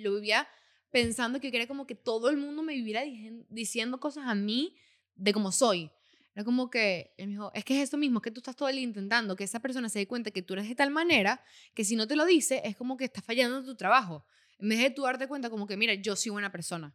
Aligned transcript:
lo 0.00 0.14
vivía 0.14 0.48
pensando 0.90 1.40
que 1.40 1.50
quería 1.50 1.68
como 1.68 1.86
que 1.86 1.94
todo 1.94 2.30
el 2.30 2.36
mundo 2.36 2.62
me 2.62 2.74
viviera 2.74 3.02
diciendo 3.48 4.00
cosas 4.00 4.26
a 4.26 4.34
mí 4.34 4.76
de 5.14 5.32
cómo 5.32 5.52
soy. 5.52 5.90
Era 6.34 6.44
como 6.44 6.70
que, 6.70 7.12
él 7.16 7.28
me 7.28 7.32
dijo, 7.32 7.50
es 7.54 7.64
que 7.64 7.80
es 7.80 7.88
eso 7.88 7.96
mismo, 7.96 8.20
que 8.22 8.30
tú 8.30 8.40
estás 8.40 8.56
todo 8.56 8.68
el 8.68 8.76
día 8.76 8.84
intentando 8.84 9.36
que 9.36 9.44
esa 9.44 9.60
persona 9.60 9.88
se 9.88 9.98
dé 9.98 10.06
cuenta 10.06 10.30
que 10.30 10.42
tú 10.42 10.54
eres 10.54 10.68
de 10.68 10.74
tal 10.74 10.90
manera 10.90 11.42
que 11.74 11.84
si 11.84 11.96
no 11.96 12.06
te 12.06 12.16
lo 12.16 12.24
dice 12.24 12.62
es 12.64 12.76
como 12.76 12.96
que 12.96 13.04
estás 13.04 13.24
fallando 13.24 13.64
tu 13.64 13.74
trabajo. 13.74 14.24
En 14.58 14.68
vez 14.68 14.78
de 14.78 14.90
tú 14.90 15.02
darte 15.02 15.26
cuenta 15.26 15.50
como 15.50 15.66
que, 15.66 15.76
mira, 15.76 15.94
yo 15.94 16.16
soy 16.16 16.30
buena 16.30 16.52
persona. 16.52 16.94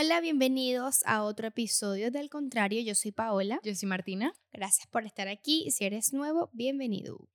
Hola, 0.00 0.20
bienvenidos 0.20 1.00
a 1.06 1.24
otro 1.24 1.48
episodio 1.48 2.12
del 2.12 2.30
Contrario. 2.30 2.80
Yo 2.82 2.94
soy 2.94 3.10
Paola. 3.10 3.58
Yo 3.64 3.74
soy 3.74 3.88
Martina. 3.88 4.32
Gracias 4.52 4.86
por 4.86 5.04
estar 5.04 5.26
aquí. 5.26 5.72
Si 5.72 5.84
eres 5.84 6.12
nuevo, 6.12 6.50
bienvenido. 6.52 7.28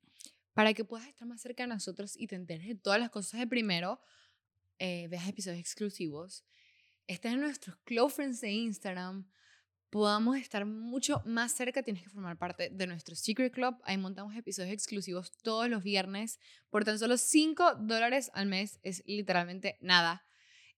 Para 0.53 0.73
que 0.73 0.85
puedas 0.85 1.05
estar 1.09 1.27
más 1.27 1.41
cerca 1.41 1.63
de 1.63 1.67
nosotros 1.67 2.15
y 2.15 2.27
te 2.27 2.37
enteres 2.37 2.65
de 2.65 2.75
todas 2.75 3.01
las 3.01 3.09
cosas 3.09 3.41
de 3.41 3.47
primero, 3.47 3.99
eh, 4.79 5.09
veas 5.09 5.27
episodios 5.27 5.59
exclusivos, 5.59 6.45
estés 7.05 7.33
en 7.33 7.41
nuestros 7.41 7.75
close 7.83 8.15
friends 8.15 8.39
de 8.39 8.51
Instagram, 8.51 9.29
podamos 9.89 10.37
estar 10.37 10.65
mucho 10.65 11.21
más 11.25 11.51
cerca, 11.51 11.83
tienes 11.83 12.03
que 12.03 12.09
formar 12.11 12.37
parte 12.37 12.69
de 12.69 12.87
nuestro 12.87 13.13
Secret 13.17 13.51
Club. 13.51 13.75
Ahí 13.83 13.97
montamos 13.97 14.37
episodios 14.37 14.71
exclusivos 14.71 15.33
todos 15.41 15.67
los 15.67 15.83
viernes 15.83 16.39
por 16.69 16.85
tan 16.85 16.97
solo 16.97 17.17
5 17.17 17.75
dólares 17.81 18.31
al 18.33 18.45
mes. 18.45 18.79
Es 18.83 19.03
literalmente 19.05 19.77
nada. 19.81 20.23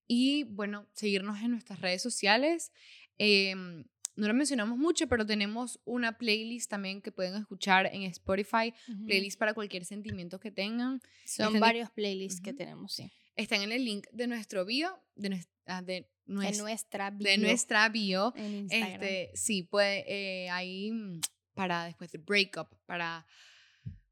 Y 0.07 0.43
bueno, 0.43 0.87
seguirnos 0.93 1.41
en 1.41 1.51
nuestras 1.51 1.81
redes 1.81 2.01
sociales. 2.01 2.71
em, 3.17 3.85
no 4.17 4.27
lo 4.27 4.33
mencionamos 4.33 4.77
mucho, 4.77 5.07
pero 5.07 5.25
tenemos 5.25 5.79
una 5.85 6.17
playlist 6.17 6.69
también 6.69 7.01
que 7.01 7.11
pueden 7.11 7.35
escuchar 7.35 7.85
en 7.87 8.03
Spotify. 8.03 8.73
Playlist 9.05 9.37
para 9.39 9.53
cualquier 9.53 9.83
sentimiento 9.85 10.39
que 10.39 10.51
tengan. 10.51 11.01
Son 11.25 11.47
Están- 11.47 11.59
varios 11.61 11.89
playlists 11.91 12.39
que 12.41 12.53
tenemos, 12.53 12.93
sí. 12.93 13.11
Están 13.35 13.61
en 13.61 13.71
el 13.73 13.83
link 13.83 14.07
de 14.13 14.27
nuestro 14.27 14.63
bio, 14.65 14.97
de, 15.15 15.45
ah, 15.65 15.81
de, 15.81 15.97
En 15.97 16.35
nues- 16.35 16.57
nuestra 16.59 17.09
bio, 17.09 17.29
de 17.29 17.37
nuestra 17.37 17.89
bio. 17.89 18.33
en 18.37 18.55
Instagram. 18.55 18.91
Este, 19.03 19.31
sí, 19.35 19.63
puede, 19.63 20.05
eh, 20.07 20.49
ahí 20.49 20.91
mm, 20.91 21.19
para 21.53 21.83
después 21.85 22.09
de 22.11 22.17
breakup, 22.19 22.69
para 22.85 23.25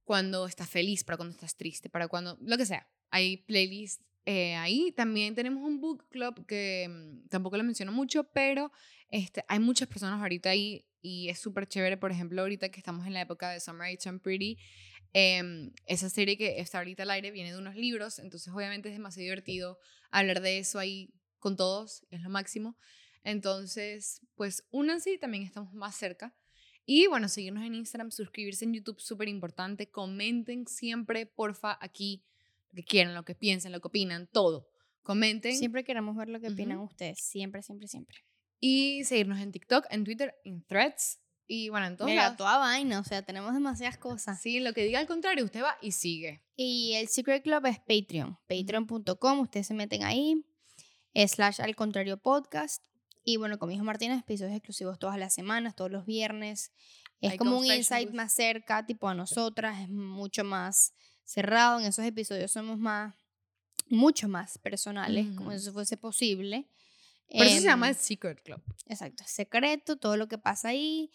cuando 0.03 0.45
estás 0.47 0.69
feliz, 0.69 1.03
para 1.05 1.15
cuando 1.17 1.33
estás 1.33 1.55
triste, 1.55 1.89
para 1.89 2.07
cuando, 2.09 2.37
lo 2.41 2.57
que 2.57 2.65
sea. 2.65 2.87
Hay 3.09 3.37
playlists 3.37 4.03
eh, 4.25 4.55
ahí. 4.55 4.91
También 4.91 5.35
tenemos 5.35 5.63
un 5.63 5.79
book 5.81 6.07
club 6.09 6.45
que 6.45 6.87
mm, 6.89 7.27
tampoco 7.29 7.57
lo 7.57 7.63
menciono 7.63 7.91
mucho, 7.91 8.23
pero 8.25 8.71
este, 9.09 9.43
hay 9.47 9.59
muchas 9.59 9.87
personas 9.87 10.21
ahorita 10.21 10.49
ahí 10.49 10.85
y 11.01 11.29
es 11.29 11.39
súper 11.39 11.67
chévere. 11.67 11.97
Por 11.97 12.11
ejemplo, 12.11 12.41
ahorita 12.41 12.69
que 12.69 12.79
estamos 12.79 13.05
en 13.05 13.13
la 13.13 13.21
época 13.21 13.49
de 13.51 13.59
Summer 13.59 13.87
Age 13.87 14.09
and 14.09 14.21
Pretty, 14.21 14.57
em, 15.13 15.71
esa 15.85 16.09
serie 16.09 16.37
que 16.37 16.59
está 16.59 16.79
ahorita 16.79 17.03
al 17.03 17.11
aire 17.11 17.31
viene 17.31 17.51
de 17.51 17.57
unos 17.57 17.75
libros, 17.75 18.19
entonces 18.19 18.51
obviamente 18.53 18.89
es 18.89 18.95
demasiado 18.95 19.23
divertido 19.23 19.77
hablar 20.09 20.41
de 20.41 20.59
eso 20.59 20.79
ahí 20.79 21.13
con 21.39 21.57
todos, 21.57 22.05
es 22.09 22.21
lo 22.21 22.29
máximo. 22.29 22.77
Entonces, 23.23 24.21
pues 24.35 24.65
únanse 24.71 25.13
y 25.13 25.17
también 25.17 25.43
estamos 25.43 25.73
más 25.73 25.95
cerca. 25.95 26.35
Y 26.85 27.07
bueno, 27.07 27.29
seguirnos 27.29 27.63
en 27.63 27.75
Instagram, 27.75 28.11
suscribirse 28.11 28.65
en 28.65 28.73
YouTube, 28.73 28.99
súper 28.99 29.29
importante. 29.29 29.89
Comenten 29.89 30.67
siempre, 30.67 31.25
porfa, 31.25 31.77
aquí 31.79 32.25
que 32.73 32.83
quieran, 32.83 33.13
lo 33.13 33.23
que 33.23 33.35
piensen, 33.35 33.71
lo 33.71 33.79
que 33.79 33.87
opinan, 33.87 34.27
todo. 34.27 34.67
Comenten. 35.01 35.55
Siempre 35.55 35.83
queremos 35.83 36.15
ver 36.15 36.29
lo 36.29 36.39
que 36.39 36.47
opinan 36.47 36.79
ustedes. 36.79 37.19
Siempre, 37.19 37.61
siempre, 37.61 37.87
siempre. 37.87 38.17
Y 38.59 39.03
seguirnos 39.03 39.39
en 39.39 39.51
TikTok, 39.51 39.85
en 39.89 40.03
Twitter, 40.03 40.33
en 40.45 40.63
Threads. 40.65 41.19
Y 41.45 41.67
bueno, 41.69 41.87
en 41.87 41.97
todos 41.97 42.09
Mira, 42.09 42.23
lados. 42.23 42.37
toda 42.37 42.57
vaina, 42.57 42.99
o 42.99 43.03
sea, 43.03 43.21
tenemos 43.21 43.53
demasiadas 43.53 43.97
cosas. 43.97 44.41
Sí, 44.41 44.61
lo 44.61 44.73
que 44.73 44.85
diga 44.85 44.99
al 44.99 45.07
contrario, 45.07 45.43
usted 45.43 45.61
va 45.61 45.77
y 45.81 45.91
sigue. 45.91 46.41
Y 46.55 46.93
el 46.93 47.09
Secret 47.09 47.43
Club 47.43 47.65
es 47.65 47.79
Patreon. 47.79 48.37
Patreon.com, 48.47 49.39
ustedes 49.41 49.67
se 49.67 49.73
meten 49.73 50.03
ahí. 50.03 50.45
Slash 51.13 51.61
al 51.61 51.75
contrario 51.75 52.17
podcast. 52.17 52.83
Y 53.25 53.37
bueno, 53.37 53.57
con 53.59 53.69
mi 53.69 53.75
hijo 53.75 53.83
Martínez, 53.83 54.19
episodios 54.19 54.55
exclusivos 54.55 54.99
todas 54.99 55.17
las 55.17 55.33
semanas, 55.33 55.75
todos 55.75 55.91
los 55.91 56.05
viernes. 56.05 56.71
Es 57.19 57.31
Hay 57.31 57.37
como 57.37 57.57
un 57.57 57.65
insight 57.65 58.11
más 58.11 58.33
cerca, 58.33 58.85
tipo 58.85 59.07
a 59.07 59.13
nosotras, 59.13 59.81
es 59.81 59.89
mucho 59.89 60.43
más 60.43 60.93
cerrado. 61.23 61.79
En 61.79 61.85
esos 61.85 62.05
episodios 62.05 62.51
somos 62.51 62.77
más, 62.77 63.13
mucho 63.87 64.27
más 64.27 64.57
personales, 64.57 65.25
como 65.35 65.49
Ujú. 65.49 65.51
si 65.51 65.63
eso 65.63 65.73
fuese 65.73 65.97
posible. 65.97 66.67
Por 67.29 67.45
eso 67.45 67.57
se 67.57 67.63
llama 67.63 67.87
Em, 67.87 67.93
el 67.95 67.99
Secret 67.99 68.41
Club. 68.43 68.61
Exacto, 68.87 69.23
secreto, 69.25 69.97
todo 69.97 70.17
lo 70.17 70.27
que 70.27 70.37
pasa 70.37 70.69
ahí. 70.69 71.11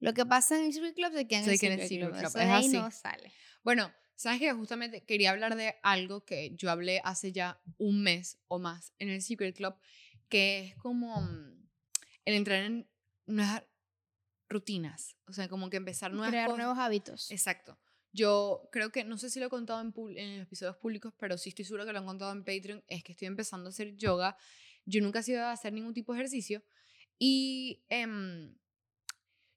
Lo 0.00 0.14
que 0.14 0.24
pasa 0.26 0.58
en 0.58 0.64
el 0.64 0.72
Secret 0.72 0.94
Club 0.94 1.12
se 1.12 1.26
queda 1.28 1.38
en 1.40 1.44
Se 1.44 1.52
el 1.52 1.60
queda 1.60 1.74
en 1.74 1.80
Secret, 1.80 1.82
el 1.82 1.88
Secret 1.88 2.10
Club. 2.20 2.32
Club, 2.32 2.42
es 2.42 2.48
ahí 2.48 2.66
así. 2.66 2.76
no 2.78 2.90
sale. 2.90 3.32
Bueno, 3.62 3.92
sabes 4.16 4.40
que 4.40 4.52
justamente 4.52 5.04
quería 5.04 5.30
hablar 5.30 5.54
de 5.56 5.76
algo 5.82 6.24
que 6.24 6.54
yo 6.56 6.70
hablé 6.70 7.00
hace 7.04 7.32
ya 7.32 7.60
un 7.78 8.02
mes 8.02 8.38
o 8.48 8.58
más 8.58 8.94
en 8.98 9.10
el 9.10 9.22
Secret 9.22 9.54
Club, 9.54 9.74
que 10.28 10.60
es 10.68 10.76
como 10.76 11.20
mm, 11.20 11.68
el 12.24 12.34
entrar 12.34 12.64
en 12.64 12.88
nuevas 13.26 13.62
rutinas, 14.48 15.16
o 15.28 15.32
sea, 15.32 15.48
como 15.48 15.70
que 15.70 15.76
empezar 15.76 16.10
nuevas 16.12 16.30
Crear 16.30 16.46
cosas. 16.46 16.58
nuevos 16.58 16.78
hábitos. 16.78 17.30
Exacto. 17.30 17.78
Yo 18.12 18.68
creo 18.72 18.90
que, 18.90 19.04
no 19.04 19.18
sé 19.18 19.30
si 19.30 19.38
lo 19.38 19.46
he 19.46 19.50
contado 19.50 19.80
en, 19.80 20.18
en 20.18 20.40
episodios 20.40 20.76
públicos, 20.76 21.12
pero 21.18 21.38
sí 21.38 21.50
estoy 21.50 21.64
segura 21.64 21.84
que 21.84 21.92
lo 21.92 22.00
han 22.00 22.06
contado 22.06 22.32
en 22.32 22.44
Patreon, 22.44 22.82
es 22.88 23.04
que 23.04 23.12
estoy 23.12 23.28
empezando 23.28 23.68
a 23.68 23.70
hacer 23.70 23.96
yoga. 23.96 24.36
Yo 24.84 25.00
nunca 25.00 25.20
he 25.20 25.22
sido 25.22 25.42
a 25.42 25.52
hacer 25.52 25.72
ningún 25.72 25.94
tipo 25.94 26.12
de 26.12 26.20
ejercicio 26.20 26.62
y 27.18 27.84
em, 27.88 28.56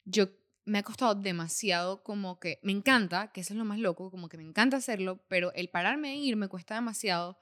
yo 0.06 0.30
me 0.66 0.80
ha 0.80 0.84
costado 0.84 1.16
demasiado 1.16 2.04
como 2.04 2.40
que, 2.40 2.60
me 2.62 2.72
encanta, 2.72 3.32
que 3.32 3.42
eso 3.42 3.54
es 3.54 3.58
lo 3.58 3.66
más 3.66 3.80
loco, 3.80 4.12
como 4.12 4.30
que 4.30 4.38
me 4.38 4.44
encanta 4.44 4.78
hacerlo, 4.78 5.24
pero 5.28 5.54
el 5.54 5.70
pararme 5.70 6.14
e 6.14 6.18
ir 6.18 6.36
me 6.36 6.48
cuesta 6.48 6.76
demasiado. 6.76 7.38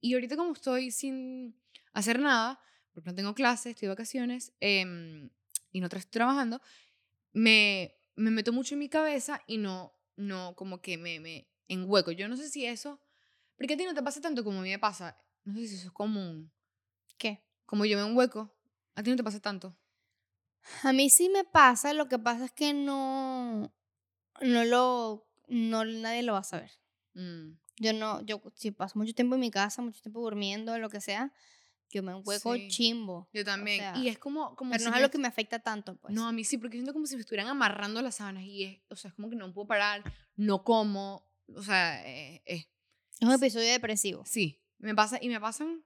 Y 0.00 0.14
ahorita 0.14 0.36
como 0.36 0.52
estoy 0.52 0.90
sin 0.90 1.56
hacer 1.92 2.20
nada, 2.20 2.60
porque 2.92 3.10
no 3.10 3.14
tengo 3.16 3.34
clases, 3.34 3.70
estoy 3.70 3.86
de 3.86 3.94
vacaciones 3.94 4.52
em, 4.60 5.30
y 5.72 5.80
no 5.80 5.86
estoy 5.86 6.02
trabajando, 6.10 6.60
me, 7.32 7.94
me 8.14 8.30
meto 8.30 8.52
mucho 8.52 8.74
en 8.74 8.80
mi 8.80 8.88
cabeza 8.88 9.42
y 9.46 9.58
no, 9.58 9.95
no 10.16 10.54
como 10.56 10.80
que 10.80 10.98
me, 10.98 11.20
me 11.20 11.48
enhueco. 11.68 12.12
Yo 12.12 12.28
no 12.28 12.36
sé 12.36 12.48
si 12.48 12.66
eso, 12.66 13.00
porque 13.56 13.74
a 13.74 13.76
ti 13.76 13.84
no 13.84 13.94
te 13.94 14.02
pasa 14.02 14.20
tanto 14.20 14.44
como 14.44 14.60
a 14.60 14.62
mí 14.62 14.70
me 14.70 14.78
pasa. 14.78 15.18
No 15.44 15.54
sé 15.54 15.68
si 15.68 15.74
eso 15.76 15.88
es 15.88 15.92
común. 15.92 16.52
¿Qué? 17.18 17.44
Como 17.66 17.84
yo 17.86 17.98
me 17.98 18.06
enhueco, 18.08 18.54
a 18.94 19.02
ti 19.02 19.10
no 19.10 19.16
te 19.16 19.24
pasa 19.24 19.40
tanto. 19.40 19.76
A 20.82 20.92
mí 20.92 21.10
sí 21.10 21.28
me 21.28 21.44
pasa, 21.44 21.92
lo 21.92 22.08
que 22.08 22.18
pasa 22.18 22.46
es 22.46 22.52
que 22.52 22.72
no, 22.72 23.72
no 24.40 24.64
lo, 24.64 25.26
no, 25.48 25.84
nadie 25.84 26.22
lo 26.22 26.32
va 26.34 26.40
a 26.40 26.44
saber. 26.44 26.70
Mm, 27.14 27.52
Yo 27.78 27.92
no, 27.92 28.22
yo 28.22 28.42
si 28.54 28.72
paso 28.72 28.98
mucho 28.98 29.14
tiempo 29.14 29.34
en 29.36 29.40
mi 29.42 29.50
casa, 29.50 29.82
mucho 29.82 30.00
tiempo 30.02 30.20
durmiendo, 30.20 30.78
lo 30.78 30.90
que 30.90 31.00
sea, 31.00 31.32
yo 31.90 32.02
me 32.02 32.14
hueco 32.14 32.54
Sí. 32.54 32.68
chimbo. 32.68 33.28
yo 33.32 33.44
también. 33.44 33.78
sea, 33.80 33.96
y 33.98 34.08
es 34.08 34.18
como, 34.18 34.54
como 34.56 34.70
Pero 34.72 34.80
si 34.80 34.84
no 34.86 34.90
es 34.90 34.96
algo 34.96 35.10
que 35.10 35.18
me 35.18 35.28
afecta 35.28 35.58
tanto, 35.60 35.96
pues. 35.96 36.12
No, 36.14 36.26
a 36.26 36.32
mí 36.32 36.44
sí, 36.44 36.58
porque 36.58 36.76
siento 36.76 36.92
como 36.92 37.06
si 37.06 37.14
me 37.14 37.20
estuvieran 37.20 37.48
amarrando 37.48 38.02
las 38.02 38.16
sábanas 38.16 38.44
y 38.44 38.64
es, 38.64 38.80
o 38.90 38.96
sea, 38.96 39.08
es 39.10 39.14
como 39.14 39.30
que 39.30 39.36
no 39.36 39.52
puedo 39.52 39.66
parar, 39.68 40.02
no 40.36 40.64
como, 40.64 41.28
o 41.54 41.62
sea, 41.62 42.04
eh, 42.06 42.42
eh, 42.46 42.66
es 43.20 43.26
un 43.28 43.32
episodio 43.32 43.70
depresivo. 43.70 44.24
Sí, 44.26 44.60
me 44.78 44.94
pasa 44.94 45.18
y 45.20 45.28
me 45.28 45.40
pasan, 45.40 45.84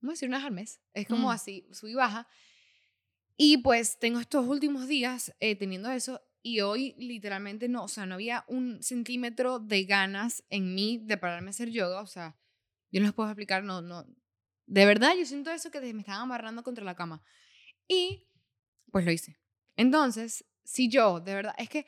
vamos 0.00 0.12
a 0.12 0.14
decir 0.14 0.28
una 0.28 0.38
vez 0.38 0.46
al 0.46 0.52
mes. 0.52 0.80
Es 0.92 1.08
como 1.08 1.28
Mm. 1.28 1.32
así, 1.32 1.66
sub 1.72 1.88
y 1.88 1.94
baja. 1.94 2.28
Y 3.36 3.58
pues 3.58 3.98
tengo 3.98 4.20
estos 4.20 4.46
últimos 4.46 4.86
días 4.86 5.34
eh, 5.40 5.56
teniendo 5.56 5.90
eso 5.90 6.20
y 6.42 6.60
hoy 6.60 6.94
literalmente 6.98 7.68
no, 7.68 7.84
o 7.84 7.88
sea, 7.88 8.06
no 8.06 8.14
había 8.14 8.44
un 8.48 8.82
centímetro 8.82 9.58
de 9.58 9.84
ganas 9.84 10.44
en 10.50 10.74
mí 10.74 10.98
de 11.02 11.16
pararme 11.16 11.48
a 11.48 11.50
hacer 11.50 11.70
yoga, 11.70 12.00
o 12.00 12.06
sea, 12.06 12.36
yo 12.92 13.00
no 13.00 13.06
les 13.06 13.14
puedo 13.14 13.28
explicar, 13.30 13.64
no, 13.64 13.80
no. 13.82 14.06
De 14.66 14.86
verdad, 14.86 15.14
yo 15.18 15.26
siento 15.26 15.50
eso 15.50 15.70
que 15.70 15.80
me 15.92 16.00
estaban 16.00 16.22
amarrando 16.22 16.62
contra 16.62 16.84
la 16.84 16.94
cama. 16.94 17.22
Y 17.86 18.26
pues 18.90 19.04
lo 19.04 19.10
hice. 19.10 19.38
Entonces, 19.76 20.44
si 20.62 20.88
yo, 20.88 21.20
de 21.20 21.34
verdad, 21.34 21.54
es 21.58 21.68
que 21.68 21.86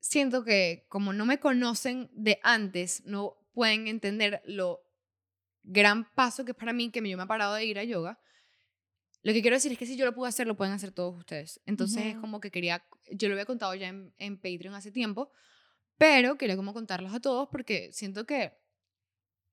siento 0.00 0.44
que 0.44 0.84
como 0.88 1.12
no 1.12 1.24
me 1.26 1.38
conocen 1.38 2.10
de 2.12 2.38
antes, 2.42 3.04
no 3.06 3.36
pueden 3.52 3.88
entender 3.88 4.42
lo 4.44 4.82
gran 5.62 6.12
paso 6.14 6.44
que 6.44 6.52
es 6.52 6.56
para 6.56 6.72
mí 6.72 6.90
que 6.90 6.98
yo 7.08 7.16
me 7.16 7.24
he 7.24 7.26
parado 7.26 7.54
de 7.54 7.64
ir 7.64 7.78
a 7.78 7.84
yoga. 7.84 8.20
Lo 9.22 9.32
que 9.32 9.40
quiero 9.40 9.56
decir 9.56 9.72
es 9.72 9.78
que 9.78 9.86
si 9.86 9.96
yo 9.96 10.04
lo 10.04 10.14
pude 10.14 10.28
hacer, 10.28 10.46
lo 10.46 10.56
pueden 10.56 10.74
hacer 10.74 10.92
todos 10.92 11.16
ustedes. 11.16 11.60
Entonces 11.64 12.04
es 12.04 12.16
como 12.16 12.40
que 12.40 12.50
quería, 12.50 12.84
yo 13.10 13.28
lo 13.28 13.34
había 13.34 13.46
contado 13.46 13.74
ya 13.74 13.88
en, 13.88 14.12
en 14.18 14.36
Patreon 14.36 14.74
hace 14.74 14.92
tiempo, 14.92 15.30
pero 15.96 16.36
quería 16.36 16.56
como 16.56 16.74
contarlos 16.74 17.14
a 17.14 17.20
todos 17.20 17.48
porque 17.50 17.90
siento 17.92 18.26
que 18.26 18.52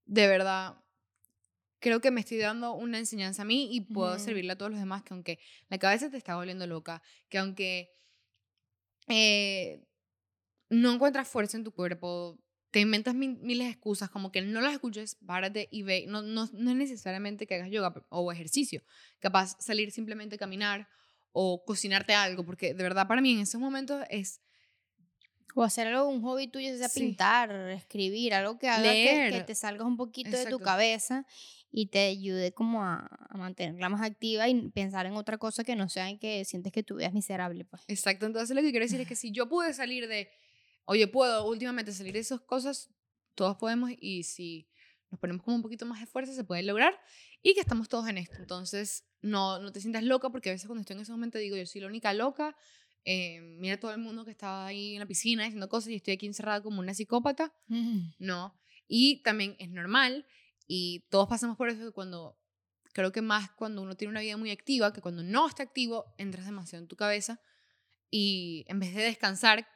de 0.05 0.27
verdad 0.27 0.75
creo 1.81 1.99
que 1.99 2.11
me 2.11 2.21
estoy 2.21 2.37
dando 2.37 2.73
una 2.73 2.97
enseñanza 2.99 3.41
a 3.41 3.45
mí 3.45 3.67
y 3.75 3.81
puedo 3.81 4.15
Ujú. 4.15 4.23
servirle 4.23 4.53
a 4.53 4.57
todos 4.57 4.71
los 4.71 4.79
demás 4.79 5.03
que 5.03 5.13
aunque 5.13 5.39
la 5.69 5.77
cabeza 5.79 6.09
te 6.09 6.17
está 6.17 6.35
volviendo 6.37 6.65
loca, 6.67 7.01
que 7.29 7.39
aunque 7.39 7.91
eh, 9.07 9.83
no 10.69 10.93
encuentras 10.93 11.27
fuerza 11.27 11.57
en 11.57 11.63
tu 11.63 11.71
cuerpo, 11.73 12.39
te 12.71 12.79
inventas 12.79 13.13
mil- 13.15 13.37
miles 13.41 13.67
de 13.67 13.71
excusas, 13.73 14.09
como 14.09 14.31
que 14.31 14.41
no 14.41 14.61
las 14.61 14.73
escuches, 14.73 15.15
párate 15.25 15.67
y 15.71 15.83
ve. 15.83 16.05
No, 16.07 16.21
no, 16.21 16.47
no 16.53 16.71
es 16.71 16.77
necesariamente 16.77 17.45
que 17.47 17.55
hagas 17.55 17.69
yoga 17.69 17.93
o 18.09 18.31
ejercicio. 18.31 18.83
Capaz 19.19 19.57
salir 19.59 19.91
simplemente 19.91 20.35
a 20.35 20.39
caminar 20.39 20.87
o 21.33 21.63
cocinarte 21.65 22.13
algo, 22.13 22.45
porque 22.45 22.73
de 22.73 22.83
verdad 22.83 23.07
para 23.07 23.21
mí 23.21 23.33
en 23.33 23.39
esos 23.41 23.59
momentos 23.59 24.03
es 24.09 24.41
O 25.55 25.63
hacer 25.63 25.87
algo, 25.87 26.07
un 26.07 26.21
hobby 26.21 26.47
tuyo, 26.47 26.75
sea 26.77 26.87
Sí. 26.89 26.99
pintar, 27.01 27.51
escribir, 27.71 28.33
algo 28.33 28.57
que 28.57 28.69
haga 28.69 28.93
que, 28.93 29.29
que 29.29 29.41
te 29.41 29.55
salgas 29.55 29.85
un 29.85 29.97
poquito 29.97 30.29
de 30.29 30.35
tu 30.37 30.55
Exacto. 30.55 30.63
cabeza 30.63 31.25
y 31.71 31.87
te 31.87 31.99
ayude 32.07 32.53
como 32.53 32.83
a, 32.83 33.07
a 33.29 33.37
mantenerla 33.37 33.89
más 33.89 34.01
activa 34.01 34.47
y 34.47 34.69
pensar 34.69 35.05
en 35.05 35.13
otra 35.13 35.37
cosa 35.37 35.63
que 35.63 35.75
no 35.75 35.89
sea 35.89 36.09
en 36.09 36.19
que 36.19 36.45
sientes 36.45 36.71
que 36.71 36.83
tu 36.83 36.95
vida 36.95 37.07
es 37.07 37.13
miserable, 37.13 37.65
pues. 37.65 37.83
Exacto, 37.87 38.25
entonces 38.25 38.55
lo 38.55 38.61
que 38.61 38.71
quiero 38.71 38.85
decir 38.85 39.01
es 39.01 39.07
que 39.07 39.15
si 39.15 39.31
yo 39.31 39.47
pude 39.49 39.73
salir 39.73 40.07
de, 40.07 40.29
oye, 40.85 41.07
puedo 41.07 41.45
últimamente 41.47 41.91
salir 41.91 42.13
de 42.13 42.19
esas 42.19 42.41
cosas, 42.41 42.89
todos 43.35 43.57
podemos 43.57 43.91
y 43.99 44.23
si 44.23 44.67
nos 45.09 45.19
ponemos 45.19 45.43
como 45.43 45.57
un 45.57 45.61
poquito 45.61 45.85
más 45.85 45.99
de 45.99 46.05
fuerza 46.05 46.33
se 46.33 46.43
puede 46.45 46.63
lograr 46.63 46.97
y 47.41 47.53
que 47.53 47.59
estamos 47.59 47.89
todos 47.89 48.07
en 48.07 48.17
esto. 48.17 48.35
Entonces, 48.39 49.05
no, 49.21 49.59
no 49.59 49.71
te 49.71 49.81
sientas 49.81 50.03
loca 50.03 50.29
porque 50.29 50.49
a 50.49 50.53
veces 50.53 50.67
cuando 50.67 50.81
estoy 50.81 50.95
en 50.95 51.01
ese 51.01 51.11
momento 51.11 51.37
digo, 51.37 51.57
yo 51.57 51.65
soy 51.65 51.81
la 51.81 51.87
única 51.87 52.13
loca, 52.13 52.55
eh, 53.03 53.41
mira 53.41 53.79
todo 53.79 53.91
el 53.91 53.97
mundo 53.97 54.25
que 54.25 54.31
estaba 54.31 54.67
ahí 54.67 54.93
en 54.93 54.99
la 54.99 55.05
piscina 55.05 55.45
haciendo 55.45 55.69
cosas 55.69 55.89
y 55.89 55.95
estoy 55.95 56.13
aquí 56.13 56.25
encerrada 56.27 56.61
como 56.61 56.79
una 56.79 56.93
psicópata. 56.93 57.53
No. 58.19 58.53
Y 58.87 59.21
también 59.23 59.55
es 59.59 59.69
normal 59.69 60.25
y 60.67 61.05
todos 61.09 61.27
pasamos 61.27 61.57
por 61.57 61.69
eso 61.69 61.91
cuando, 61.93 62.37
creo 62.93 63.11
que 63.11 63.21
más 63.21 63.51
cuando 63.51 63.81
uno 63.81 63.95
tiene 63.95 64.11
una 64.11 64.21
vida 64.21 64.37
muy 64.37 64.51
activa, 64.51 64.93
que 64.93 65.01
cuando 65.01 65.23
no 65.23 65.47
está 65.47 65.63
activo, 65.63 66.13
entras 66.17 66.45
demasiado 66.45 66.83
en 66.83 66.87
tu 66.87 66.95
cabeza 66.95 67.39
y 68.09 68.65
en 68.67 68.79
vez 68.79 68.93
de 68.93 69.03
descansar, 69.03 69.67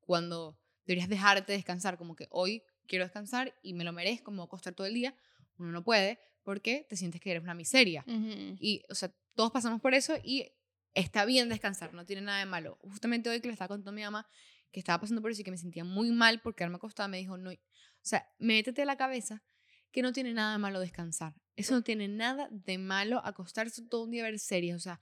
cuando 0.00 0.58
deberías 0.86 1.08
dejarte 1.08 1.52
descansar, 1.52 1.96
como 1.96 2.16
que 2.16 2.26
hoy 2.30 2.62
quiero 2.86 3.04
descansar 3.04 3.54
y 3.62 3.74
me 3.74 3.84
lo 3.84 3.92
merezco, 3.92 4.32
me 4.32 4.38
voy 4.38 4.44
a 4.44 4.46
acostar 4.46 4.74
todo 4.74 4.86
el 4.86 4.94
día, 4.94 5.14
uno 5.58 5.70
no 5.70 5.84
puede 5.84 6.18
porque 6.42 6.86
te 6.88 6.96
sientes 6.96 7.20
que 7.20 7.30
eres 7.30 7.42
una 7.42 7.54
miseria. 7.54 8.04
Ujú. 8.06 8.56
Y, 8.58 8.82
o 8.88 8.94
sea, 8.94 9.14
todos 9.34 9.52
pasamos 9.52 9.80
por 9.80 9.94
eso 9.94 10.14
y 10.24 10.50
está 10.94 11.24
bien 11.24 11.48
descansar, 11.48 11.94
no 11.94 12.04
tiene 12.04 12.22
nada 12.22 12.38
de 12.40 12.46
malo. 12.46 12.78
Justamente 12.82 13.30
hoy 13.30 13.40
que 13.40 13.48
le 13.48 13.52
estaba 13.52 13.68
contando 13.68 13.90
a 13.90 13.94
mi 13.94 14.02
mamá 14.02 14.26
que 14.72 14.80
estaba 14.80 15.00
pasando 15.00 15.20
por 15.20 15.30
eso 15.30 15.40
y 15.40 15.44
que 15.44 15.50
me 15.50 15.58
sentía 15.58 15.84
muy 15.84 16.10
mal 16.10 16.40
porque 16.40 16.58
quedarme 16.58 16.76
acostada, 16.76 17.08
me 17.08 17.18
dijo, 17.18 17.36
no, 17.36 17.50
o 17.50 17.54
sea, 18.02 18.26
métete 18.38 18.82
a 18.82 18.84
la 18.84 18.96
cabeza 18.96 19.42
que 19.90 20.02
no 20.02 20.12
tiene 20.12 20.32
nada 20.32 20.52
de 20.52 20.58
malo 20.58 20.80
descansar. 20.80 21.34
Eso 21.56 21.74
no 21.74 21.82
tiene 21.82 22.08
nada 22.08 22.48
de 22.50 22.78
malo 22.78 23.20
acostarse 23.24 23.82
todo 23.82 24.04
un 24.04 24.12
día 24.12 24.22
a 24.22 24.26
ver 24.26 24.38
series. 24.38 24.76
O 24.76 24.78
sea, 24.78 25.00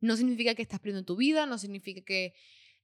no 0.00 0.16
significa 0.16 0.54
que 0.54 0.62
estás 0.62 0.80
perdiendo 0.80 1.04
tu 1.04 1.16
vida, 1.16 1.46
no 1.46 1.58
significa 1.58 2.02
que 2.02 2.34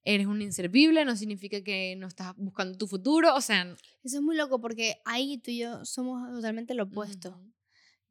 eres 0.02 0.26
un 0.26 0.43
inservible, 0.43 1.05
no 1.05 1.17
significa 1.17 1.62
que 1.62 1.96
no 1.96 2.06
estás 2.06 2.35
buscando 2.37 2.76
tu 2.76 2.87
futuro. 2.87 3.35
O 3.35 3.41
sea, 3.41 3.62
Eso 4.02 4.17
es 4.17 4.23
muy 4.23 4.37
loco 4.37 4.61
porque 4.61 4.96
ahí 5.05 5.38
tú 5.38 5.50
y 5.50 5.58
yo 5.58 5.85
somos 5.85 6.31
totalmente 6.32 6.75
lo 6.75 6.85
opuesto. 6.85 7.38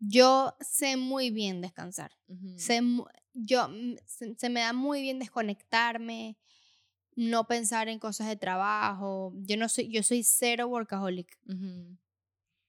Yo 0.05 0.55
sé 0.59 0.97
muy 0.97 1.29
bien 1.29 1.61
descansar. 1.61 2.11
ujú, 2.27 2.53
Sé 2.57 2.81
mu- 2.81 3.05
yo, 3.33 3.69
mm, 3.69 3.95
se, 4.05 4.35
se 4.35 4.50
me 4.50 4.59
da 4.61 4.73
muy 4.73 5.01
bien 5.01 5.19
desconectarme, 5.19 6.38
no 7.15 7.47
pensar 7.47 7.88
en 7.89 8.00
cosas 8.00 8.27
de 8.27 8.35
trabajo. 8.35 9.31
Yo 9.35 9.55
no 9.57 9.69
soy, 9.69 9.88
yo 9.89 10.03
soy 10.03 10.23
cero 10.23 10.67
workaholic, 10.67 11.38
ujú, 11.47 11.97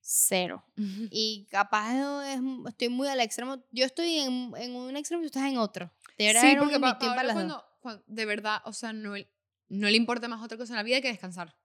cero. 0.01 0.65
ujú. 0.77 1.09
Y 1.11 1.47
capaz 1.51 1.95
no 1.95 2.23
es, 2.23 2.41
estoy 2.69 2.89
muy 2.89 3.09
al 3.09 3.21
extremo. 3.21 3.65
Yo 3.73 3.85
estoy 3.85 4.19
en, 4.19 4.53
en 4.57 4.77
un 4.77 4.97
extremo 4.97 5.23
y 5.23 5.27
tú 5.27 5.39
estás 5.39 5.51
en 5.51 5.59
otro. 5.59 5.91
Debería 6.19 6.41
Sí, 6.41 6.57
porque 6.59 6.79
pa- 6.79 6.99
dos. 6.99 7.33
cuando, 7.35 7.65
cuando- 7.81 8.05
de 8.07 8.27
verdad, 8.27 8.61
o 8.65 8.73
sea, 8.73 8.93
no, 8.93 9.17
le- 9.17 9.29
no 9.69 9.89
le 9.89 9.97
importa 9.97 10.29
más 10.29 10.43
otra 10.43 10.57
cosa 10.59 10.75
en 10.75 10.77
la 10.77 10.83
vida 10.83 11.01
que 11.01 11.09
descansar. 11.09 11.57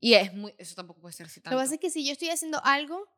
Y 0.00 0.14
es 0.14 0.34
muy, 0.34 0.52
eso 0.58 0.74
tampoco 0.74 1.00
puede 1.00 1.12
ser 1.12 1.26
así 1.26 1.38
Lo 1.38 1.42
que 1.44 1.50
tanto. 1.50 1.58
pasa 1.58 1.74
es 1.74 1.80
que 1.80 1.90
si 1.90 2.04
yo 2.04 2.10
estoy 2.12 2.30
haciendo 2.30 2.60
algo, 2.64 3.08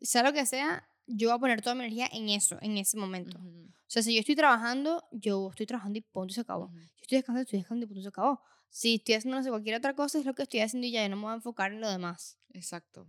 sea 0.00 0.22
lo 0.22 0.32
que 0.32 0.46
sea, 0.46 0.88
yo 1.06 1.28
voy 1.28 1.36
a 1.36 1.40
poner 1.40 1.62
toda 1.62 1.74
mi 1.74 1.80
energía 1.84 2.08
en 2.12 2.28
eso, 2.28 2.58
en 2.60 2.76
ese 2.78 2.96
momento. 2.96 3.38
Ujú, 3.38 3.68
O 3.68 3.84
sea, 3.86 4.02
si 4.02 4.14
yo 4.14 4.20
estoy 4.20 4.34
trabajando, 4.36 5.04
yo 5.12 5.48
estoy 5.50 5.66
trabajando 5.66 5.98
y 5.98 6.02
punto 6.02 6.34
se 6.34 6.40
acabó. 6.40 6.66
ujú. 6.66 6.78
Si 6.96 7.02
estoy 7.02 7.18
descansando, 7.18 7.42
estoy 7.42 7.58
descansando 7.60 7.84
y 7.84 7.88
punto 7.88 8.02
se 8.02 8.08
acabó. 8.08 8.40
Si 8.68 8.94
estoy 8.96 9.14
haciendo 9.14 9.38
no 9.38 9.44
sé, 9.44 9.50
cualquier 9.50 9.76
otra 9.76 9.94
cosa, 9.94 10.18
es 10.18 10.24
lo 10.26 10.34
que 10.34 10.42
estoy 10.42 10.60
haciendo 10.60 10.86
y 10.86 10.90
ya 10.90 11.02
yo 11.02 11.08
no 11.08 11.16
me 11.16 11.22
voy 11.22 11.32
a 11.32 11.36
enfocar 11.36 11.72
en 11.72 11.80
lo 11.80 11.88
demás. 11.90 12.38
Exacto. 12.52 13.06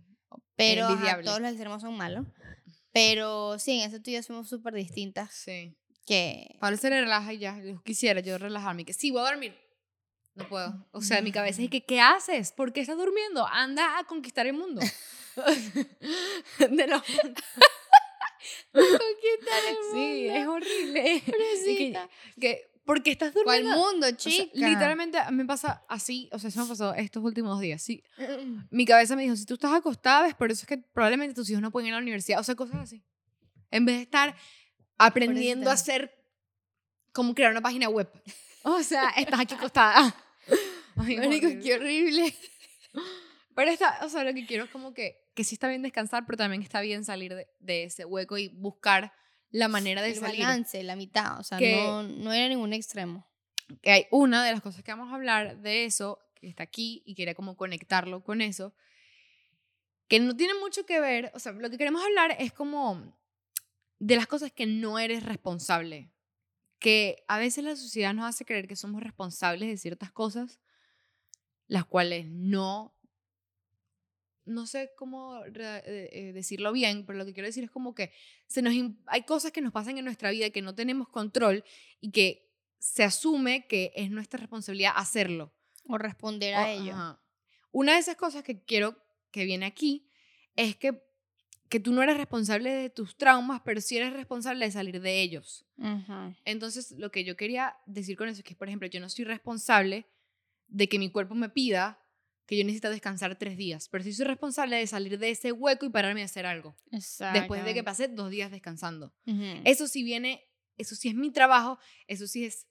Pero 0.56 0.86
ajá, 0.86 1.20
todos 1.22 1.40
los 1.40 1.50
extremos 1.50 1.82
son 1.82 1.96
malos. 1.96 2.26
Pero 2.92 3.58
sí, 3.58 3.80
en 3.80 3.88
eso 3.90 4.00
tú 4.00 4.10
y 4.10 4.14
yo 4.14 4.22
somos 4.22 4.48
súper 4.48 4.74
distintas. 4.74 5.32
Sí. 5.34 5.76
Que 6.06 6.56
Pablo 6.60 6.76
se 6.78 6.88
le 6.90 7.00
relaja 7.00 7.32
y 7.32 7.38
ya. 7.38 7.58
Yo 7.62 7.82
quisiera 7.82 8.20
yo 8.20 8.38
relajarme. 8.38 8.84
Que 8.84 8.92
sí, 8.94 9.10
voy 9.10 9.20
a 9.20 9.30
dormir. 9.30 9.54
No 10.34 10.48
puedo. 10.48 10.86
O 10.92 11.02
sea, 11.02 11.20
mi 11.20 11.32
cabeza 11.32 11.62
es 11.62 11.68
que, 11.70 11.84
¿qué 11.86 12.00
haces? 12.00 12.52
¿Por 12.52 12.72
qué 12.72 12.80
estás 12.80 12.96
durmiendo? 12.96 13.46
Anda 13.46 13.98
a 13.98 14.04
conquistar 14.04 14.46
el 14.46 14.54
mundo. 14.54 14.80
De 16.70 16.86
lo- 16.86 17.02
Sí, 19.92 20.28
es 20.28 20.46
horrible. 20.46 21.22
Que- 21.24 21.32
Pobrecita. 21.32 22.08
que, 22.40 22.70
¿Por 22.84 23.02
qué 23.02 23.10
estás 23.10 23.32
¿Cuál 23.32 23.62
durmiendo? 23.64 23.76
mundo, 23.76 24.06
O 24.06 24.08
sea, 24.10 24.16
chica? 24.16 24.50
literalmente 24.68 25.18
me 25.30 25.44
pasa 25.44 25.84
así, 25.88 26.28
o 26.32 26.38
sea, 26.38 26.48
eso 26.48 26.62
me 26.62 26.68
pasó 26.68 26.94
estos 26.94 27.22
últimos 27.22 27.60
días, 27.60 27.82
sí. 27.82 28.02
Mi 28.70 28.86
cabeza 28.86 29.14
me 29.16 29.22
dijo, 29.24 29.36
si 29.36 29.44
tú 29.44 29.54
estás 29.54 29.72
acostada, 29.74 30.26
es 30.26 30.34
por 30.34 30.50
eso 30.50 30.62
es 30.62 30.66
que 30.68 30.78
probablemente 30.78 31.34
tus 31.34 31.50
hijos 31.50 31.60
no 31.60 31.70
pueden 31.70 31.88
ir 31.88 31.92
a 31.94 31.96
la 31.98 32.02
universidad, 32.02 32.40
o 32.40 32.44
sea, 32.44 32.54
cosas 32.54 32.76
así. 32.76 33.02
En 33.70 33.84
vez 33.84 33.96
de 33.96 34.02
estar 34.02 34.34
aprendiendo 34.96 35.68
a 35.68 35.74
hacer, 35.74 36.14
como 37.12 37.34
crear 37.34 37.50
una 37.52 37.60
página 37.62 37.88
web. 37.88 38.08
O 38.64 38.82
sea, 38.82 39.10
estás 39.10 39.40
aquí 39.40 39.54
acostada. 39.54 40.14
Ay, 40.96 41.16
Marico, 41.16 41.46
horrible. 41.46 41.62
qué 41.62 41.74
horrible. 41.74 42.34
Pero 43.58 43.72
está, 43.72 43.98
o 44.04 44.08
sea, 44.08 44.22
lo 44.22 44.32
que 44.34 44.46
quiero 44.46 44.64
es 44.64 44.70
como 44.70 44.94
que, 44.94 45.28
que 45.34 45.42
sí 45.42 45.56
está 45.56 45.66
bien 45.66 45.82
descansar, 45.82 46.24
pero 46.26 46.36
también 46.36 46.62
está 46.62 46.80
bien 46.80 47.04
salir 47.04 47.34
de, 47.34 47.48
de 47.58 47.82
ese 47.82 48.04
hueco 48.04 48.38
y 48.38 48.46
buscar 48.50 49.12
la 49.50 49.66
manera 49.66 50.00
de 50.00 50.10
El 50.10 50.14
salir. 50.16 50.42
balance, 50.42 50.80
la 50.84 50.94
mitad. 50.94 51.40
O 51.40 51.42
sea, 51.42 51.58
Que- 51.58 51.72
no, 51.74 52.04
no 52.04 52.32
era 52.32 52.46
ningún 52.48 52.72
extremo. 52.72 53.26
que 53.82 53.90
hay 53.90 54.06
una 54.12 54.44
de 54.44 54.52
las 54.52 54.60
cosas 54.60 54.84
que 54.84 54.92
vamos 54.92 55.10
a 55.12 55.16
hablar 55.16 55.58
de 55.60 55.84
eso, 55.86 56.20
que 56.36 56.48
está 56.48 56.62
aquí 56.62 57.02
y 57.04 57.16
quería 57.16 57.34
como 57.34 57.56
conectarlo 57.56 58.22
con 58.22 58.40
eso, 58.42 58.74
que 60.06 60.20
no 60.20 60.36
tiene 60.36 60.54
mucho 60.54 60.86
que 60.86 61.00
ver, 61.00 61.32
o 61.34 61.40
sea, 61.40 61.50
lo 61.52 61.68
que 61.68 61.78
queremos 61.78 62.02
hablar 62.04 62.36
es 62.38 62.52
como 62.52 63.12
de 63.98 64.14
las 64.14 64.28
cosas 64.28 64.52
que 64.52 64.66
no 64.66 65.00
eres 65.00 65.24
responsable, 65.24 66.12
que 66.78 67.24
a 67.26 67.38
veces 67.38 67.64
la 67.64 67.74
sociedad 67.74 68.14
nos 68.14 68.24
hace 68.26 68.44
creer 68.44 68.68
que 68.68 68.76
somos 68.76 69.02
responsables 69.02 69.68
de 69.68 69.76
ciertas 69.76 70.12
cosas, 70.12 70.60
las 71.66 71.84
cuales 71.84 72.26
no, 72.28 72.94
no 74.48 74.66
sé 74.66 74.90
cómo 74.96 75.44
eh, 75.44 75.50
eh, 76.12 76.32
decirlo 76.32 76.72
bien, 76.72 77.04
pero 77.06 77.18
lo 77.18 77.24
que 77.24 77.32
quiero 77.32 77.46
decir 77.46 77.64
es 77.64 77.70
como 77.70 77.94
que 77.94 78.12
se 78.46 78.62
nos, 78.62 78.74
hay 79.06 79.22
cosas 79.22 79.52
que 79.52 79.60
nos 79.60 79.72
pasan 79.72 79.98
en 79.98 80.04
nuestra 80.04 80.30
vida 80.30 80.50
que 80.50 80.62
no 80.62 80.74
tenemos 80.74 81.08
control 81.08 81.64
y 82.00 82.10
que 82.10 82.50
se 82.78 83.04
asume 83.04 83.66
que 83.66 83.92
es 83.94 84.10
nuestra 84.10 84.38
responsabilidad 84.38 84.92
hacerlo. 84.96 85.52
O 85.86 85.96
responder 85.98 86.54
O- 86.54 86.58
a 86.58 86.70
ello. 86.70 86.92
ajá. 86.92 87.20
Una 87.70 87.94
de 87.94 87.98
esas 88.00 88.16
cosas 88.16 88.42
que 88.42 88.62
quiero 88.64 88.96
que 89.30 89.44
viene 89.44 89.66
aquí 89.66 90.10
es 90.56 90.74
que, 90.76 91.02
que 91.68 91.80
tú 91.80 91.92
no 91.92 92.02
eres 92.02 92.16
responsable 92.16 92.70
de 92.72 92.90
tus 92.90 93.16
traumas, 93.16 93.60
pero 93.64 93.80
sí 93.80 93.96
eres 93.96 94.12
responsable 94.12 94.64
de 94.64 94.72
salir 94.72 95.00
de 95.00 95.20
ellos. 95.22 95.64
Entonces, 96.44 96.92
lo 96.92 97.10
que 97.10 97.24
yo 97.24 97.36
quería 97.36 97.76
decir 97.86 98.16
con 98.16 98.28
eso 98.28 98.38
es 98.40 98.44
que, 98.44 98.54
por 98.54 98.68
ejemplo, 98.68 98.88
yo 98.88 99.00
no 99.00 99.08
soy 99.08 99.24
responsable 99.24 100.06
de 100.66 100.88
que 100.88 100.98
mi 100.98 101.10
cuerpo 101.10 101.34
me 101.34 101.48
pida 101.48 101.98
que 102.48 102.56
yo 102.56 102.64
necesito 102.64 102.88
descansar 102.88 103.36
tres 103.36 103.58
días, 103.58 103.90
pero 103.90 104.02
sí 104.02 104.14
soy 104.14 104.24
responsable 104.24 104.76
de 104.76 104.86
salir 104.86 105.18
de 105.18 105.28
ese 105.30 105.52
hueco 105.52 105.84
y 105.84 105.90
pararme 105.90 106.22
a 106.22 106.24
hacer 106.24 106.46
algo, 106.46 106.74
después 107.34 107.62
de 107.62 107.74
que 107.74 107.84
pasé 107.84 108.08
dos 108.08 108.30
días 108.30 108.50
descansando. 108.50 109.12
Eso 109.64 109.86
sí 109.86 110.02
viene, 110.02 110.42
eso 110.78 110.96
sí 110.96 111.10
es 111.10 111.14
mi 111.14 111.30
trabajo, 111.30 111.78
eso 112.06 112.26
sí 112.26 112.46
es 112.46 112.66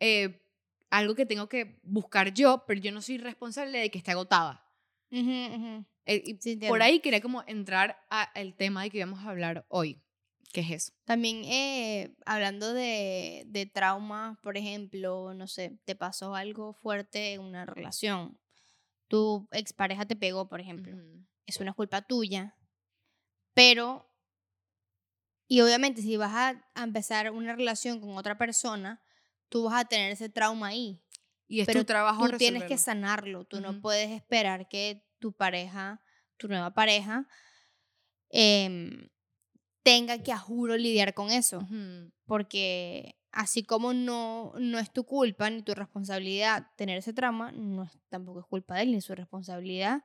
eh, 0.00 0.42
algo 0.90 1.14
que 1.14 1.24
tengo 1.24 1.48
que 1.48 1.78
buscar 1.84 2.34
yo, 2.34 2.64
pero 2.66 2.80
yo 2.80 2.90
no 2.90 3.00
soy 3.00 3.18
responsable 3.18 3.78
de 3.78 3.92
que 3.92 3.98
esté 3.98 4.10
agotada. 4.10 4.68
Ujú, 5.12 5.54
ujú. 5.54 5.84
Eh, 6.06 6.22
y 6.26 6.36
Sí, 6.40 6.56
por 6.56 6.82
ahí 6.82 6.98
quería 6.98 7.20
como 7.20 7.44
entrar 7.46 8.04
al 8.10 8.56
tema 8.56 8.82
de 8.82 8.90
que 8.90 8.98
íbamos 8.98 9.20
a 9.20 9.30
hablar 9.30 9.66
hoy, 9.68 10.02
que 10.52 10.62
es 10.62 10.70
eso. 10.72 10.92
También 11.04 11.44
eh, 11.44 12.16
hablando 12.26 12.74
de, 12.74 13.44
de 13.46 13.66
traumas, 13.66 14.36
por 14.38 14.56
ejemplo, 14.56 15.32
no 15.32 15.46
sé, 15.46 15.78
te 15.84 15.94
pasó 15.94 16.34
algo 16.34 16.72
fuerte 16.72 17.34
en 17.34 17.42
una 17.42 17.66
relación. 17.66 18.36
Tu 19.08 19.48
expareja 19.52 20.06
te 20.06 20.16
pegó, 20.16 20.48
por 20.48 20.60
ejemplo. 20.60 20.96
Es 21.46 21.60
una 21.60 21.72
culpa 21.72 22.02
tuya. 22.02 22.56
Pero, 23.54 24.10
y 25.48 25.60
obviamente 25.60 26.02
si 26.02 26.16
vas 26.16 26.32
a, 26.34 26.82
empezar 26.82 27.30
una 27.30 27.54
relación 27.54 28.00
con 28.00 28.16
otra 28.16 28.36
persona, 28.36 29.02
tú 29.48 29.64
vas 29.64 29.80
a 29.80 29.84
tener 29.84 30.12
ese 30.12 30.28
trauma 30.28 30.68
ahí. 30.68 31.02
Y 31.48 31.60
es 31.60 31.66
Pero 31.66 31.80
tu 31.80 31.86
trabajo 31.86 32.28
Tú 32.28 32.36
tienes 32.36 32.64
que 32.64 32.76
sanarlo. 32.76 33.44
Tú 33.44 33.60
no 33.60 33.80
puedes 33.80 34.10
esperar 34.10 34.68
que 34.68 35.06
tu 35.18 35.32
pareja, 35.32 36.02
tu 36.36 36.48
nueva 36.48 36.74
pareja, 36.74 37.28
em, 38.30 39.08
tenga 39.82 40.22
que 40.22 40.32
a 40.32 40.38
juro 40.38 40.76
lidiar 40.76 41.14
con 41.14 41.30
eso. 41.30 41.66
Porque 42.26 43.15
así 43.32 43.62
como 43.62 43.92
no, 43.92 44.52
no 44.58 44.78
es 44.78 44.92
tu 44.92 45.04
culpa 45.04 45.50
ni 45.50 45.62
tu 45.62 45.74
responsabilidad 45.74 46.66
tener 46.76 46.98
ese 46.98 47.12
trauma, 47.12 47.52
no 47.52 47.84
es, 47.84 47.98
tampoco 48.08 48.40
es 48.40 48.46
culpa 48.46 48.76
de 48.76 48.82
él 48.82 48.92
ni 48.92 49.00
su 49.00 49.14
responsabilidad 49.14 50.02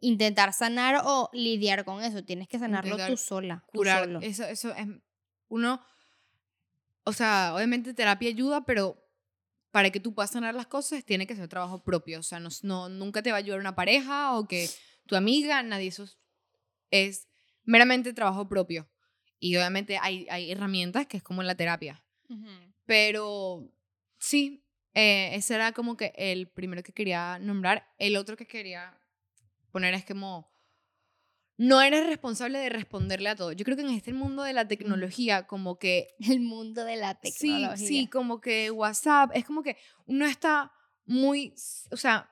intentar 0.00 0.52
sanar 0.52 1.02
o 1.04 1.30
lidiar 1.32 1.84
con 1.84 2.02
eso. 2.02 2.24
Tienes 2.24 2.48
que 2.48 2.58
sanarlo 2.58 2.92
Intentar 2.92 3.10
tú 3.10 3.16
sola. 3.16 3.64
tú 3.72 3.78
curar. 3.78 4.04
solo. 4.04 4.20
Eso, 4.22 4.44
eso 4.44 4.74
es. 4.74 4.86
Uno. 5.48 5.80
O 7.04 7.12
sea, 7.12 7.54
obviamente 7.54 7.94
terapia 7.94 8.28
ayuda, 8.28 8.64
pero 8.64 9.02
para 9.70 9.90
que 9.90 10.00
tú 10.00 10.14
puedas 10.14 10.30
sanar 10.30 10.54
las 10.54 10.66
cosas 10.66 11.04
tiene 11.04 11.26
que 11.26 11.36
ser 11.36 11.48
trabajo 11.48 11.82
propio. 11.82 12.20
O 12.20 12.22
sea, 12.22 12.40
no, 12.40 12.50
no, 12.62 12.88
nunca 12.88 13.22
te 13.22 13.30
va 13.30 13.36
a 13.36 13.40
ayudar 13.40 13.60
una 13.60 13.74
pareja 13.74 14.34
o 14.38 14.46
que 14.46 14.68
tu 15.06 15.16
amiga, 15.16 15.62
nadie. 15.62 15.88
Eso 15.88 16.04
es, 16.04 16.18
es 16.90 17.28
meramente 17.64 18.12
trabajo 18.12 18.48
propio. 18.48 18.88
Y 19.38 19.56
obviamente 19.56 19.98
hay, 19.98 20.26
hay 20.30 20.52
herramientas 20.52 21.06
que 21.06 21.16
es 21.16 21.22
como 21.22 21.42
la 21.42 21.54
terapia. 21.54 22.04
Pero 22.86 23.70
sí, 24.18 24.64
eh, 24.94 25.30
ese 25.34 25.54
era 25.54 25.72
como 25.72 25.96
que 25.96 26.12
el 26.16 26.48
primero 26.48 26.82
que 26.82 26.92
quería 26.92 27.38
nombrar. 27.38 27.86
El 27.98 28.16
otro 28.16 28.36
que 28.36 28.46
quería 28.46 28.98
poner 29.70 29.94
es 29.94 30.04
como, 30.04 30.50
no 31.56 31.82
eres 31.82 32.06
responsable 32.06 32.58
de 32.58 32.70
responderle 32.70 33.28
a 33.28 33.36
todo. 33.36 33.52
Yo 33.52 33.64
creo 33.64 33.76
que 33.76 33.82
en 33.82 33.90
este 33.90 34.12
mundo 34.12 34.42
de 34.42 34.54
la 34.54 34.66
tecnología, 34.66 35.46
como 35.46 35.78
que, 35.78 36.08
El 36.18 36.40
mundo 36.40 36.84
de 36.84 36.96
la 36.96 37.18
sí, 37.22 37.30
tecnología. 37.30 37.76
sí, 37.76 38.06
como 38.08 38.40
que 38.40 38.70
WhatsApp, 38.70 39.30
es 39.34 39.44
como 39.44 39.62
que 39.62 39.76
uno 40.06 40.24
está 40.26 40.72
muy, 41.04 41.54
o 41.90 41.96
sea, 41.96 42.30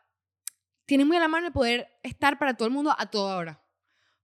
tienes 0.87 1.07
muy 1.07 1.19
a 1.19 1.21
la 1.21 1.29
mano 1.29 1.47
el 1.49 1.53
poder 1.53 1.89
estar 2.03 2.39
para 2.39 2.55
todo 2.55 2.67
el 2.69 2.75
mundo 2.75 2.95
a 2.97 3.11
toda 3.11 3.37
hora. 3.37 3.63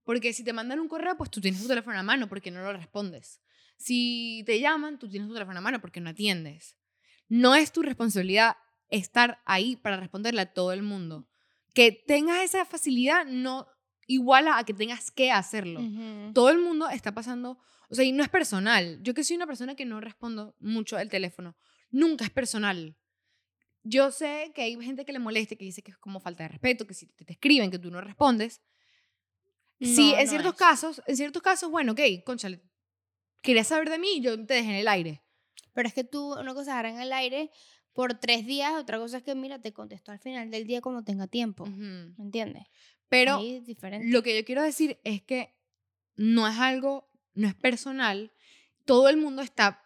Porque 0.04 0.32
si 0.32 0.42
te 0.42 0.52
mandan 0.52 0.80
un 0.80 0.88
correo, 0.88 1.16
pues 1.16 1.30
tú 1.30 1.40
tienes 1.40 1.60
tu 1.60 1.68
teléfono 1.68 1.98
a 1.98 2.02
mano 2.02 2.28
porque 2.28 2.50
no 2.50 2.62
lo 2.62 2.72
respondes. 2.72 3.40
Si 3.76 4.42
te 4.46 4.60
llaman, 4.60 4.98
tú 4.98 5.08
tienes 5.08 5.28
tu 5.28 5.34
teléfono 5.34 5.58
a 5.58 5.62
mano 5.62 5.80
porque 5.80 6.00
no 6.00 6.10
atiendes. 6.10 6.76
No 7.28 7.54
es 7.54 7.72
tu 7.72 7.82
responsabilidad 7.82 8.56
estar 8.88 9.42
ahí 9.44 9.76
para 9.76 9.96
responderle 9.96 10.42
a 10.42 10.52
todo 10.52 10.72
el 10.72 10.82
mundo. 10.82 11.28
Que 11.74 11.92
tengas 11.92 12.42
esa 12.42 12.64
facilidad 12.64 13.26
no 13.26 13.66
iguala 14.06 14.58
a 14.58 14.64
que 14.64 14.74
tengas 14.74 15.10
que 15.10 15.30
hacerlo. 15.30 15.80
Todo 16.32 16.50
el 16.50 16.58
mundo 16.58 16.88
está 16.88 17.12
pasando, 17.12 17.58
o 17.88 17.94
sea, 17.94 18.04
y 18.04 18.12
no 18.12 18.22
es 18.22 18.28
personal. 18.28 18.98
Yo 19.02 19.14
que 19.14 19.24
soy 19.24 19.36
una 19.36 19.46
persona 19.46 19.74
que 19.74 19.84
no 19.84 20.00
respondo 20.00 20.54
mucho 20.60 20.98
el 20.98 21.08
teléfono, 21.08 21.56
nunca 21.90 22.24
es 22.24 22.30
personal. 22.30 22.96
Yo 23.82 24.10
sé 24.10 24.52
que 24.54 24.62
hay 24.62 24.80
gente 24.82 25.04
que 25.04 25.12
le 25.12 25.18
moleste, 25.18 25.58
que 25.58 25.64
dice 25.64 25.82
que 25.82 25.90
es 25.90 25.98
como 25.98 26.20
falta 26.20 26.44
de 26.44 26.48
respeto, 26.48 26.86
que 26.86 26.94
si 26.94 27.06
te, 27.06 27.24
te 27.24 27.32
escriben, 27.34 27.70
que 27.70 27.78
tú 27.78 27.90
no 27.90 28.00
respondes. 28.00 28.62
sí, 29.80 30.14
en 30.14 30.24
no 30.24 30.30
ciertos 30.30 30.52
es. 30.52 30.58
casos, 30.58 31.02
en 31.06 31.16
ciertos 31.16 31.42
casos, 31.42 31.70
bueno, 31.70 31.92
ok, 31.92 32.00
conchale, 32.24 32.62
querías 33.44 33.68
saber 33.68 33.90
de 33.90 33.98
mí, 33.98 34.20
yo 34.20 34.34
te 34.44 34.54
dejé 34.54 34.70
en 34.70 34.76
el 34.76 34.88
aire. 34.88 35.22
Pero 35.74 35.86
es 35.86 35.94
que 35.94 36.02
tú, 36.02 36.32
una 36.32 36.54
cosa 36.54 36.80
es 36.80 36.94
en 36.94 37.00
el 37.00 37.12
aire 37.12 37.50
por 37.92 38.14
tres 38.14 38.46
días, 38.46 38.72
otra 38.74 38.98
cosa 38.98 39.18
es 39.18 39.22
que, 39.22 39.34
mira, 39.34 39.60
te 39.60 39.72
contesto 39.72 40.10
al 40.10 40.18
final 40.18 40.50
del 40.50 40.66
día 40.66 40.80
cuando 40.80 41.04
tenga 41.04 41.28
tiempo. 41.28 41.64
Ujú. 41.64 41.72
¿Me 41.72 42.24
entiendes? 42.24 42.66
Pero 43.08 43.40
lo 44.02 44.22
que 44.22 44.36
yo 44.36 44.44
quiero 44.44 44.62
decir 44.62 44.98
es 45.04 45.22
que 45.22 45.54
no 46.16 46.48
es 46.48 46.58
algo, 46.58 47.08
no 47.34 47.46
es 47.46 47.54
personal. 47.54 48.32
Todo 48.84 49.08
el 49.08 49.16
mundo 49.16 49.42
está 49.42 49.84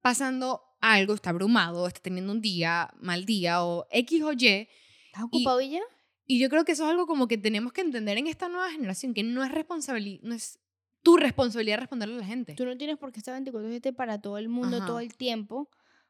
pasando 0.00 0.62
algo, 0.80 1.14
está 1.14 1.30
abrumado, 1.30 1.86
está 1.86 2.00
teniendo 2.00 2.32
un 2.32 2.40
día, 2.40 2.92
mal 2.98 3.24
día 3.24 3.64
o 3.64 3.86
X 3.90 4.22
o 4.22 4.32
Y. 4.32 4.68
¿Estás 5.06 5.24
ocupado 5.24 5.60
y 5.60 5.70
ya? 5.70 5.80
Y 6.26 6.38
yo 6.38 6.48
creo 6.48 6.64
que 6.64 6.72
eso 6.72 6.84
es 6.84 6.90
algo 6.90 7.06
como 7.06 7.28
que 7.28 7.36
tenemos 7.36 7.72
que 7.72 7.82
entender 7.82 8.16
en 8.16 8.26
esta 8.26 8.48
nueva 8.48 8.70
generación, 8.70 9.14
que 9.14 9.22
no 9.22 9.44
es 9.44 9.52
responsabilidad, 9.52 10.22
no 10.22 10.34
es 10.34 10.58
tu 11.04 11.18
responsabilidad 11.18 11.78
responderle 11.78 12.16
a 12.16 12.20
la 12.20 12.26
gente. 12.26 12.54
Tú 12.54 12.64
no 12.64 12.76
tienes 12.76 12.98
por 12.98 13.12
qué 13.12 13.20
estar 13.20 13.34
24/7 13.40 13.92
para 13.92 14.20
todo 14.20 14.38
el 14.38 14.48
mundo 14.48 14.78
Ajá. 14.78 14.86
todo 14.86 15.00
el 15.00 15.14
tiempo, 15.14 15.68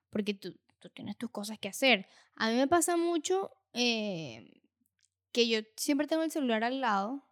porque 0.08 0.32
tú, 0.32 0.56
tú 0.78 0.88
tienes 0.88 1.18
tus 1.18 1.30
cosas 1.30 1.58
que 1.58 1.68
hacer. 1.68 2.06
A 2.36 2.48
mí 2.48 2.56
me 2.56 2.68
pasa 2.68 2.96
mucho 2.96 3.50
eh, 3.72 4.62
que 5.32 5.48
yo 5.48 5.58
siempre 5.76 6.06
tengo 6.06 6.22
el 6.22 6.30
celular 6.30 6.62
al 6.62 6.80
lado 6.80 7.24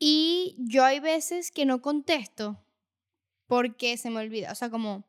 y 0.00 0.56
yo 0.58 0.84
hay 0.84 0.98
veces 0.98 1.52
que 1.52 1.64
no 1.64 1.80
contesto 1.80 2.60
porque 3.46 3.96
se 3.96 4.10
me 4.10 4.18
olvida. 4.18 4.50
O 4.50 4.56
sea, 4.56 4.70
como, 4.70 5.04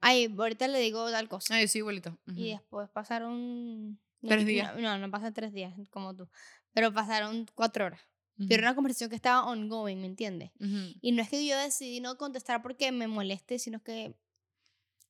ay, 0.00 0.32
ahorita 0.38 0.68
le 0.68 0.78
digo 0.78 1.10
tal 1.10 1.28
cosa. 1.28 1.52
Ay, 1.52 1.66
sí, 1.66 1.78
igualito. 1.78 2.16
Y 2.28 2.50
después 2.50 2.88
pasaron... 2.90 3.98
no, 4.20 4.28
Tres 4.28 4.42
no, 4.42 4.48
días. 4.48 4.76
No, 4.76 4.98
no, 4.98 5.10
pasan 5.10 5.34
tres 5.34 5.52
días 5.52 5.74
como 5.90 6.14
tú. 6.14 6.28
Pero 6.72 6.92
pasaron 6.94 7.46
cuatro 7.56 7.86
horas. 7.86 8.00
Pero 8.46 8.60
era 8.60 8.68
una 8.68 8.74
conversación 8.76 9.10
que 9.10 9.16
estaba 9.16 9.46
ongoing, 9.46 10.00
¿me 10.00 10.06
entiendes? 10.06 10.52
Ujú. 10.60 10.94
Y 11.00 11.12
no 11.12 11.22
es 11.22 11.28
que 11.28 11.44
yo 11.44 11.58
decidí 11.58 12.00
no 12.00 12.16
contestar 12.16 12.62
porque 12.62 12.92
me 12.92 13.08
moleste, 13.08 13.58
sino 13.58 13.82
que 13.82 14.14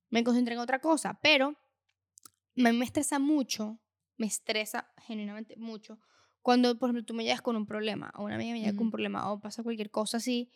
me 0.09 0.25
concentré 0.25 0.55
en 0.55 0.61
otra 0.61 0.81
cosa. 0.81 1.19
Pero 1.23 1.55
me, 2.55 2.73
me 2.73 2.85
estresa 2.85 3.19
mucho, 3.19 3.79
me 4.17 4.27
estresa 4.27 4.91
genuinamente 5.07 5.57
mucho, 5.57 5.99
cuando, 6.43 6.79
por 6.79 6.89
ejemplo, 6.89 7.05
tú 7.05 7.13
me 7.13 7.25
llegas 7.25 7.43
con 7.43 7.57
un 7.57 7.67
problema, 7.67 8.11
o 8.17 8.25
una 8.25 8.37
amiga 8.37 8.53
me 8.53 8.61
llega 8.61 8.73
con 8.73 8.87
un 8.87 8.91
problema, 8.91 9.31
o 9.31 9.41
pasa 9.41 9.63
cualquier 9.63 9.91
cosa 9.91 10.17
así. 10.17 10.51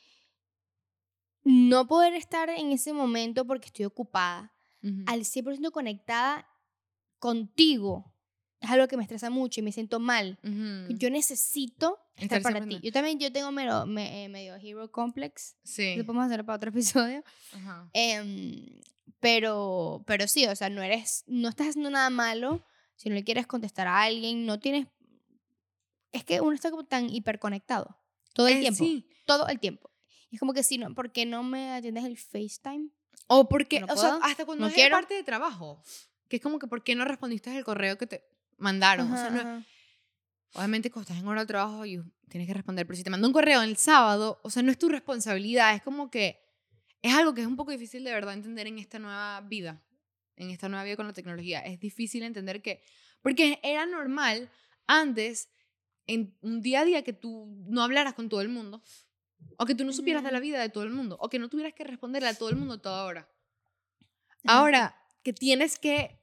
No 1.45 1.87
poder 1.87 2.15
estar 2.15 2.49
en 2.49 2.73
ese 2.73 2.93
momento 2.93 3.45
porque 3.47 3.67
estoy 3.67 3.85
ocupada, 3.85 4.55
al 5.07 5.25
100% 5.25 5.71
conectada 5.71 6.49
contigo, 7.19 8.13
es 8.61 8.71
algo 8.71 8.89
que 8.89 8.97
me 8.97 9.03
estresa 9.03 9.31
mucho 9.31 9.61
y 9.61 9.63
me 9.63 9.71
siento 9.71 10.01
mal. 10.01 10.39
Yo 10.89 11.11
necesito 11.11 11.99
estar 12.17 12.43
para 12.43 12.65
ti. 12.67 12.79
Yo 12.83 12.93
también 12.93 13.19
yo 13.19 13.33
tengo 13.33 13.51
medio, 13.53 13.87
me- 13.87 14.25
eh, 14.25 14.29
medio 14.29 14.55
hero 14.57 14.91
complex. 14.91 15.57
Sí. 15.65 15.91
Eso 15.95 16.05
podemos 16.07 16.27
hacer 16.27 16.45
para 16.45 16.57
otro 16.57 16.71
episodio. 16.75 17.23
Ajá. 17.55 17.89
Em, 17.93 18.67
pero, 19.21 20.03
pero 20.07 20.27
sí, 20.27 20.47
o 20.47 20.57
sea, 20.57 20.69
no 20.69 20.83
eres, 20.83 21.25
no 21.27 21.49
estás 21.49 21.69
haciendo 21.69 21.91
nada 21.91 22.11
malo. 22.11 22.65
Si 22.97 23.09
no 23.09 23.15
le 23.15 23.25
quieres 23.25 23.47
contestar 23.47 23.87
a 23.87 24.03
alguien, 24.03 24.47
no 24.47 24.59
tienes. 24.61 24.87
Es 26.13 26.25
que 26.25 26.41
uno 26.41 26.53
está 26.53 26.71
como 26.71 26.85
tan 26.85 27.09
hiperconectado. 27.09 27.97
Todo 28.35 28.49
el 28.49 28.59
Eh, 28.59 28.61
tiempo. 28.61 28.79
Sí. 28.85 29.07
Todo 29.27 29.49
el 29.49 29.59
tiempo. 29.61 29.91
Y 30.31 30.37
es 30.37 30.41
como 30.41 30.53
que 30.53 30.63
si 30.63 30.79
no, 30.79 30.95
¿por 30.95 31.13
qué 31.13 31.27
no 31.27 31.43
me 31.43 31.73
atiendes 31.73 32.05
el 32.05 32.17
FaceTime? 32.17 32.89
O 33.29 33.49
porque, 33.49 33.81
No 33.81 33.87
o 33.91 33.97
sea, 33.97 34.19
hasta 34.23 34.45
cuando 34.45 34.63
no 34.63 34.69
es 34.69 34.75
quiero. 34.75 34.97
parte 34.97 35.15
de 35.15 35.23
trabajo. 35.23 35.83
Que 36.29 36.37
es 36.37 36.43
como 36.43 36.59
que, 36.59 36.67
¿por 36.67 36.83
qué 36.83 36.95
no 36.95 37.05
respondiste 37.05 37.57
el 37.57 37.65
correo 37.65 37.97
que 37.99 38.07
te 38.07 38.25
mandaron? 38.59 39.11
o 39.13 39.17
sea, 39.17 39.27
Ajá, 39.27 39.35
no, 39.35 39.41
ajá. 39.59 39.67
Obviamente 40.55 40.91
cuando 40.91 41.09
estás 41.09 41.23
en 41.23 41.29
hora 41.29 41.43
de 41.43 41.47
trabajo 41.47 41.87
y 41.87 42.03
tienes 42.29 42.47
que 42.47 42.55
responder, 42.55 42.87
pero 42.87 42.97
si 42.97 43.05
te 43.05 43.11
mandó 43.11 43.27
un 43.27 43.33
correo 43.33 43.63
el 43.63 43.77
sábado, 43.77 44.41
o 44.43 44.51
sea, 44.51 44.63
no 44.63 44.71
es 44.71 44.79
tu 44.79 44.89
responsabilidad, 44.89 45.75
es 45.75 45.83
como 45.83 46.11
que 46.11 46.41
es 47.03 47.15
algo 47.15 47.35
que 47.35 47.41
es 47.41 47.47
un 47.47 47.57
poco 47.57 47.73
difícil 47.73 48.05
de 48.05 48.13
verdad 48.13 48.35
entender 48.35 48.67
en 48.67 48.79
esta 48.79 48.99
nueva 48.99 49.41
vida, 49.43 49.83
en 50.37 50.51
esta 50.51 50.69
nueva 50.69 50.85
vida 50.85 50.97
con 50.97 51.07
la 51.07 51.13
tecnología. 51.13 51.61
Es 51.61 51.81
difícil 51.81 52.23
entender 52.23 52.63
que, 52.63 52.83
porque 53.23 53.59
era 53.63 53.87
normal 53.87 54.51
antes, 54.87 55.51
en 56.07 56.37
un 56.43 56.61
día 56.61 56.81
a 56.81 56.85
día, 56.85 57.03
que 57.03 57.13
tú 57.13 57.47
no 57.67 57.83
hablaras 57.83 58.15
con 58.15 58.29
todo 58.29 58.41
el 58.41 58.49
mundo, 58.49 58.83
o 59.59 59.67
que 59.67 59.75
tú 59.75 59.85
no 59.85 59.93
supieras 59.93 60.23
de 60.23 60.31
la 60.31 60.41
vida 60.41 60.61
de 60.61 60.69
todo 60.69 60.85
el 60.85 60.91
mundo, 60.91 61.17
o 61.21 61.29
que 61.29 61.39
no 61.39 61.49
tuvieras 61.49 61.75
que 61.75 61.85
responderle 61.85 62.29
a 62.29 62.35
todo 62.35 62.51
el 62.51 62.57
mundo 62.57 62.81
toda 62.81 63.05
hora. 63.05 63.29
Ahora, 64.45 64.97
que 65.23 65.33
tienes 65.33 65.79
que 65.79 66.22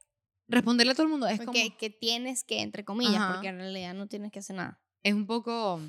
responderle 0.50 0.92
a 0.92 0.96
todo 0.96 1.06
el 1.06 1.12
mundo, 1.12 1.28
es 1.28 1.40
como... 1.40 1.54
Que, 1.54 1.76
que 1.78 1.90
tienes 1.90 2.44
que, 2.44 2.62
entre 2.62 2.84
comillas, 2.84 3.16
Ajá. 3.16 3.34
porque 3.34 3.48
en 3.48 3.60
realidad 3.60 3.94
no 3.94 4.08
tienes 4.08 4.32
que 4.32 4.40
hacer 4.40 4.56
nada. 4.56 4.82
es 5.04 5.14
un 5.14 5.26
poco 5.26 5.80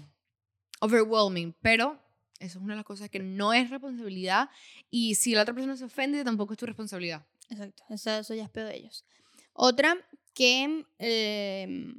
overwhelming, 0.81 1.55
pero 1.61 1.99
eso 2.39 2.59
es 2.59 2.65
una 2.65 2.75
de 2.75 2.79
las 2.79 2.87
cosas 2.87 3.11
que 3.11 3.19
no 3.19 3.53
es 3.53 3.71
responsabilidad 3.71 4.49
y 4.91 5.15
si 5.17 5.35
la 5.35 5.43
otra 5.43 5.55
persona 5.55 5.77
se 5.77 5.85
ofende 5.85 6.25
tampoco 6.25 6.53
es 6.53 6.59
tu 6.59 6.67
responsabilidad. 6.67 7.27
Exacto, 7.49 7.83
eso, 7.91 8.11
eso 8.11 8.35
ya 8.35 8.45
es 8.45 8.51
peor 8.51 8.69
de 8.69 8.77
ellos. 8.77 9.05
Otra 9.53 9.97
que 10.35 10.87
eh, 10.99 11.95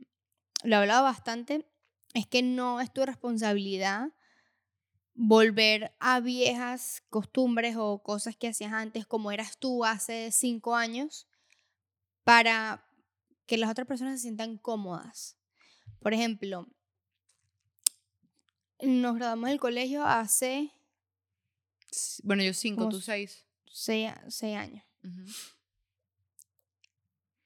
lo 0.63 0.75
he 0.75 0.79
hablado 0.79 1.03
bastante 1.03 1.65
es 2.13 2.25
que 2.25 2.41
no 2.41 2.81
es 2.81 2.91
tu 2.91 3.05
responsabilidad 3.05 4.09
volver 5.13 5.93
a 5.99 6.19
viejas 6.19 7.03
costumbres 7.09 7.75
o 7.77 8.01
cosas 8.01 8.35
que 8.35 8.47
hacías 8.47 8.73
antes 8.73 9.05
como 9.05 9.31
eras 9.31 9.57
tú 9.57 9.85
hace 9.85 10.31
cinco 10.31 10.75
años 10.75 11.27
para 12.23 12.85
que 13.45 13.57
las 13.57 13.69
otras 13.69 13.87
personas 13.87 14.19
se 14.19 14.23
sientan 14.23 14.57
cómodas. 14.57 15.37
Por 15.99 16.13
ejemplo, 16.13 16.67
nos 18.81 19.15
graduamos 19.15 19.49
del 19.49 19.59
colegio 19.59 20.05
hace 20.05 20.71
Bueno, 22.23 22.43
yo 22.43 22.53
cinco, 22.53 22.89
tú 22.89 23.01
seis. 23.01 23.45
seis, 23.71 24.11
seis 24.29 24.57
años. 24.57 24.83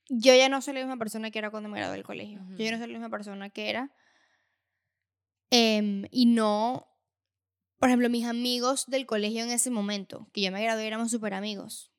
Yo 0.08 0.36
ya 0.36 0.50
no 0.50 0.62
soy 0.62 0.75
la 0.75 0.82
misma 0.82 0.98
persona 0.98 1.32
que 1.32 1.39
era 1.39 1.50
cuando 1.50 1.70
me 1.70 1.79
gradué 1.79 1.96
del 1.96 2.05
colegio. 2.05 2.46
Yo 2.51 2.65
ya 2.65 2.72
no 2.72 2.77
soy 2.77 2.88
la 2.88 2.94
misma 2.94 3.10
persona 3.10 3.50
que 3.50 3.70
era. 3.70 3.91
Em, 5.50 6.05
y 6.12 6.27
no, 6.27 6.88
por 7.79 7.89
ejemplo, 7.89 8.10
mis 8.10 8.25
amigos 8.25 8.86
del 8.88 9.05
colegio 9.05 9.44
en 9.44 9.51
ese 9.51 9.72
momento, 9.72 10.29
que 10.34 10.41
yo 10.41 10.51
me 10.51 10.62
gradué, 10.62 10.86
éramos 10.86 11.12
súper 11.12 11.34
amigos. 11.34 11.91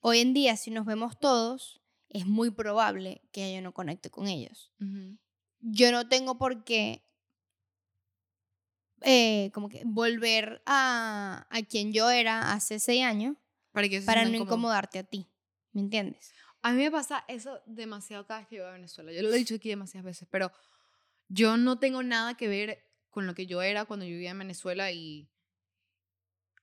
Hoy 0.00 0.18
en 0.20 0.34
día, 0.34 0.56
si 0.56 0.70
nos 0.70 0.84
vemos 0.84 1.18
todos, 1.18 1.80
es 2.14 2.26
muy 2.26 2.50
probable 2.50 3.20
que 3.32 3.54
yo 3.54 3.60
no 3.60 3.74
conecte 3.74 4.08
con 4.08 4.28
ellos. 4.28 4.72
Yo 5.60 5.92
no 5.92 6.08
tengo 6.08 6.38
por 6.38 6.64
qué 6.64 7.04
eh, 9.02 9.50
como 9.52 9.68
que 9.68 9.82
volver 9.84 10.62
a, 10.64 11.46
a 11.50 11.62
quien 11.62 11.92
yo 11.92 12.08
era 12.08 12.52
hace 12.52 12.78
seis 12.78 13.04
años 13.04 13.36
Para 13.72 13.88
que 13.88 14.00
para 14.00 14.24
no 14.24 14.36
incomodarte 14.36 15.00
a 15.00 15.04
ti. 15.04 15.28
¿Me 15.72 15.82
entiendes? 15.82 16.32
A 16.62 16.72
mí 16.72 16.82
me 16.82 16.90
pasa 16.90 17.24
eso 17.28 17.60
demasiado 17.66 18.26
cada 18.26 18.40
vez 18.40 18.48
que 18.48 18.56
yo 18.56 18.62
voy 18.62 18.70
a 18.70 18.74
Venezuela. 18.74 19.12
Yo 19.12 19.22
lo 19.22 19.32
he 19.34 19.36
dicho 19.36 19.56
aquí 19.56 19.68
demasiadas 19.68 20.04
veces, 20.04 20.28
pero 20.30 20.52
yo 21.28 21.56
no 21.56 21.78
tengo 21.78 22.02
nada 22.02 22.36
que 22.36 22.48
ver 22.48 22.88
con 23.10 23.26
lo 23.26 23.34
que 23.34 23.46
yo 23.46 23.60
era 23.60 23.84
cuando 23.84 24.06
yo 24.06 24.12
vivía 24.12 24.30
en 24.30 24.38
Venezuela 24.38 24.92
y, 24.92 25.28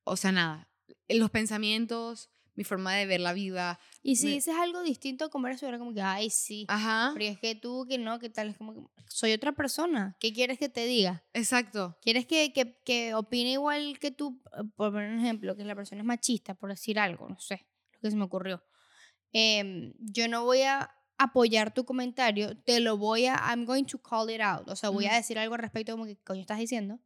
o 0.06 0.16
sea, 0.16 0.32
nada. 0.32 0.70
Los 1.10 1.30
pensamientos, 1.30 2.32
mi 2.56 2.64
forma 2.64 2.94
de 2.96 3.06
ver 3.06 3.22
la 3.22 3.34
vida. 3.34 3.80
Y 4.04 4.18
si 4.18 4.26
Me- 4.28 4.32
dices 4.34 4.54
algo 4.56 4.82
distinto 4.84 5.30
como 5.30 5.48
eres, 5.48 5.64
era 5.64 5.78
como 5.80 5.94
que, 5.94 6.02
ay, 6.02 6.30
sí. 6.30 6.66
Ajá. 6.68 7.12
Pero 7.14 7.26
es 7.26 7.40
que 7.40 7.56
tú, 7.56 7.86
que 7.88 7.98
no, 7.98 8.20
que 8.20 8.30
tal, 8.30 8.50
es 8.50 8.58
como 8.58 8.74
que 8.74 8.82
soy 9.08 9.32
otra 9.34 9.52
persona. 9.54 10.16
¿Qué 10.20 10.34
quieres 10.34 10.58
que 10.60 10.70
te 10.70 10.86
diga? 10.86 11.24
Exacto. 11.34 11.98
¿Quieres 12.02 12.26
que, 12.26 12.52
que, 12.54 12.78
que 12.84 13.14
opine 13.16 13.52
igual 13.54 13.98
que 14.00 14.12
tú? 14.12 14.42
Eh, 14.58 14.64
Por 14.76 14.92
poner 14.92 15.12
un 15.12 15.20
ejemplo, 15.20 15.56
que 15.56 15.64
la 15.64 15.76
persona 15.76 16.02
es 16.02 16.06
machista, 16.06 16.54
por 16.56 16.70
decir 16.70 17.00
algo, 17.00 17.30
no 17.30 17.40
sé, 17.40 17.66
lo 17.94 18.00
que 18.02 18.12
se 18.12 18.18
me 18.18 18.24
ocurrió. 18.26 18.64
Em, 19.34 19.94
yo 20.00 20.28
no 20.28 20.44
voy 20.44 20.62
a 20.64 20.92
apoyar 21.18 21.74
tu 21.74 21.86
comentario, 21.86 22.58
te 22.64 22.80
lo 22.80 22.98
voy 22.98 23.28
a, 23.28 23.36
I'm 23.50 23.66
going 23.66 23.86
to 23.86 24.00
call 24.02 24.30
it 24.30 24.42
out. 24.42 24.68
O 24.70 24.76
sea, 24.76 24.90
voy 24.90 25.06
a 25.06 25.10
Ujú. 25.10 25.18
decir 25.18 25.40
algo 25.40 25.54
al 25.56 25.62
respecto 25.62 25.94
como 25.94 26.06
que, 26.06 26.16
¿qué 26.16 26.24
coño 26.24 26.42
estás 26.42 26.58
diciendo? 26.60 27.00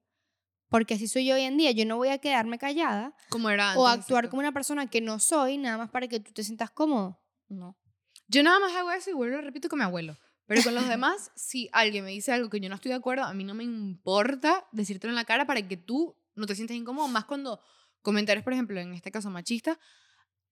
Porque 0.69 0.95
así 0.95 1.07
soy 1.07 1.25
yo 1.25 1.35
hoy 1.35 1.41
en 1.41 1.57
día. 1.57 1.71
Yo 1.71 1.85
no 1.85 1.97
voy 1.97 2.09
a 2.09 2.17
quedarme 2.17 2.57
callada 2.57 3.15
Como 3.29 3.49
era 3.49 3.69
antes. 3.71 3.79
o 3.81 3.87
actuar 3.87 4.23
exacto. 4.25 4.29
como 4.31 4.39
una 4.41 4.51
persona 4.51 4.87
que 4.89 5.01
no 5.01 5.19
soy, 5.19 5.57
nada 5.57 5.77
más 5.77 5.89
para 5.91 6.07
que 6.07 6.19
tú 6.19 6.31
te 6.33 6.43
sientas 6.43 6.71
cómodo. 6.71 7.19
No. 7.47 7.77
Yo 8.27 8.41
nada 8.43 8.59
más 8.59 8.73
hago 8.73 8.91
eso 8.91 9.09
y 9.11 9.13
vuelvo 9.13 9.39
repito 9.41 9.69
con 9.69 9.79
mi 9.79 9.85
abuelo. 9.85 10.17
Pero 10.47 10.63
con 10.63 10.75
los 10.75 10.87
demás, 10.89 11.31
si 11.35 11.69
alguien 11.71 12.03
me 12.05 12.11
dice 12.11 12.31
algo 12.31 12.49
que 12.49 12.59
yo 12.59 12.69
no 12.69 12.75
estoy 12.75 12.89
de 12.89 12.95
acuerdo, 12.95 13.23
a 13.25 13.33
mí 13.33 13.43
no 13.43 13.53
me 13.53 13.63
importa 13.63 14.67
decírtelo 14.71 15.11
en 15.11 15.15
la 15.15 15.25
cara 15.25 15.45
para 15.45 15.67
que 15.67 15.77
tú 15.77 16.15
no 16.35 16.45
te 16.47 16.55
sientas 16.55 16.75
incómodo. 16.77 17.07
Más 17.07 17.25
cuando 17.25 17.59
comentarios, 18.01 18.43
por 18.43 18.53
ejemplo, 18.53 18.79
en 18.79 18.93
este 18.93 19.11
caso 19.11 19.29
machista, 19.29 19.79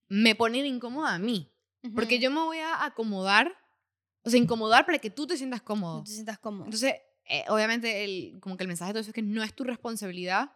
me 0.08 0.34
ponen 0.34 0.66
incómoda 0.66 1.14
a 1.14 1.18
mí. 1.18 1.52
Porque 1.94 2.14
Ujú. 2.16 2.22
yo 2.22 2.30
me 2.30 2.40
voy 2.40 2.58
a 2.58 2.84
acomodar, 2.84 3.52
o 4.22 4.30
sea, 4.30 4.38
incomodar 4.40 4.86
para 4.86 4.98
que 4.98 5.10
tú 5.10 5.26
te 5.26 5.36
sientas 5.36 5.60
No 5.60 5.64
cómodo. 5.66 6.02
te 6.04 6.12
sientas 6.12 6.38
cómodo. 6.38 6.64
Entonces, 6.64 6.94
eh, 7.28 7.44
obviamente, 7.48 8.04
el, 8.04 8.38
como 8.40 8.56
que 8.56 8.64
el 8.64 8.68
mensaje 8.68 8.90
de 8.90 8.94
todo 8.94 9.00
eso 9.00 9.10
es 9.10 9.14
que 9.14 9.22
no 9.22 9.42
es 9.42 9.54
tu 9.54 9.64
responsabilidad 9.64 10.52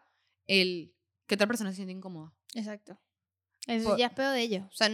el 0.47 0.95
que 1.27 1.35
otra 1.35 1.47
persona 1.47 1.71
se 1.71 1.77
siente 1.77 1.93
incómoda. 1.93 2.33
Exacto. 2.55 2.99
Eso 3.67 3.91
Por- 3.91 3.99
ya 3.99 4.07
es 4.07 4.13
peor 4.13 4.33
de 4.33 4.41
ellos. 4.41 4.65
O 4.67 4.77
sea, 4.77 4.91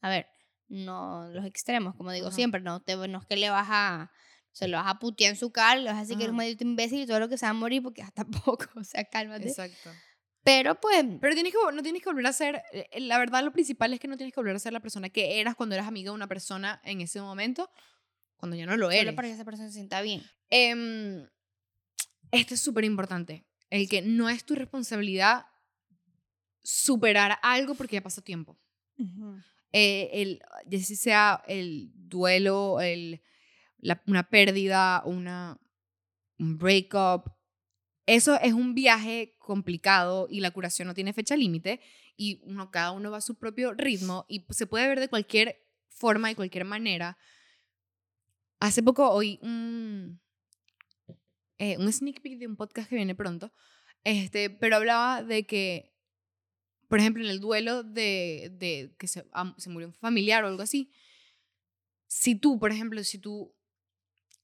a 0.00 0.08
ver, 0.08 0.26
no 0.68 1.28
los 1.30 1.44
extremos, 1.44 1.94
como 1.94 2.10
digo 2.12 2.30
siempre, 2.30 2.60
no, 2.60 2.80
te, 2.80 2.96
no 2.96 3.18
es 3.18 3.26
que 3.26 3.36
le 3.36 3.50
vas 3.50 3.68
a, 3.70 4.10
se 4.50 4.68
lo 4.68 4.76
vas 4.76 4.86
a 4.88 4.98
putear 4.98 5.30
en 5.30 5.36
su 5.36 5.52
cara, 5.52 5.80
le 5.80 5.90
vas 5.90 5.98
a 5.98 6.00
decir 6.00 6.16
que 6.16 6.24
eres 6.24 6.30
un 6.32 6.36
maldito 6.36 6.64
imbécil 6.64 7.00
y 7.00 7.06
todo 7.06 7.20
lo 7.20 7.28
que 7.28 7.38
se 7.38 7.46
va 7.46 7.50
a 7.50 7.54
morir 7.54 7.82
porque 7.82 8.02
hasta 8.02 8.24
poco, 8.24 8.66
o 8.76 8.84
sea, 8.84 9.04
cálmate. 9.04 9.48
Exacto. 9.48 9.90
Pero 10.44 10.80
pues, 10.80 11.04
Pero 11.20 11.34
tienes 11.34 11.52
que, 11.52 11.58
no 11.72 11.82
tienes 11.82 12.02
que 12.02 12.08
volver 12.08 12.26
a 12.26 12.32
ser, 12.32 12.62
eh, 12.72 12.88
eh, 12.90 13.00
la 13.00 13.18
verdad 13.18 13.44
lo 13.44 13.52
principal 13.52 13.92
es 13.92 14.00
que 14.00 14.08
no 14.08 14.16
tienes 14.16 14.34
que 14.34 14.40
volver 14.40 14.56
a 14.56 14.58
ser 14.58 14.72
la 14.72 14.80
persona 14.80 15.08
que 15.08 15.40
eras 15.40 15.54
cuando 15.54 15.76
eras 15.76 15.86
amiga 15.86 16.10
de 16.10 16.16
una 16.16 16.26
persona 16.26 16.80
en 16.84 17.00
ese 17.00 17.20
momento, 17.20 17.70
cuando 18.42 18.56
ya 18.56 18.66
no 18.66 18.76
lo 18.76 18.90
eres. 18.90 19.04
solo 19.04 19.14
para 19.14 19.28
que 19.28 19.34
esa 19.34 19.44
persona 19.44 19.68
se 19.68 19.74
sienta 19.74 20.02
bien. 20.02 20.20
Em, 20.50 21.28
esto 22.32 22.54
es 22.54 22.60
súper 22.60 22.84
importante, 22.84 23.46
el 23.70 23.88
que 23.88 24.02
no 24.02 24.28
es 24.28 24.42
tu 24.44 24.56
responsabilidad 24.56 25.46
superar 26.64 27.38
algo 27.42 27.76
porque 27.76 27.94
ya 27.94 28.02
pasó 28.02 28.20
tiempo. 28.20 28.58
Eh, 29.72 30.10
el, 30.12 30.40
ya 30.66 30.78
si 30.80 30.96
sea 30.96 31.42
el 31.46 31.92
duelo, 31.94 32.80
el, 32.80 33.22
la- 33.78 34.02
una 34.08 34.28
pérdida, 34.28 35.02
una, 35.06 35.56
un 36.40 36.58
breakup. 36.58 37.30
Eso 38.06 38.34
es 38.40 38.52
un 38.54 38.74
viaje 38.74 39.36
complicado 39.38 40.26
y 40.28 40.40
la 40.40 40.50
curación 40.50 40.88
no 40.88 40.94
tiene 40.94 41.12
fecha 41.12 41.36
límite 41.36 41.80
y 42.16 42.40
uno, 42.42 42.72
cada 42.72 42.90
uno 42.90 43.12
va 43.12 43.18
a 43.18 43.22
su 43.22 43.36
propio 43.38 43.72
ritmo 43.72 44.26
y 44.28 44.44
se 44.50 44.66
puede 44.66 44.88
ver 44.88 44.98
de 44.98 45.08
cualquier 45.08 45.64
forma 45.90 46.28
y 46.30 46.34
cualquier 46.34 46.64
manera. 46.64 47.16
Hace 48.62 48.80
poco 48.80 49.10
oí 49.10 49.40
un, 49.42 50.20
eh, 51.58 51.76
un 51.78 51.92
sneak 51.92 52.20
peek 52.20 52.38
de 52.38 52.46
un 52.46 52.54
podcast 52.54 52.88
que 52.88 52.94
viene 52.94 53.16
pronto, 53.16 53.52
este, 54.04 54.50
pero 54.50 54.76
hablaba 54.76 55.24
de 55.24 55.44
que, 55.46 55.92
por 56.86 57.00
ejemplo, 57.00 57.24
en 57.24 57.30
el 57.30 57.40
duelo 57.40 57.82
de, 57.82 58.52
de 58.52 58.94
que 59.00 59.08
se, 59.08 59.26
se 59.56 59.68
murió 59.68 59.88
un 59.88 59.94
familiar 59.94 60.44
o 60.44 60.46
algo 60.46 60.62
así, 60.62 60.92
si 62.06 62.36
tú, 62.36 62.60
por 62.60 62.70
ejemplo, 62.70 63.02
si 63.02 63.18
tú 63.18 63.52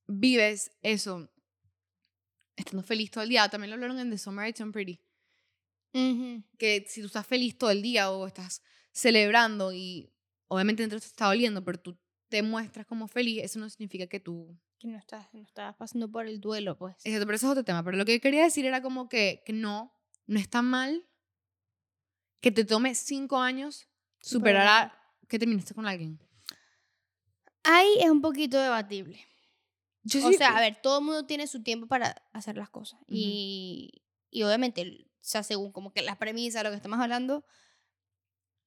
vives 0.09 0.73
eso 0.83 1.31
estando 2.57 2.83
feliz 2.83 3.13
todo 3.13 3.23
el 3.23 3.31
día, 3.31 3.49
también 3.49 3.71
lo 3.71 3.75
hablaron 3.75 4.01
en 4.01 4.11
The 4.11 4.19
Summer 4.19 4.49
I 4.49 4.53
Turned 4.53 4.73
Pretty, 4.73 5.01
que 6.59 6.85
si 6.89 7.03
tú 7.03 7.07
estás 7.07 7.25
feliz 7.25 7.57
todo 7.57 7.71
el 7.71 7.83
día 7.83 8.11
o 8.11 8.27
estás 8.27 8.65
celebrando 8.91 9.73
y 9.73 10.13
obviamente 10.49 10.83
dentro 10.83 10.99
te 10.99 11.07
está 11.07 11.27
doliendo, 11.27 11.65
pero 11.65 11.79
tú 11.79 11.97
te 12.29 12.43
muestras 12.43 12.87
como 12.87 13.09
feliz, 13.09 13.43
eso 13.45 13.59
no 13.59 13.69
significa 13.71 14.07
que 14.07 14.21
tú... 14.21 14.57
Que 14.79 14.87
no 14.89 14.97
estás, 14.99 15.27
no 15.33 15.43
estás 15.43 15.75
pasando 15.77 16.11
por 16.11 16.27
el 16.27 16.41
duelo, 16.41 16.77
pues. 16.79 16.95
Exacto, 17.05 17.27
pero 17.27 17.37
eso 17.37 17.47
es 17.47 17.51
otro 17.53 17.65
tema. 17.65 17.83
Pero 17.83 17.97
lo 17.97 18.05
que 18.05 18.21
quería 18.21 18.45
decir 18.45 18.65
era 18.65 18.81
como 18.81 19.09
que, 19.09 19.43
que 19.45 19.53
no, 19.53 19.93
no 20.27 20.39
está 20.39 20.63
mal 20.63 21.05
que 22.41 22.53
te 22.53 22.65
tome 22.65 22.95
cinco 22.95 23.39
años 23.39 23.89
superar 24.21 24.67
a 24.69 25.03
que 25.27 25.39
terminaste 25.39 25.75
con 25.75 25.87
alguien. 25.87 26.21
Ahí 27.65 27.89
es 28.01 28.09
un 28.11 28.21
poquito 28.21 28.59
debatible. 28.61 29.19
Yo 30.05 30.25
O 30.27 30.31
sí- 30.31 30.39
sea, 30.39 30.57
a 30.57 30.61
ver, 30.61 30.81
todo 30.81 31.01
el 31.01 31.05
mundo 31.05 31.27
tiene 31.27 31.47
su 31.47 31.63
tiempo 31.63 31.87
para 31.87 32.15
hacer 32.33 32.57
las 32.57 32.71
cosas. 32.71 33.01
y, 33.09 34.03
y 34.31 34.43
obviamente, 34.45 35.07
o 35.15 35.17
sea, 35.21 35.43
según 35.43 35.73
como 35.73 35.93
que 35.93 36.03
las 36.03 36.17
premisas, 36.17 36.63
lo 36.63 36.71
que 36.71 36.77
estamos 36.77 37.01
hablando, 37.01 37.45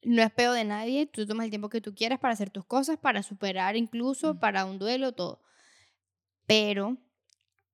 no 0.03 0.21
es 0.21 0.31
peor 0.31 0.55
de 0.55 0.63
nadie. 0.63 1.05
Tú 1.05 1.25
tomas 1.25 1.45
el 1.45 1.49
tiempo 1.49 1.69
que 1.69 1.81
tú 1.81 1.93
quieras 1.93 2.19
para 2.19 2.33
hacer 2.33 2.49
tus 2.49 2.65
cosas, 2.65 2.97
para 2.97 3.23
superar 3.23 3.75
incluso, 3.75 4.39
para 4.39 4.65
un 4.65 4.79
duelo, 4.79 5.11
todo. 5.13 5.41
Pero 6.47 6.97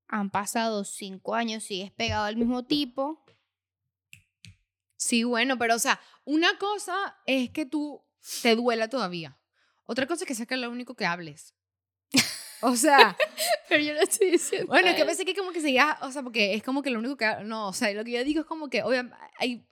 han 0.08 0.30
pasado 0.30 0.84
cinco 0.84 1.36
años, 1.36 1.64
sigues 1.64 1.92
pegado 1.92 2.26
al 2.26 2.38
mismo 2.38 2.66
tipo. 2.66 3.24
Sí, 4.96 5.24
bueno, 5.24 5.58
pero 5.58 5.76
o 5.76 5.80
sea, 5.80 6.00
una 6.26 6.58
cosa 6.58 7.18
es 7.26 7.50
que 7.52 7.66
tú 7.66 8.04
te 8.42 8.56
duela 8.56 8.90
todavía. 8.90 9.38
Otra 9.86 10.06
cosa 10.08 10.24
es 10.24 10.28
que 10.28 10.36
sea 10.36 10.46
que 10.46 10.58
lo 10.58 10.70
único 10.70 10.96
que 10.96 11.06
hables. 11.06 11.54
O 12.62 12.76
sea, 12.76 13.16
Pero 13.70 13.84
yo 13.84 13.94
no 13.94 14.02
estoy 14.02 14.32
diciendo. 14.32 14.68
bueno, 14.68 14.90
es 14.90 14.96
que 14.96 15.06
pensé 15.06 15.26
que 15.26 15.36
como 15.36 15.52
que 15.52 15.62
seguía, 15.62 15.98
o 16.02 16.12
sea, 16.12 16.24
porque 16.24 16.54
es 16.54 16.64
como 16.64 16.82
que 16.82 16.90
lo 16.90 17.00
único 17.00 17.18
que, 17.18 17.28
no, 17.44 17.68
o 17.68 17.74
sea, 17.74 17.92
lo 17.94 18.04
que 18.04 18.12
yo 18.12 18.24
digo 18.24 18.42
es 18.42 18.48
como 18.48 18.70
que, 18.70 18.84
obviamente, 18.84 19.18
hay, 19.38 19.68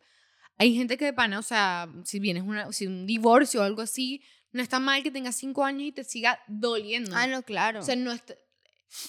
hay 0.57 0.75
gente 0.75 0.97
que 0.97 1.05
de 1.05 1.13
pana, 1.13 1.39
o 1.39 1.43
sea, 1.43 1.89
si 2.03 2.19
vienes 2.19 2.43
una, 2.43 2.71
si 2.71 2.87
un 2.87 3.05
divorcio 3.05 3.61
o 3.61 3.63
algo 3.63 3.81
así, 3.81 4.21
no 4.51 4.61
está 4.61 4.79
mal 4.79 5.03
que 5.03 5.11
tengas 5.11 5.35
cinco 5.35 5.63
años 5.65 5.83
y 5.83 5.91
te 5.91 6.03
siga 6.03 6.39
doliendo. 6.47 7.15
Ah, 7.15 7.27
no, 7.27 7.43
claro. 7.43 7.79
O 7.79 7.83
sea, 7.83 7.95
no, 7.95 8.13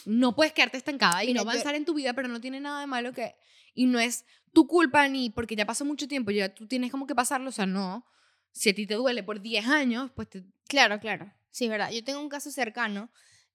no 0.05 0.35
puedes 0.35 0.53
quedarte 0.53 0.77
estancada 0.77 1.23
y 1.23 1.29
Mira, 1.29 1.41
no 1.41 1.45
yo- 1.45 1.51
avanzar 1.51 1.75
en 1.75 1.85
tu 1.85 1.95
vida, 1.95 2.13
pero 2.15 2.29
no 2.29 2.41
tiene 2.41 2.61
nada 2.61 2.81
de 2.81 2.87
malo 2.87 3.13
que... 3.13 3.37
Y 3.75 3.87
no 3.87 3.99
es 4.01 4.25
tu 4.53 4.67
culpa 4.67 5.07
ni 5.07 5.31
porque 5.31 5.55
ya 5.55 5.67
pasó 5.67 5.85
mucho 5.85 6.09
tiempo, 6.09 6.31
ya 6.31 6.55
tú 6.55 6.67
tienes 6.67 6.91
como 6.91 7.07
que 7.07 7.15
pasarlo, 7.15 7.51
o 7.51 7.53
sea, 7.53 7.67
no. 7.67 8.07
Si 8.53 8.71
a 8.71 8.75
ti 8.75 8.87
te 8.87 8.95
duele 8.95 9.23
por 9.23 9.41
10 9.41 9.67
años, 9.67 10.11
pues 10.17 10.31
te... 10.31 10.45
Claro, 10.67 10.99
claro. 10.99 11.31
Sí, 11.51 11.65
es 11.65 11.71
verdad. 11.71 11.91
Yo 11.91 12.03
tengo 12.03 12.21
un 12.21 12.29
caso 12.31 12.51
cercano 12.51 13.11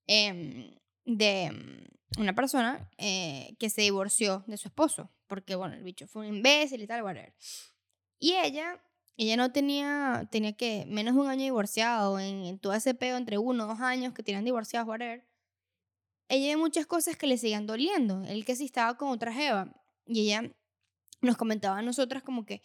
em, 0.06 0.74
de 1.04 1.42
em, 1.44 1.84
una 2.18 2.34
persona 2.34 2.88
eh, 2.98 3.56
que 3.58 3.68
se 3.68 3.82
divorció 3.82 4.44
de 4.46 4.56
su 4.56 4.68
esposo. 4.68 5.10
Porque, 5.26 5.56
bueno, 5.56 5.74
el 5.74 5.82
bicho 5.82 6.06
fue 6.06 6.28
un 6.28 6.36
imbécil 6.36 6.80
y 6.82 6.86
tal, 6.86 7.02
whatever. 7.02 7.34
Y 8.22 8.34
ella, 8.36 8.80
ella 9.16 9.36
no 9.36 9.50
tenía, 9.50 10.28
tenía 10.30 10.52
que 10.52 10.84
menos 10.86 11.16
de 11.16 11.20
un 11.22 11.26
año 11.26 11.42
divorciado, 11.42 12.20
en, 12.20 12.44
en 12.44 12.60
todo 12.60 12.72
ese 12.72 12.94
peo 12.94 13.16
entre 13.16 13.36
uno 13.36 13.66
dos 13.66 13.80
años 13.80 14.14
que 14.14 14.22
tenían 14.22 14.44
divorciados, 14.44 14.88
whatever. 14.88 15.26
Ella 16.28 16.50
hay 16.50 16.56
muchas 16.56 16.86
cosas 16.86 17.16
que 17.16 17.26
le 17.26 17.36
seguían 17.36 17.66
doliendo. 17.66 18.22
Él 18.22 18.44
que 18.44 18.54
sí 18.54 18.66
estaba 18.66 18.96
con 18.96 19.08
otra 19.08 19.32
jeva. 19.32 19.74
Y 20.06 20.20
ella 20.20 20.54
nos 21.20 21.36
comentaba 21.36 21.78
a 21.78 21.82
nosotras 21.82 22.22
como 22.22 22.46
que, 22.46 22.62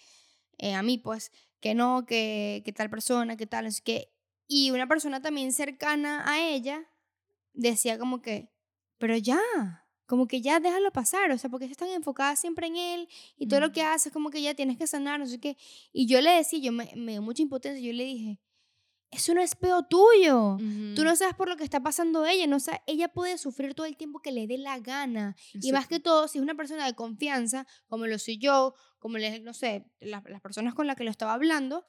eh, 0.60 0.76
a 0.76 0.84
mí 0.84 1.00
pues, 1.00 1.32
que 1.60 1.74
no, 1.74 2.06
que, 2.06 2.62
que 2.64 2.72
tal 2.72 2.92
persona, 2.92 3.36
que 3.36 3.48
tal, 3.48 3.72
sé 3.72 3.82
qué. 3.84 4.14
Y 4.48 4.70
una 4.70 4.88
persona 4.88 5.24
también 5.24 5.52
cercana 5.52 6.24
a 6.32 6.40
ella 6.40 6.88
decía 7.54 7.98
como 7.98 8.22
que, 8.22 8.52
pero 9.00 9.18
ya, 9.18 9.40
como 10.08 10.28
que 10.28 10.42
ya 10.42 10.60
déjalo 10.60 10.92
pasar, 10.92 11.30
o 11.32 11.38
sea, 11.38 11.50
porque 11.52 11.66
están 11.66 11.90
enfocadas 11.90 12.40
siempre 12.40 12.66
en 12.68 12.78
él 12.78 13.08
y 13.38 13.48
todo 13.48 13.60
lo 13.60 13.72
que 13.72 13.82
Ujú. 13.82 13.90
hace 13.90 14.10
es 14.10 14.14
como 14.14 14.32
que 14.32 14.42
ya 14.42 14.56
tienes 14.56 14.78
que 14.78 14.88
sanar, 14.88 15.20
no 15.20 15.28
sé 15.28 15.40
qué. 15.40 15.56
Y 15.94 16.08
yo 16.08 16.20
le 16.22 16.32
decía, 16.32 16.60
yo 16.60 16.72
me, 16.72 16.92
me 16.96 17.12
dio 17.12 17.22
mucha 17.22 17.44
impotencia, 17.44 17.86
yo 17.86 17.94
le 17.94 18.06
dije, 18.06 18.40
eso 19.12 19.34
no 19.34 19.42
es 19.42 19.56
peo 19.56 19.84
tuyo. 19.84 20.58
Tú 20.96 21.04
no 21.04 21.16
sabes 21.16 21.36
por 21.36 21.48
lo 21.48 21.56
que 21.56 21.64
está 21.64 21.82
pasando 21.82 22.26
ella, 22.26 22.46
no 22.48 22.60
sa- 22.60 22.82
ella 22.88 23.08
puede 23.08 23.38
sufrir 23.38 23.74
todo 23.76 23.86
el 23.86 23.96
tiempo 23.96 24.20
que 24.20 24.32
le 24.32 24.48
dé 24.48 24.58
la 24.58 24.80
gana. 24.80 25.36
Y 25.54 25.72
más 25.72 25.88
que 25.88 26.00
todo, 26.00 26.28
si 26.28 26.40
es 26.40 26.42
una 26.42 26.56
persona 26.56 26.86
de 26.86 26.94
confianza, 26.94 27.66
como 27.88 28.06
lo 28.08 28.18
soy 28.20 28.38
yo, 28.38 28.74
como 29.00 29.18
les, 29.18 29.42
no 29.44 29.54
sé, 29.54 29.86
las, 30.00 30.24
las 30.26 30.42
personas 30.42 30.74
con 30.74 30.88
las 30.88 30.96
que 30.98 31.04
lo 31.06 31.12
estaba 31.12 31.34
hablando, 31.34 31.86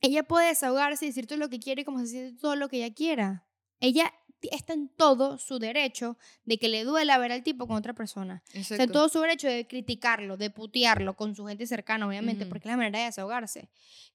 ella 0.00 0.22
puede 0.24 0.48
desahogarse 0.48 1.04
y 1.04 1.08
decir 1.08 1.26
todo 1.26 1.38
lo 1.38 1.48
que 1.48 1.60
quiere, 1.60 1.84
como 1.84 1.98
se 2.00 2.06
siente 2.06 2.40
todo 2.40 2.56
lo 2.56 2.68
que 2.68 2.78
ella 2.84 2.94
quiera. 2.94 3.46
Ella 3.82 4.14
está 4.50 4.72
en 4.72 4.88
todo 4.88 5.38
su 5.38 5.58
derecho 5.58 6.16
de 6.44 6.58
que 6.58 6.68
le 6.68 6.84
duela 6.84 7.18
ver 7.18 7.32
al 7.32 7.42
tipo 7.42 7.66
con 7.66 7.76
otra 7.76 7.94
persona. 7.94 8.42
Está 8.46 8.58
en 8.58 8.62
Exacto. 8.62 8.92
todo 8.92 9.08
su 9.08 9.20
derecho 9.20 9.48
de 9.48 9.66
criticarlo, 9.66 10.36
de 10.36 10.50
putearlo 10.50 11.14
con 11.14 11.34
su 11.34 11.44
gente 11.46 11.66
cercana, 11.66 12.06
obviamente, 12.06 12.44
Ujú. 12.44 12.50
porque 12.50 12.68
es 12.68 12.72
la 12.72 12.76
manera 12.76 13.00
de 13.00 13.04
desahogarse. 13.06 13.68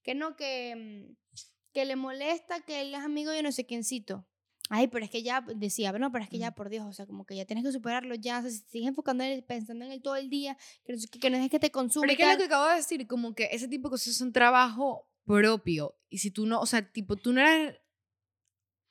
Que 0.03 0.15
no, 0.15 0.35
que, 0.35 1.07
mm, 1.09 1.37
que 1.73 1.85
le 1.85 1.95
molesta 1.95 2.61
que 2.61 2.81
él 2.81 2.93
es 2.95 3.01
amigo 3.01 3.31
de 3.31 3.43
no 3.43 3.51
sé 3.51 3.65
quiéncito. 3.65 4.25
Ay, 4.69 4.87
pero 4.87 5.05
es 5.05 5.11
que 5.11 5.23
ya, 5.23 5.45
decía, 5.55 5.91
no, 5.93 6.11
pero 6.11 6.23
es 6.23 6.29
que 6.29 6.39
ya, 6.39 6.51
por 6.51 6.69
Dios, 6.69 6.85
o 6.85 6.91
sea, 6.91 7.05
como 7.05 7.25
que 7.25 7.35
ya 7.35 7.45
tienes 7.45 7.63
que 7.63 7.71
superarlo 7.71 8.15
ya, 8.15 8.39
o 8.39 8.41
sea, 8.41 8.51
si 8.51 8.57
sigues 8.67 8.89
enfocando 8.89 9.23
en 9.23 9.31
él, 9.31 9.43
pensando 9.43 9.85
en 9.85 9.91
él 9.91 10.01
todo 10.01 10.15
el 10.17 10.29
día, 10.29 10.57
que 10.83 10.93
no, 10.93 10.99
que 11.37 11.45
es 11.45 11.51
que 11.51 11.59
te 11.59 11.71
consuma 11.71 12.01
Pero 12.05 12.11
es 12.13 12.17
que 12.17 12.31
lo 12.33 12.37
que 12.37 12.43
acabo 12.45 12.67
de 12.67 12.75
decir, 12.75 13.07
como 13.07 13.33
que 13.33 13.47
ese 13.51 13.67
tipo 13.67 13.87
de 13.87 13.91
cosas 13.91 14.07
es 14.07 14.21
un 14.21 14.33
trabajo 14.33 15.07
propio. 15.25 15.95
Y 16.09 16.17
si 16.17 16.31
tú 16.31 16.45
no, 16.45 16.59
o 16.59 16.65
sea, 16.65 16.81
tipo, 16.91 17.15
tú 17.15 17.31
no 17.31 17.41
eres... 17.41 17.79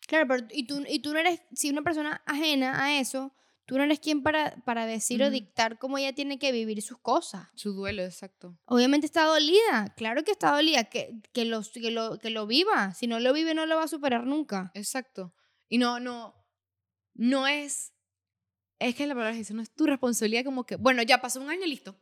Claro, 0.07 0.27
pero 0.29 0.47
y 0.53 0.67
tú, 0.67 0.83
y 0.89 1.01
tú 1.01 1.13
no 1.13 1.19
eres, 1.19 1.41
si 1.53 1.71
una 1.71 1.83
persona 1.83 2.23
ajena 2.27 2.83
a 2.85 2.99
eso, 3.01 3.35
tú 3.65 3.77
no 3.77 3.83
eres 3.83 3.99
quien 3.99 4.23
para, 4.23 4.57
para 4.65 4.87
decir 4.87 5.23
o 5.23 5.31
dictar 5.31 5.79
cómo 5.79 5.99
ella 5.99 6.13
tiene 6.15 6.39
que 6.39 6.53
vivir 6.53 6.81
sus 6.83 6.99
cosas. 6.99 7.49
Su 7.57 7.73
duelo, 7.73 8.03
exacto. 8.05 8.57
Obviamente 8.67 9.07
está 9.07 9.25
dolida, 9.25 9.93
claro 9.97 10.23
que 10.23 10.31
está 10.31 10.53
dolida, 10.55 10.85
que, 10.85 11.21
que, 11.33 11.45
lo, 11.45 11.63
que, 11.73 11.91
lo, 11.91 12.19
que 12.19 12.31
lo 12.31 12.47
viva. 12.47 12.95
Si 12.95 13.07
no 13.09 13.19
lo 13.19 13.33
vive, 13.33 13.55
no 13.55 13.67
lo 13.67 13.77
va 13.77 13.83
a 13.85 13.89
superar 13.89 14.25
nunca. 14.27 14.71
Exacto. 14.75 15.35
Y 15.69 15.79
no, 15.79 15.99
no, 16.01 16.35
no 17.15 17.47
es... 17.49 17.93
Es 18.79 18.95
que 18.95 19.07
la 19.07 19.15
palabra 19.15 19.35
es 19.35 19.41
eso, 19.47 19.55
no 19.55 19.63
es 19.63 19.75
tu 19.75 19.87
responsabilidad 19.87 20.45
como 20.45 20.65
que, 20.67 20.77
bueno, 20.77 21.03
ya 21.03 21.21
pasó 21.21 21.41
un 21.41 21.49
año, 21.49 21.65
listo. 21.67 21.99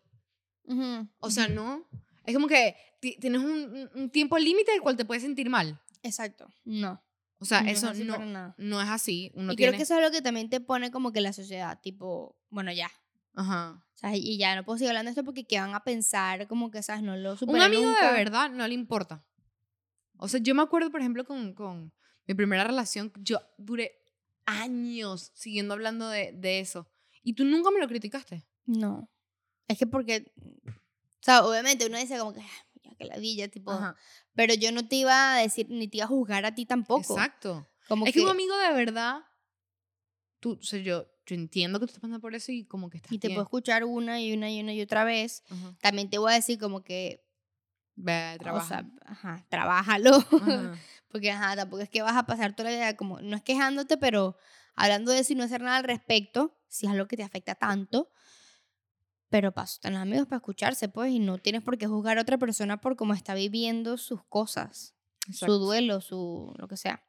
Ujú, 0.64 1.08
O 1.20 1.30
sea, 1.30 1.46
no. 1.46 1.86
Es 2.26 2.34
como 2.34 2.48
que 2.48 2.74
ti- 3.00 3.16
tienes 3.20 3.40
un, 3.42 3.50
un- 3.52 3.90
un 3.94 4.10
tiempo 4.10 4.36
límite 4.38 4.72
del 4.72 4.80
cual 4.82 4.96
te 4.96 5.04
puedes 5.04 5.22
sentir 5.22 5.48
mal. 5.48 5.80
Exacto, 6.02 6.48
no. 6.64 7.00
O 7.44 7.46
sea, 7.46 7.60
no 7.60 7.68
es 7.68 7.76
eso 7.76 7.90
así 7.90 8.04
no, 8.04 8.54
no 8.56 8.80
es 8.80 8.88
así. 8.88 9.30
Uno 9.34 9.52
y 9.52 9.56
tiene... 9.56 9.72
creo 9.72 9.78
que 9.78 9.82
eso 9.82 9.96
es 9.98 10.02
lo 10.02 10.10
que 10.10 10.22
también 10.22 10.48
te 10.48 10.60
pone 10.60 10.90
como 10.90 11.12
que 11.12 11.20
la 11.20 11.34
sociedad, 11.34 11.78
tipo, 11.82 12.38
bueno, 12.48 12.72
ya. 12.72 12.90
Ajá. 13.34 13.84
O 13.94 13.98
sea, 13.98 14.16
y 14.16 14.38
ya 14.38 14.56
no 14.56 14.64
puedo 14.64 14.78
seguir 14.78 14.88
hablando 14.88 15.08
de 15.08 15.10
esto 15.10 15.24
porque 15.24 15.44
qué 15.44 15.60
van 15.60 15.74
a 15.74 15.84
pensar, 15.84 16.48
como 16.48 16.70
que, 16.70 16.82
¿sabes? 16.82 17.02
No 17.02 17.18
lo 17.18 17.32
Un 17.32 17.36
superé 17.36 17.62
amigo 17.62 17.82
nunca. 17.82 18.12
de 18.12 18.16
verdad 18.16 18.48
no 18.48 18.66
le 18.66 18.72
importa. 18.72 19.26
O 20.16 20.26
sea, 20.26 20.40
yo 20.40 20.54
me 20.54 20.62
acuerdo, 20.62 20.90
por 20.90 21.00
ejemplo, 21.00 21.26
con, 21.26 21.52
con 21.52 21.92
mi 22.26 22.32
primera 22.32 22.64
relación, 22.64 23.12
yo 23.16 23.42
duré 23.58 24.00
años 24.46 25.30
siguiendo 25.34 25.74
hablando 25.74 26.08
de, 26.08 26.32
de 26.32 26.60
eso. 26.60 26.88
Y 27.22 27.34
tú 27.34 27.44
nunca 27.44 27.70
me 27.70 27.78
lo 27.78 27.88
criticaste. 27.88 28.46
No. 28.64 29.10
Es 29.68 29.76
que 29.76 29.86
porque, 29.86 30.32
o 30.66 31.20
sea, 31.20 31.44
obviamente 31.44 31.86
uno 31.86 31.98
dice 31.98 32.18
como 32.18 32.32
que, 32.32 32.40
"Ah, 32.94 33.04
ya 33.04 33.04
que 33.08 33.14
ladilla, 33.14 33.48
tipo, 33.48 33.72
Ajá. 33.72 33.96
pero 34.34 34.54
yo 34.54 34.72
no 34.72 34.86
te 34.88 34.96
iba 34.96 35.34
a 35.36 35.38
decir, 35.40 35.66
ni 35.70 35.88
te 35.88 35.98
iba 35.98 36.04
a 36.04 36.08
juzgar 36.08 36.44
a 36.46 36.54
ti 36.54 36.66
tampoco. 36.66 37.14
Exacto. 37.14 37.68
Como 37.88 38.06
Es 38.06 38.12
que 38.14 38.20
un 38.22 38.28
amigo 38.28 38.56
de 38.56 38.72
verdad, 38.72 39.20
tú, 40.40 40.58
o 40.60 40.62
sea, 40.62 40.80
yo, 40.80 41.06
yo 41.26 41.34
entiendo 41.34 41.78
que 41.80 41.86
tú 41.86 41.90
estás 41.90 42.00
pasando 42.00 42.20
por 42.20 42.34
eso 42.34 42.52
y 42.52 42.64
como 42.66 42.90
que 42.90 42.98
estás 42.98 43.12
y 43.12 43.18
te 43.18 43.28
bien. 43.28 43.36
puedo 43.36 43.44
escuchar 43.44 43.84
una 43.84 44.20
y 44.20 44.32
una 44.32 44.50
y 44.50 44.60
una 44.60 44.72
y 44.74 44.80
otra 44.82 45.04
vez. 45.04 45.42
Ajá. 45.50 45.74
También 45.80 46.10
te 46.10 46.18
voy 46.18 46.32
a 46.32 46.36
decir 46.36 46.58
como 46.58 46.82
que, 46.82 47.24
Ve, 47.96 48.34
o 48.34 48.38
trabaja. 48.38 48.66
sea, 48.66 48.90
ajá, 49.06 49.46
trabájalo. 49.48 50.16
Ajá. 50.72 50.78
Porque, 51.08 51.30
ajá, 51.30 51.54
tampoco 51.56 51.82
es 51.82 51.88
que 51.88 52.02
vas 52.02 52.16
a 52.16 52.26
pasar 52.26 52.56
toda 52.56 52.70
la 52.70 52.76
vida 52.76 52.96
como, 52.96 53.20
no 53.20 53.36
es 53.36 53.42
quejándote, 53.42 53.96
pero 53.96 54.36
hablando 54.74 55.12
de 55.12 55.20
eso 55.20 55.32
y 55.32 55.36
no 55.36 55.44
hacer 55.44 55.60
nada 55.62 55.76
al 55.76 55.84
respecto, 55.84 56.58
si 56.68 56.86
es 56.86 56.92
algo 56.92 57.06
que 57.06 57.16
te 57.16 57.22
afecta 57.22 57.54
tanto. 57.54 58.10
Pero 59.34 59.50
paso, 59.50 59.74
están 59.74 59.94
los 59.94 60.02
amigos 60.02 60.28
para 60.28 60.36
escucharse, 60.36 60.88
pues, 60.88 61.10
y 61.10 61.18
no 61.18 61.38
tienes 61.38 61.60
por 61.60 61.76
qué 61.76 61.88
juzgar 61.88 62.18
a 62.18 62.20
otra 62.20 62.38
persona 62.38 62.80
por 62.80 62.94
cómo 62.94 63.14
está 63.14 63.34
viviendo 63.34 63.96
sus 63.96 64.22
cosas, 64.22 64.94
su 65.32 65.58
duelo, 65.58 66.00
su 66.00 66.54
lo 66.56 66.68
que 66.68 66.76
sea. 66.76 67.02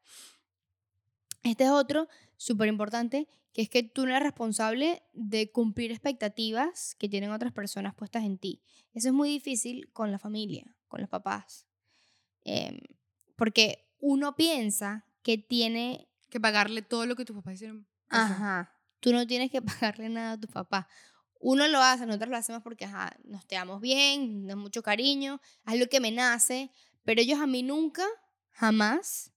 Este 1.44 1.66
es 1.66 1.70
otro 1.70 2.08
súper 2.36 2.68
importante, 2.68 3.28
que 3.54 3.62
es 3.62 3.70
que 3.70 3.84
tú 3.84 4.08
no 4.08 4.10
eres 4.10 4.24
responsable 4.24 5.04
de 5.14 5.52
cumplir 5.52 5.92
expectativas 5.92 6.96
que 6.96 7.10
tienen 7.10 7.30
otras 7.30 7.54
personas 7.54 7.94
puestas 7.94 8.24
en 8.24 8.40
ti. 8.40 8.64
Eso 8.96 9.10
es 9.10 9.14
muy 9.14 9.30
difícil 9.30 9.92
con 9.94 10.12
la 10.12 10.18
familia, 10.18 10.76
con 10.88 11.02
los 11.02 11.10
papás. 11.12 11.68
Em, 12.44 12.80
porque 13.36 13.88
uno 14.00 14.36
piensa 14.36 15.06
que 15.22 15.38
tiene, 15.38 16.10
Que 16.32 16.40
pagarle 16.40 16.82
todo 16.82 17.06
lo 17.06 17.16
que 17.16 17.24
tus 17.24 17.36
papás 17.36 17.54
hicieron. 17.54 17.88
Ajá. 18.10 18.34
ajá, 18.34 18.74
tú 19.00 19.14
no 19.14 19.28
tienes 19.28 19.52
que 19.52 19.62
pagarle 19.94 20.10
nada 20.10 20.32
a 20.32 20.40
tu 20.40 20.48
papá. 20.48 20.88
Uno 21.48 21.68
lo 21.68 21.80
hace, 21.80 22.08
nosotros 22.08 22.32
lo 22.32 22.38
hacemos 22.38 22.64
porque, 22.64 22.86
ajá, 22.86 23.16
nos 23.24 23.46
te 23.46 23.56
amo 23.56 23.80
bien, 23.80 24.48
nos 24.48 24.58
mucho 24.58 24.82
cariño, 24.82 25.40
haz 25.64 25.78
lo 25.78 25.86
que 25.86 26.00
me 26.00 26.12
nace, 26.12 26.72
pero 27.04 27.22
ellos 27.22 27.40
a 27.40 27.46
mí 27.46 27.62
nunca, 27.62 28.04
jamás, 28.50 29.32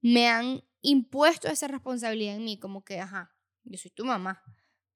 me 0.00 0.28
han 0.28 0.64
impuesto 0.80 1.48
esa 1.48 1.68
responsabilidad 1.68 2.36
en 2.36 2.44
mí, 2.46 2.58
como 2.58 2.86
que, 2.86 3.00
ajá, 3.00 3.36
yo 3.64 3.76
soy 3.76 3.90
tu 3.90 4.06
mamá, 4.06 4.42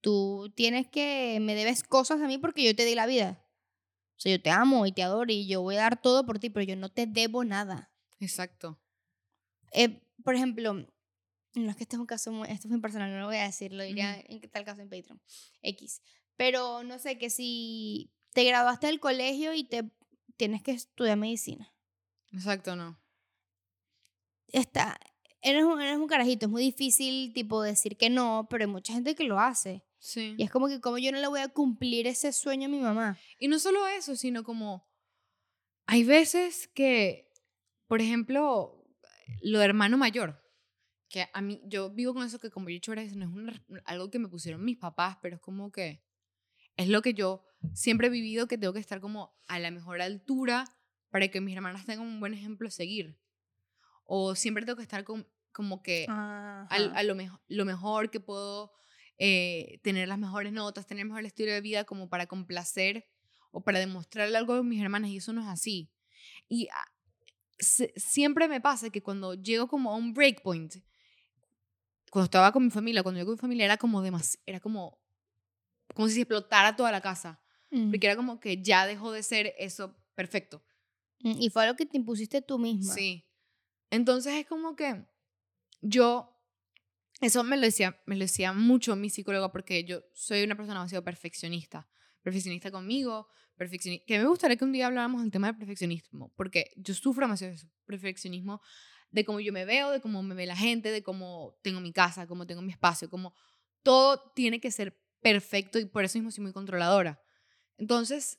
tú 0.01 0.51
tienes 0.57 0.89
que, 0.89 1.41
me 1.43 1.55
debes 1.55 1.83
cosas 1.83 2.23
a 2.23 2.27
mí 2.27 2.39
porque 2.39 2.65
yo 2.65 2.75
te 2.75 2.87
di 2.87 2.95
la 2.95 3.05
vida. 3.05 3.45
O 4.17 4.21
sea, 4.21 4.33
yo 4.33 4.41
te 4.41 4.49
amo 4.49 4.87
y 4.87 4.93
te 4.93 5.03
adoro 5.03 5.31
y 5.31 5.47
yo 5.47 5.61
voy 5.61 5.77
a 5.77 5.81
dar 5.81 6.01
todo 6.01 6.25
por 6.25 6.39
ti, 6.39 6.49
pero 6.49 6.65
yo 6.65 6.75
no 6.75 6.89
te 6.89 7.05
debo 7.07 7.45
nada. 7.45 7.93
Exacto. 8.19 8.81
Eh, 9.73 10.01
por 10.25 10.35
ejemplo, 10.35 10.73
no 10.73 11.71
es 11.71 11.77
que 11.77 11.85
este 11.85 11.97
es 11.97 12.01
un 12.01 12.07
caso 12.07 12.33
muy, 12.33 12.49
esto 12.49 12.67
es 12.67 12.71
muy 12.71 12.81
personal, 12.81 13.13
no 13.13 13.21
lo 13.21 13.27
voy 13.27 13.37
a 13.37 13.45
decir, 13.45 13.75
lo 13.75 13.83
diría 13.83 14.19
en 14.27 14.41
qué 14.41 14.49
tal 14.49 14.65
caso 14.65 14.81
en 14.81 14.89
Patreon, 14.89 15.21
X. 15.61 16.01
Pero 16.37 16.83
no 16.85 16.99
sé, 16.99 17.19
que 17.19 17.31
si 17.31 18.11
te 18.33 18.45
graduaste 18.45 18.87
del 18.89 19.01
colegio 19.01 19.55
y 19.55 19.65
te 19.65 19.91
tienes 20.37 20.63
que 20.63 20.73
estudiar 20.73 21.17
medicina, 21.17 21.73
Exacto, 22.33 22.77
no. 22.77 22.99
está, 24.49 24.99
eres 25.43 25.65
un, 25.65 25.81
eres 25.81 25.97
un 25.97 26.07
carajito, 26.07 26.47
es 26.47 26.53
muy 26.53 26.63
difícil 26.63 27.33
tipo 27.33 27.63
decir 27.63 27.97
que 27.97 28.11
no, 28.11 28.47
pero 28.51 28.65
hay 28.65 28.71
mucha 28.71 28.93
gente 28.93 29.15
que 29.15 29.25
lo 29.25 29.39
hace. 29.41 29.83
Sí. 29.99 30.35
Y 30.39 30.43
es 30.45 30.51
como 30.51 30.69
que 30.69 30.81
como 30.81 30.99
yo 30.99 31.11
no 31.13 31.19
le 31.19 31.27
voy 31.27 31.41
a 31.41 31.49
cumplir 31.49 32.07
ese 32.07 32.33
sueño 32.33 32.67
a 32.67 32.71
mi 32.71 32.79
mamá. 32.79 33.19
Y 33.39 33.49
no 33.49 33.59
solo 33.59 33.87
eso, 33.87 34.15
sino 34.17 34.45
como 34.45 34.87
hay 35.87 36.05
veces 36.05 36.69
que, 36.69 37.33
por 37.87 38.01
ejemplo, 38.01 38.85
lo 39.41 39.59
de 39.59 39.65
hermano 39.65 39.97
mayor, 39.97 40.43
que 41.09 41.27
a 41.33 41.41
mí, 41.41 41.61
yo 41.65 41.91
vivo 41.91 42.13
con 42.15 42.27
eso 42.27 42.39
que 42.39 42.51
como 42.51 42.69
yo 42.69 42.73
he 42.73 42.75
dicho 42.75 42.95
no 42.95 43.01
es 43.01 43.13
una- 43.15 43.63
algo 43.85 44.11
que 44.11 44.19
me 44.19 44.29
pusieron 44.29 44.65
mis 44.65 44.77
papás, 44.77 45.17
pero 45.23 45.37
es 45.37 45.41
como 45.43 45.71
que 45.71 46.05
es 46.77 46.89
lo 46.89 47.03
que 47.03 47.15
yo 47.15 47.45
siempre 47.75 48.09
he 48.09 48.11
vivido, 48.11 48.47
que 48.49 48.59
tengo 48.59 48.73
que 48.73 48.81
estar 48.81 49.01
como 49.01 49.35
a 49.49 49.59
la 49.59 49.71
mejor 49.71 50.01
altura 50.01 50.65
para 51.11 51.29
que 51.29 51.41
mis 51.41 51.55
hermanas 51.57 51.87
tengan 51.87 52.07
un 52.07 52.21
buen 52.21 52.35
ejemplo 52.35 52.69
a 52.69 52.71
seguir. 52.71 53.19
O 54.05 54.35
siempre 54.35 54.65
tengo 54.65 54.77
que 54.77 54.83
estar 54.83 55.05
con- 55.05 55.27
como 55.53 55.83
que 55.83 56.07
a 56.97 57.03
lo, 57.03 57.15
mejo- 57.15 57.41
lo 57.49 57.65
mejor 57.65 58.11
que 58.11 58.21
puedo 58.21 58.73
eh, 59.19 59.81
tener 59.83 60.09
las 60.09 60.19
mejores 60.19 60.53
notas, 60.53 60.87
tener 60.87 61.03
el 61.03 61.09
mejor 61.09 61.25
estilo 61.25 61.51
de 61.53 61.61
vida 61.63 61.85
como 61.85 62.09
para 62.11 62.27
complacer 62.27 63.07
o 63.51 63.63
para 63.65 63.79
demostrarle 63.79 64.37
algo 64.37 64.53
a 64.55 64.63
mis 64.63 64.83
hermanas 64.83 65.11
y 65.11 65.17
eso 65.17 65.33
no 65.33 65.41
es 65.41 65.49
así. 65.49 65.91
Y 66.49 66.69
ah, 66.69 66.85
se- 67.59 67.95
siempre 67.97 68.47
me 68.49 68.61
pasa 68.61 68.91
que 68.91 69.03
cuando 69.03 69.33
llego 69.35 69.67
como 69.69 69.91
a 69.93 69.97
un 69.97 70.13
breakpoint, 70.13 70.75
cuando 72.11 72.25
estaba 72.27 72.53
con 72.53 72.65
mi 72.65 72.71
familia, 72.71 73.03
cuando 73.03 73.19
llego 73.19 73.29
con 73.31 73.37
mi 73.37 73.41
familia 73.41 73.65
era 73.65 73.77
como 73.79 74.03
demasiado, 74.03 74.43
era 74.47 74.61
como, 74.61 74.99
como 75.97 76.09
si 76.09 76.21
explotara 76.21 76.77
toda 76.77 76.93
la 76.93 77.01
casa, 77.01 77.41
Mm. 77.71 77.91
porque 77.91 78.07
era 78.07 78.15
como 78.15 78.39
que 78.39 78.63
ya 78.63 78.87
dejó 78.87 79.11
de 79.11 79.23
ser 79.25 79.53
eso 79.59 79.97
perfecto. 80.15 80.63
Mm, 81.21 81.41
Y 81.41 81.51
fue 81.51 81.65
algo 81.65 81.77
que 81.77 81.87
te 81.87 81.97
impusiste 81.97 82.41
tú 82.43 82.59
misma. 82.59 82.95
Sí. 82.95 83.27
Entonces 83.91 84.35
es 84.35 84.47
como 84.47 84.77
que 84.77 85.05
yo, 85.81 86.33
eso 87.21 87.43
me 87.43 87.57
lo 87.57 87.63
decía, 87.63 88.01
me 88.07 88.15
lo 88.15 88.21
decía 88.21 88.53
mucho 88.53 88.95
mi 88.95 89.11
psicóloga 89.11 89.51
porque 89.51 89.85
yo 89.85 90.03
soy 90.13 90.45
una 90.45 90.55
persona 90.57 90.79
demasiado 90.81 91.03
perfeccionista. 91.05 91.89
Perfeccionista 92.23 92.71
conmigo, 92.71 93.29
perfeccionista. 93.57 94.05
Que 94.07 94.19
me 94.19 94.27
gustaría 94.27 94.57
que 94.57 94.65
un 94.65 94.73
día 94.73 94.87
habláramos 94.87 95.23
del 95.23 95.31
tema 95.31 95.47
del 95.49 95.57
perfeccionismo, 95.57 96.33
porque 96.37 96.71
yo 96.77 96.93
sufro 96.95 97.27
demasiado 97.27 97.55
de 97.55 97.61
perfeccionismo 97.85 98.61
de 99.11 99.25
cómo 99.25 99.41
yo 99.41 99.53
me 99.53 99.65
veo, 99.65 99.91
de 99.91 100.01
cómo 100.01 100.23
me 100.23 100.35
ve 100.35 100.47
la 100.47 100.57
gente, 100.57 100.91
de 100.91 101.03
cómo 101.03 101.59
tengo 101.63 101.81
mi 101.81 101.93
casa, 101.93 102.27
cómo 102.27 102.47
tengo 102.47 102.63
mi 102.63 102.73
espacio, 102.73 103.09
como 103.09 103.35
todo 103.83 104.33
tiene 104.35 104.61
que 104.61 104.71
ser 104.71 105.01
perfecto 105.21 105.79
y 105.79 105.87
por 105.87 106.05
eso 106.05 106.19
mismo 106.19 106.31
soy 106.31 106.43
muy 106.43 106.53
controladora. 106.53 107.21
Entonces, 107.79 108.39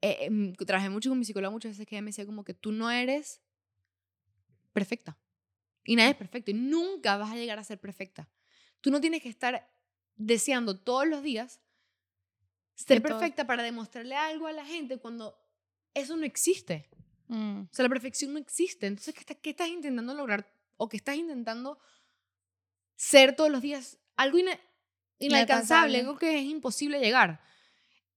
eh, 0.00 0.18
em, 0.26 0.54
trabajé 0.54 0.90
mucho 0.90 1.08
con 1.10 1.18
mi 1.18 1.24
psicóloga 1.24 1.50
muchas 1.50 1.72
veces 1.72 1.86
que 1.86 1.94
ella 1.96 2.02
me 2.02 2.10
decía 2.10 2.26
como 2.26 2.44
que 2.44 2.54
tú 2.54 2.72
no 2.72 2.90
eres 2.90 3.40
perfecta. 4.72 5.16
Y 5.84 5.96
nadie 5.96 6.10
es 6.10 6.16
perfecto. 6.16 6.50
Y 6.50 6.54
nunca 6.54 7.16
vas 7.16 7.30
a 7.32 7.36
llegar 7.36 7.58
a 7.58 7.64
ser 7.64 7.78
perfecta. 7.78 8.28
Tú 8.80 8.90
no 8.90 9.00
tienes 9.00 9.22
que 9.22 9.28
estar 9.28 9.70
deseando 10.16 10.78
todos 10.78 11.06
los 11.06 11.22
días 11.22 11.60
ser 12.74 13.00
Que 13.02 13.08
todo- 13.08 13.18
perfecta 13.18 13.46
para 13.46 13.62
demostrarle 13.62 14.16
algo 14.16 14.46
a 14.46 14.52
la 14.52 14.64
gente 14.64 14.98
cuando 14.98 15.38
eso 15.94 16.16
no 16.16 16.24
existe. 16.24 16.88
Mm. 17.28 17.60
O 17.62 17.68
sea, 17.70 17.84
la 17.84 17.88
perfección 17.88 18.32
no 18.32 18.38
existe. 18.38 18.86
Entonces, 18.86 19.14
¿qué, 19.14 19.20
está- 19.20 19.34
qué 19.34 19.50
estás 19.50 19.68
intentando 19.68 20.12
lograr? 20.14 20.52
O 20.76 20.88
que 20.88 20.96
estás 20.96 21.16
intentando 21.16 21.78
ser 22.96 23.36
todos 23.36 23.50
los 23.50 23.62
días 23.62 23.98
algo 24.16 24.38
inalcanzable, 25.18 26.00
algo 26.00 26.18
que 26.18 26.38
es 26.38 26.44
imposible 26.44 27.00
llegar. 27.00 27.40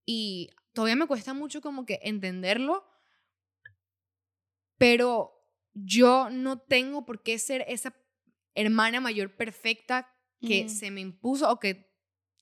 Y 0.04 0.50
todavía 0.72 0.96
me 0.96 1.06
cuesta 1.06 1.34
mucho 1.34 1.60
como 1.60 1.84
que 1.86 2.00
entenderlo, 2.02 2.86
pero 4.76 5.32
yo 5.74 6.30
no 6.30 6.58
tengo 6.58 7.04
por 7.04 7.22
qué 7.22 7.38
ser 7.38 7.64
esa, 7.68 7.94
hermana 8.58 9.00
mayor 9.00 9.36
perfecta 9.36 10.12
que 10.40 10.64
Mm. 10.64 10.68
se 10.68 10.90
me 10.90 11.00
impuso 11.00 11.48
o 11.50 11.60
que 11.60 11.92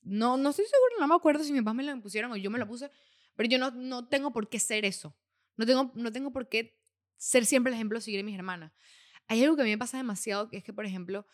no, 0.01 0.37
no 0.37 0.49
estoy 0.49 0.65
segura, 0.65 0.95
no 0.99 1.07
me 1.07 1.15
acuerdo 1.15 1.43
si 1.43 1.51
mis 1.51 1.61
papás 1.61 1.75
me 1.75 1.83
la 1.83 1.91
impusieron 1.91 2.31
o 2.31 2.37
yo 2.37 2.49
me 2.49 2.57
la 2.57 2.67
puse, 2.67 2.89
pero 3.35 3.47
yo 3.47 3.59
no, 3.59 3.71
no 3.71 4.07
tengo 4.07 4.31
por 4.31 4.49
qué 4.49 4.59
ser 4.59 4.83
eso. 4.85 5.15
No 5.57 5.65
tengo, 5.65 5.91
no 5.95 6.11
tengo 6.11 6.31
por 6.31 6.49
qué 6.49 6.81
ser 7.17 7.45
siempre 7.45 7.71
el 7.71 7.75
ejemplo 7.75 7.99
de 7.99 8.01
seguir 8.01 8.21
a 8.21 8.23
mis 8.23 8.35
hermanas. 8.35 8.71
Hay 9.27 9.43
algo 9.43 9.55
que 9.55 9.61
a 9.61 9.65
mí 9.65 9.71
me 9.71 9.77
pasa 9.77 9.97
demasiado, 9.97 10.49
que 10.49 10.57
es 10.57 10.63
que, 10.63 10.73
por 10.73 10.85
ejemplo, 10.85 11.27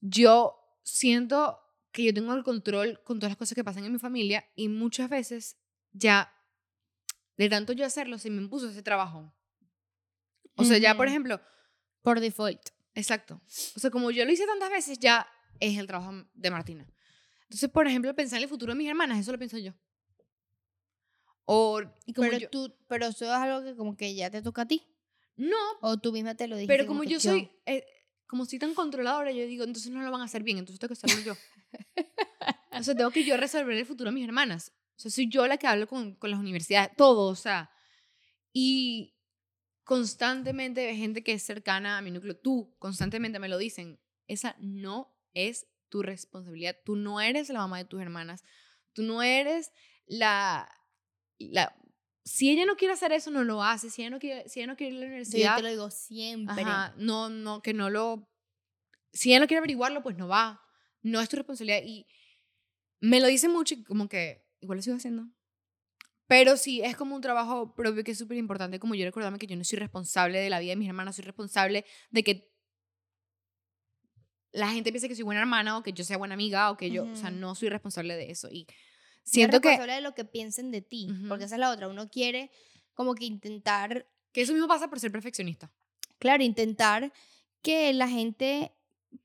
yo 0.00 0.60
siento 0.88 1.60
que 1.92 2.04
yo 2.04 2.14
tengo 2.14 2.34
el 2.34 2.44
control 2.44 3.02
con 3.04 3.18
todas 3.18 3.30
las 3.32 3.36
cosas 3.38 3.54
que 3.54 3.64
pasan 3.64 3.84
en 3.84 3.92
mi 3.92 3.98
familia 3.98 4.44
y 4.54 4.68
muchas 4.68 5.08
veces 5.08 5.56
ya, 5.92 6.32
de 7.36 7.48
tanto 7.48 7.72
yo 7.72 7.84
hacerlo, 7.86 8.18
se 8.18 8.30
me 8.30 8.40
impuso 8.42 8.68
ese 8.68 8.82
trabajo. 8.82 9.32
O 10.56 10.64
sea, 10.64 10.78
ya, 10.78 10.96
por 10.96 11.06
ejemplo, 11.08 11.40
Por 12.02 12.20
default. 12.20 12.60
Exacto. 12.94 13.40
O 13.76 13.80
sea, 13.80 13.90
como 13.90 14.10
yo 14.10 14.24
lo 14.24 14.32
hice 14.32 14.44
tantas 14.46 14.70
veces, 14.70 14.98
ya 14.98 15.26
es 15.60 15.78
el 15.78 15.86
trabajo 15.86 16.12
de 16.34 16.50
Martina. 16.50 16.86
Entonces, 17.42 17.70
por 17.70 17.86
ejemplo, 17.86 18.14
pensar 18.14 18.38
en 18.38 18.42
el 18.44 18.48
futuro 18.48 18.72
de 18.72 18.78
mis 18.78 18.88
hermanas, 18.88 19.18
eso 19.18 19.30
lo 19.32 19.38
pienso 19.38 19.56
yo. 19.58 19.72
O 21.44 21.80
Y 22.06 22.12
como 22.12 22.28
pero 22.28 22.38
yo, 22.40 22.50
tú, 22.50 22.74
pero 22.88 23.06
eso 23.06 23.24
es 23.24 23.30
algo 23.30 23.64
que 23.64 23.74
como 23.76 23.96
que 23.96 24.14
ya 24.14 24.30
te 24.30 24.42
toca 24.42 24.62
a 24.62 24.68
ti. 24.68 24.86
no, 25.36 25.56
O 25.80 25.96
tú 25.96 26.12
misma 26.12 26.34
te 26.34 26.46
lo 26.48 26.56
dijiste. 26.56 26.74
pero 26.76 26.86
como 26.86 27.02
que 27.02 27.08
yo 27.08 27.20
soy, 27.20 27.50
eh, 27.66 27.86
como 28.28 28.44
soy 28.44 28.58
tan 28.58 28.74
controladora, 28.74 29.32
yo 29.32 29.46
digo, 29.46 29.64
entonces 29.64 29.90
no 29.90 30.02
lo 30.02 30.10
van 30.10 30.20
a 30.20 30.24
hacer 30.24 30.42
bien, 30.42 30.58
entonces 30.58 30.78
tengo 30.78 30.94
que 30.94 31.06
hacerlo 31.06 31.24
yo. 31.24 31.36
o 32.78 32.82
sea, 32.82 32.94
tengo 32.94 33.10
que 33.10 33.24
yo 33.24 33.36
resolver 33.38 33.76
el 33.76 33.86
futuro 33.86 34.10
de 34.10 34.14
mis 34.14 34.24
hermanas. 34.24 34.72
O 34.96 35.00
sea, 35.00 35.10
soy 35.10 35.28
yo 35.28 35.46
la 35.46 35.56
que 35.56 35.66
hablo 35.66 35.88
con, 35.88 36.14
con 36.14 36.30
las 36.30 36.38
universidades, 36.38 36.90
todo, 36.94 37.26
o 37.26 37.34
sea. 37.34 37.70
Y 38.52 39.16
constantemente 39.82 40.86
hay 40.88 40.98
gente 40.98 41.24
que 41.24 41.32
es 41.32 41.42
cercana 41.42 41.96
a 41.96 42.02
mi 42.02 42.10
núcleo, 42.10 42.36
tú 42.36 42.76
constantemente 42.78 43.38
me 43.38 43.48
lo 43.48 43.56
dicen, 43.56 43.98
esa 44.26 44.54
no 44.58 45.16
es 45.32 45.66
tu 45.88 46.02
responsabilidad, 46.02 46.76
tú 46.84 46.96
no 46.96 47.22
eres 47.22 47.48
la 47.48 47.60
mamá 47.60 47.78
de 47.78 47.86
tus 47.86 48.02
hermanas, 48.02 48.44
tú 48.92 49.02
no 49.02 49.22
eres 49.22 49.72
la... 50.06 50.70
la 51.38 51.74
si 52.24 52.50
ella 52.50 52.66
no 52.66 52.76
quiere 52.76 52.94
hacer 52.94 53.12
eso, 53.12 53.30
no 53.30 53.44
lo 53.44 53.62
hace. 53.62 53.90
Si 53.90 54.02
ella 54.02 54.10
no 54.10 54.18
quiere, 54.18 54.48
si 54.48 54.60
ella 54.60 54.66
no 54.66 54.76
quiere 54.76 54.94
ir 54.94 54.98
a 54.98 55.00
la 55.00 55.06
Sí, 55.06 55.08
yo 55.08 55.12
universidad, 55.12 55.56
te 55.56 55.62
lo 55.62 55.68
digo 55.68 55.90
siempre. 55.90 56.62
Ajá, 56.62 56.94
no, 56.96 57.28
no, 57.28 57.62
que 57.62 57.72
no 57.72 57.90
lo... 57.90 58.28
Si 59.12 59.30
ella 59.30 59.40
no 59.40 59.46
quiere 59.46 59.58
averiguarlo, 59.58 60.02
pues 60.02 60.16
no 60.16 60.28
va. 60.28 60.60
No 61.02 61.20
es 61.20 61.28
tu 61.28 61.36
responsabilidad. 61.36 61.82
Y 61.84 62.06
me 63.00 63.20
lo 63.20 63.26
dicen 63.28 63.50
mucho 63.50 63.74
y 63.74 63.84
como 63.84 64.08
que 64.08 64.46
igual 64.60 64.76
lo 64.76 64.82
sigo 64.82 64.96
haciendo. 64.96 65.28
Pero 66.26 66.58
sí, 66.58 66.82
es 66.82 66.94
como 66.94 67.16
un 67.16 67.22
trabajo 67.22 67.74
propio 67.74 68.04
que 68.04 68.10
es 68.10 68.18
súper 68.18 68.36
importante, 68.36 68.78
como 68.78 68.94
yo 68.94 69.06
recordarme 69.06 69.38
que 69.38 69.46
yo 69.46 69.56
no 69.56 69.64
soy 69.64 69.78
responsable 69.78 70.38
de 70.38 70.50
la 70.50 70.60
vida 70.60 70.70
de 70.70 70.76
mis 70.76 70.88
hermanas, 70.88 71.16
soy 71.16 71.24
responsable 71.24 71.86
de 72.10 72.22
que 72.22 72.52
la 74.52 74.68
gente 74.70 74.92
piense 74.92 75.08
que 75.08 75.14
soy 75.14 75.24
buena 75.24 75.40
hermana 75.40 75.78
o 75.78 75.82
que 75.82 75.94
yo 75.94 76.04
sea 76.04 76.18
buena 76.18 76.34
amiga 76.34 76.70
o 76.70 76.76
que 76.76 76.90
yo, 76.90 77.04
o 77.04 77.16
sea, 77.16 77.30
no 77.30 77.54
soy 77.54 77.70
responsable 77.70 78.14
de 78.14 78.30
eso. 78.30 78.48
Y 78.50 78.66
Siento 79.30 79.60
que, 79.60 79.68
responsable 79.68 79.94
de 79.94 80.00
lo 80.00 80.14
que 80.14 80.24
piensen 80.24 80.70
de 80.70 80.80
ti. 80.82 81.08
Porque 81.28 81.44
esa 81.44 81.56
es 81.56 81.60
la 81.60 81.70
otra. 81.70 81.88
Uno 81.88 82.08
quiere 82.08 82.50
como 82.94 83.14
que 83.14 83.24
intentar, 83.24 84.06
que 84.32 84.40
eso 84.42 84.52
mismo 84.52 84.68
pasa 84.68 84.88
por 84.88 84.98
ser 85.00 85.12
perfeccionista. 85.12 85.70
claro, 86.18 86.42
intentar 86.42 87.12
que 87.62 87.92
la 87.92 88.08
gente 88.08 88.72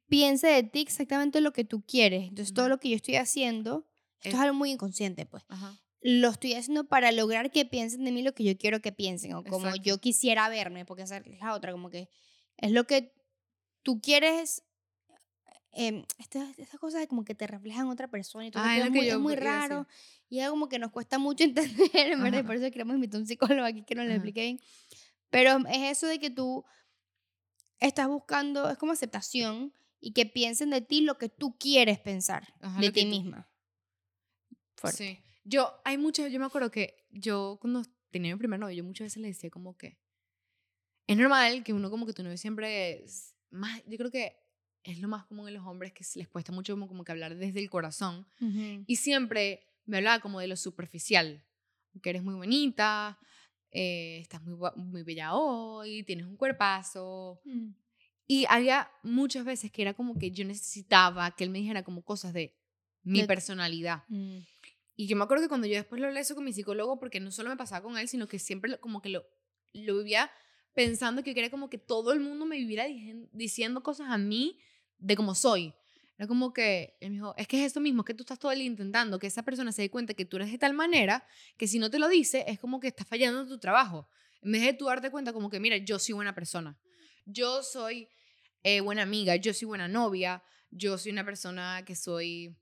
piense 0.08 0.48
de 0.48 0.64
ti 0.64 0.82
exactamente 0.82 1.42
lo 1.42 1.54
que 1.54 1.64
tú 1.64 1.82
quieres. 1.86 2.28
Entonces, 2.28 2.54
todo 2.54 2.70
lo 2.70 2.80
que 2.80 2.90
yo 2.90 2.96
estoy 2.96 3.16
haciendo, 3.16 3.88
esto 4.20 4.30
Es- 4.30 4.34
es 4.36 4.40
algo 4.40 4.54
muy 4.56 4.72
inconsciente, 4.72 5.26
pues. 5.26 5.44
Ajá. 5.50 5.76
Lo 6.02 6.30
estoy 6.30 6.54
haciendo 6.54 6.84
para 6.84 7.12
lograr 7.12 7.50
que 7.52 7.66
piensen 7.66 8.04
de 8.04 8.12
mí 8.12 8.22
lo 8.24 8.34
que 8.34 8.44
yo 8.44 8.58
quiero 8.58 8.82
que 8.82 8.92
piensen 8.92 9.34
o 9.34 9.44
como 9.44 9.68
Exacto. 9.68 9.84
yo 9.84 9.98
quisiera 10.00 10.50
verme, 10.50 10.86
porque 10.86 11.04
esa 11.04 11.18
es 11.18 11.40
la 11.40 11.54
otra, 11.54 11.72
como 11.72 11.90
que 11.90 12.10
es 12.58 12.72
lo 12.72 12.84
que 12.86 13.14
tú 13.84 14.02
quieres. 14.02 14.64
Eh, 15.76 16.06
estas, 16.20 16.58
estas 16.60 16.80
cosas 16.80 17.08
como 17.08 17.26
que 17.26 17.34
te 17.34 17.48
reflejan 17.48 17.88
otra 17.88 18.08
persona 18.08 18.46
y 18.46 18.52
todo, 18.52 18.62
Ah, 18.64 18.78
es 18.78 18.92
muy, 18.92 19.10
es 19.10 19.18
muy 19.18 19.34
a 19.34 19.36
decir. 19.36 19.50
raro 19.50 19.88
y 20.30 20.40
es 20.40 20.50
como 20.50 20.70
que 20.70 20.78
nos 20.78 20.92
cuesta 20.92 21.18
mucho 21.18 21.44
entender, 21.90 21.90
en 22.12 22.22
verdad, 22.22 22.46
por 22.46 22.56
eso 22.56 22.70
queremos 22.72 22.96
invitar 22.96 23.18
a 23.18 23.22
un 23.22 23.28
psicólogo 23.28 23.66
aquí 23.66 23.84
que 23.84 23.96
nos 23.96 24.06
lo 24.06 24.14
explique 24.14 24.42
bien. 24.42 24.60
Pero 25.30 25.58
es 25.68 25.98
eso 25.98 26.06
de 26.08 26.20
que 26.20 26.30
tú 26.30 26.64
estás 27.80 28.08
buscando, 28.08 28.70
es 28.70 28.78
como 28.78 28.92
aceptación 28.92 29.74
y 30.00 30.14
que 30.14 30.26
piensen 30.28 30.70
de 30.70 30.82
ti 30.82 31.02
lo 31.02 31.18
que 31.18 31.30
tú 31.30 31.58
quieres 31.58 32.00
pensar 32.00 32.54
Ajá, 32.62 32.80
de 32.80 32.92
ti 32.92 33.06
misma. 33.06 33.50
Fuerte. 34.76 34.98
Sí. 34.98 35.40
Yo, 35.44 35.74
hay 35.84 35.98
muchas, 35.98 36.32
yo 36.32 36.40
me 36.40 36.46
acuerdo 36.46 36.70
que 36.72 37.06
yo 37.10 37.58
cuando 37.60 37.82
tenía 38.12 38.34
mi 38.36 38.38
primer 38.40 38.60
novio, 38.60 38.76
yo 38.76 38.84
muchas 38.84 39.06
veces 39.06 39.22
le 39.22 39.30
decía 39.30 39.50
como 39.50 39.76
que 39.76 39.98
es 41.08 41.18
normal 41.18 41.64
que 41.64 41.74
uno 41.74 41.90
como 41.90 42.06
que 42.06 42.14
tu 42.14 42.22
novio 42.24 42.38
siempre 42.38 43.04
es 43.04 43.36
más, 43.50 43.82
yo 43.88 43.98
creo 43.98 44.12
que 44.12 44.38
es 44.84 45.00
lo 45.00 45.08
más 45.08 45.26
común 45.26 45.48
en 45.48 45.54
los 45.56 45.66
hombres 45.66 45.94
que 45.94 46.04
les 46.16 46.28
cuesta 46.28 46.52
mucho 46.52 46.74
como, 46.74 46.88
como 46.88 47.04
que 47.04 47.12
hablar 47.12 47.36
desde 47.36 47.60
el 47.60 47.70
corazón 47.70 48.28
Ujú. 48.42 48.84
y 48.86 48.96
siempre 48.98 49.66
me 49.86 49.98
hablaba 49.98 50.20
como 50.22 50.40
de 50.40 50.48
lo 50.48 50.56
superficial, 50.56 51.44
que 52.02 52.10
eres 52.10 52.24
muy 52.24 52.34
bonita, 52.36 53.18
eh, 53.72 54.20
estás 54.22 54.42
muy, 54.42 54.56
muy 54.76 55.04
bella 55.04 55.34
hoy, 55.34 56.04
tienes 56.04 56.26
un 56.26 56.38
cuerpazo, 56.38 57.42
Mm. 57.46 57.72
y 58.28 58.46
había 58.50 58.90
muchas 59.04 59.46
veces 59.46 59.72
que 59.72 59.82
era 59.82 59.94
como 59.94 60.18
que 60.18 60.32
yo 60.32 60.46
necesitaba 60.46 61.32
que 61.36 61.44
él 61.44 61.50
me 61.50 61.60
dijera 61.60 61.84
como 61.84 62.02
cosas 62.04 62.34
de 62.34 62.56
mi 63.04 63.22
De- 63.22 63.28
personalidad. 63.28 64.04
Mm. 64.08 64.40
Y 64.96 65.08
yo 65.08 65.16
me 65.18 65.24
acuerdo 65.24 65.44
que 65.44 65.50
cuando 65.50 65.68
yo 65.68 65.74
después 65.76 66.00
lo 66.00 66.08
hablé 66.08 66.20
eso 66.20 66.36
con 66.36 66.46
mi 66.46 66.54
psicólogo, 66.54 67.00
porque 67.00 67.20
no 67.20 67.32
solo 67.32 67.50
me 67.50 67.58
pasaba 67.58 67.82
con 67.84 67.98
él, 67.98 68.08
sino 68.08 68.28
que 68.28 68.38
siempre 68.40 68.70
lo- 68.72 68.80
como 68.80 69.02
que 69.02 69.10
lo, 69.10 69.26
lo 69.74 69.98
vivía 69.98 70.30
pensando 70.74 71.24
que 71.24 71.32
yo 71.32 71.36
quería 71.36 71.52
como 71.52 71.70
que 71.70 71.78
todo 71.78 72.14
el 72.14 72.20
mundo 72.20 72.46
me 72.46 72.58
viviera 72.58 72.86
diciendo 73.32 73.82
cosas 73.84 74.10
a 74.10 74.18
mí 74.18 74.60
de 74.98 75.16
cómo 75.16 75.36
soy. 75.36 75.74
Era 76.18 76.28
como 76.28 76.54
que 76.54 76.96
él 77.00 77.10
me 77.10 77.16
dijo, 77.16 77.34
es 77.38 77.48
que 77.48 77.60
es 77.60 77.66
esto 77.66 77.80
mismo, 77.80 78.02
es 78.02 78.06
que 78.06 78.14
tú 78.14 78.24
estás 78.24 78.38
todo 78.38 78.52
el 78.52 78.60
día 78.60 78.68
intentando 78.68 79.18
que 79.18 79.28
esa 79.28 79.44
persona 79.44 79.72
se 79.72 79.82
dé 79.82 79.90
cuenta 79.90 80.14
que 80.14 80.26
tú 80.26 80.38
eres 80.38 80.52
de 80.52 80.58
tal 80.58 80.74
manera 80.74 81.26
que 81.58 81.68
si 81.68 81.80
no 81.80 81.90
te 81.90 81.98
lo 81.98 82.08
dice 82.08 82.46
es 82.48 82.60
como 82.60 82.80
que 82.80 82.88
estás 82.88 83.08
fallando 83.08 83.42
en 83.42 83.48
tu 83.48 83.58
trabajo. 83.58 84.08
En 84.42 84.52
vez 84.52 84.62
de 84.62 84.74
tú 84.74 84.86
darte 84.86 85.10
cuenta 85.10 85.34
como 85.34 85.50
que, 85.50 85.60
mira, 85.60 85.78
yo 85.78 85.98
soy 85.98 86.14
buena 86.14 86.36
persona, 86.36 86.78
yo 87.26 87.64
soy 87.64 88.10
eh, 88.64 88.82
buena 88.82 89.02
amiga, 89.02 89.36
yo 89.38 89.54
soy 89.54 89.68
buena 89.68 89.88
novia, 89.88 90.44
yo 90.70 90.98
soy 90.98 91.12
una 91.12 91.26
persona 91.26 91.84
que 91.86 91.96
soy 91.96 92.56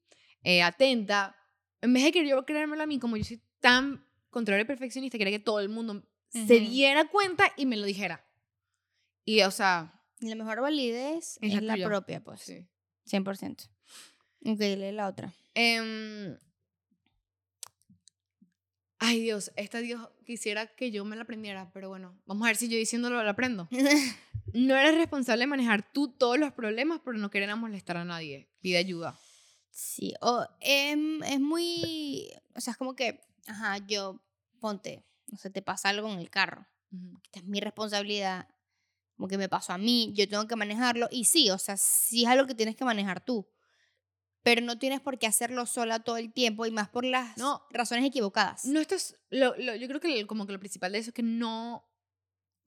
eh, 0.43 0.61
atenta. 0.61 1.35
En 1.81 1.93
vez 1.93 2.03
de 2.03 2.11
que 2.11 2.27
yo 2.27 2.45
creérmelo 2.45 2.83
a 2.83 2.85
mí, 2.85 2.99
como 2.99 3.17
yo 3.17 3.23
soy 3.23 3.41
tan 3.59 4.05
contrario 4.29 4.63
y 4.63 4.67
perfeccionista, 4.67 5.17
quería 5.17 5.37
que 5.37 5.43
todo 5.43 5.59
el 5.59 5.69
mundo 5.69 6.03
se 6.29 6.59
diera 6.59 7.07
cuenta 7.09 7.51
y 7.57 7.65
me 7.65 7.77
lo 7.77 7.85
dijera. 7.85 8.25
Y, 9.25 9.41
o 9.41 9.51
sea, 9.51 10.00
la 10.21 10.35
mejor 10.35 10.61
validez 10.61 11.37
Es 11.41 11.53
es, 11.53 11.61
la 11.63 11.73
tuya. 11.73 11.87
propia, 11.87 12.23
pues. 12.23 12.41
sí. 12.41 12.67
100%. 13.07 13.69
Ok, 14.45 14.59
lee 14.59 14.91
la 14.91 15.07
otra. 15.07 15.33
Em, 15.55 16.37
ay, 18.99 19.19
Dios, 19.21 19.51
esta 19.55 19.79
Dios 19.79 20.07
quisiera 20.25 20.67
que 20.67 20.91
yo 20.91 21.03
me 21.05 21.15
la 21.15 21.23
aprendiera, 21.23 21.71
pero 21.73 21.89
bueno, 21.89 22.17
vamos 22.25 22.43
a 22.45 22.47
ver 22.49 22.55
si 22.57 22.67
yo 22.69 22.77
diciéndolo 22.77 23.21
la 23.23 23.31
aprendo. 23.31 23.67
No 24.53 24.75
eres 24.75 24.95
responsable 24.95 25.43
de 25.43 25.47
manejar 25.47 25.93
tú 25.93 26.09
todos 26.09 26.37
los 26.37 26.51
problemas, 26.51 26.99
pero 27.05 27.17
no 27.17 27.29
queremos 27.29 27.57
molestar 27.57 27.95
a 27.95 28.03
nadie. 28.03 28.49
Pide 28.59 28.77
ayuda. 28.79 29.17
sí, 29.69 30.13
o 30.19 30.45
em, 30.59 31.23
es 31.23 31.39
muy, 31.39 32.27
o 32.53 32.59
sea, 32.59 32.71
es 32.71 32.77
como 32.77 32.93
que, 32.93 33.21
ajá, 33.47 33.77
yo, 33.87 34.19
ponte, 34.59 35.05
no 35.27 35.37
sé, 35.37 35.51
te 35.51 35.61
pasa 35.61 35.87
algo 35.87 36.11
en 36.11 36.19
el 36.19 36.29
carro. 36.29 36.67
Esta 37.23 37.39
es 37.39 37.45
mi 37.45 37.61
responsabilidad, 37.61 38.49
como 39.21 39.27
que 39.27 39.37
me 39.37 39.47
pasó 39.47 39.71
a 39.73 39.77
mí, 39.77 40.11
yo 40.15 40.27
tengo 40.27 40.47
que 40.47 40.55
manejarlo. 40.55 41.07
Y 41.11 41.25
sí, 41.25 41.51
o 41.51 41.59
sea, 41.59 41.77
sí 41.77 42.23
es 42.23 42.27
algo 42.27 42.47
que 42.47 42.55
tienes 42.55 42.75
que 42.75 42.83
manejar 42.83 43.23
tú. 43.23 43.47
Pero 44.41 44.61
no 44.61 44.79
tienes 44.79 44.99
por 44.99 45.19
qué 45.19 45.27
hacerlo 45.27 45.67
sola 45.67 45.99
todo 45.99 46.17
el 46.17 46.33
tiempo 46.33 46.65
y 46.65 46.71
más 46.71 46.89
por 46.89 47.05
las 47.05 47.37
No. 47.37 47.61
razones 47.69 48.03
equivocadas. 48.03 48.65
No 48.65 48.79
estás, 48.79 49.15
lo, 49.29 49.55
lo- 49.57 49.75
yo 49.75 49.87
creo 49.87 49.99
que 49.99 50.25
como 50.25 50.47
que 50.47 50.53
lo 50.53 50.59
principal 50.59 50.91
de 50.93 50.97
eso 50.97 51.11
es 51.11 51.13
que 51.13 51.21
no 51.21 51.87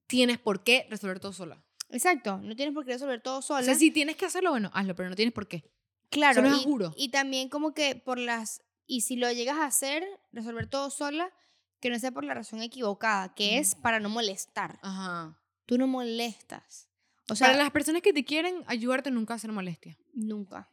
tienes 0.07 0.39
por 0.39 0.63
qué 0.63 0.87
resolver 0.89 1.19
todo 1.19 1.33
sola. 1.33 1.61
Exacto, 1.89 2.37
no 2.37 2.55
tienes 2.55 2.73
por 2.73 2.85
qué 2.85 2.93
resolver 2.93 3.21
todo 3.21 3.41
sola. 3.41 3.59
O 3.59 3.65
sea, 3.65 3.75
si 3.75 3.91
tienes 3.91 4.15
que 4.15 4.25
hacerlo, 4.25 4.51
bueno, 4.51 4.71
hazlo, 4.73 4.95
pero 4.95 5.09
no 5.09 5.15
tienes 5.17 5.33
por 5.33 5.49
qué. 5.49 5.69
Claro, 6.09 6.41
es 6.47 6.61
y, 6.61 6.63
juro. 6.63 6.93
y 6.95 7.09
también 7.09 7.49
como 7.49 7.73
que 7.73 7.97
por 7.97 8.17
las, 8.17 8.61
y 8.87 9.01
si 9.01 9.17
lo 9.17 9.29
llegas 9.33 9.57
a 9.57 9.65
hacer, 9.65 10.05
resolver 10.31 10.67
todo 10.67 10.89
sola, 10.89 11.33
que 11.81 11.89
no 11.89 11.99
sea 11.99 12.11
por 12.11 12.23
la 12.23 12.33
razón 12.33 12.61
equivocada, 12.61 13.35
que 13.35 13.57
es 13.57 13.73
Ujú. 13.73 13.81
para 13.81 13.99
no 13.99 14.07
molestar. 14.07 14.79
Ajá. 14.81 15.37
Tú 15.65 15.77
no 15.77 15.87
molestas. 15.87 16.89
O 17.29 17.35
sea, 17.35 17.47
Para 17.47 17.57
las 17.63 17.71
personas 17.71 18.01
que 18.01 18.13
te 18.13 18.23
quieren 18.23 18.63
ayudarte, 18.67 19.09
nunca 19.11 19.33
hacer 19.33 19.51
molestia. 19.51 19.97
nunca. 20.13 20.69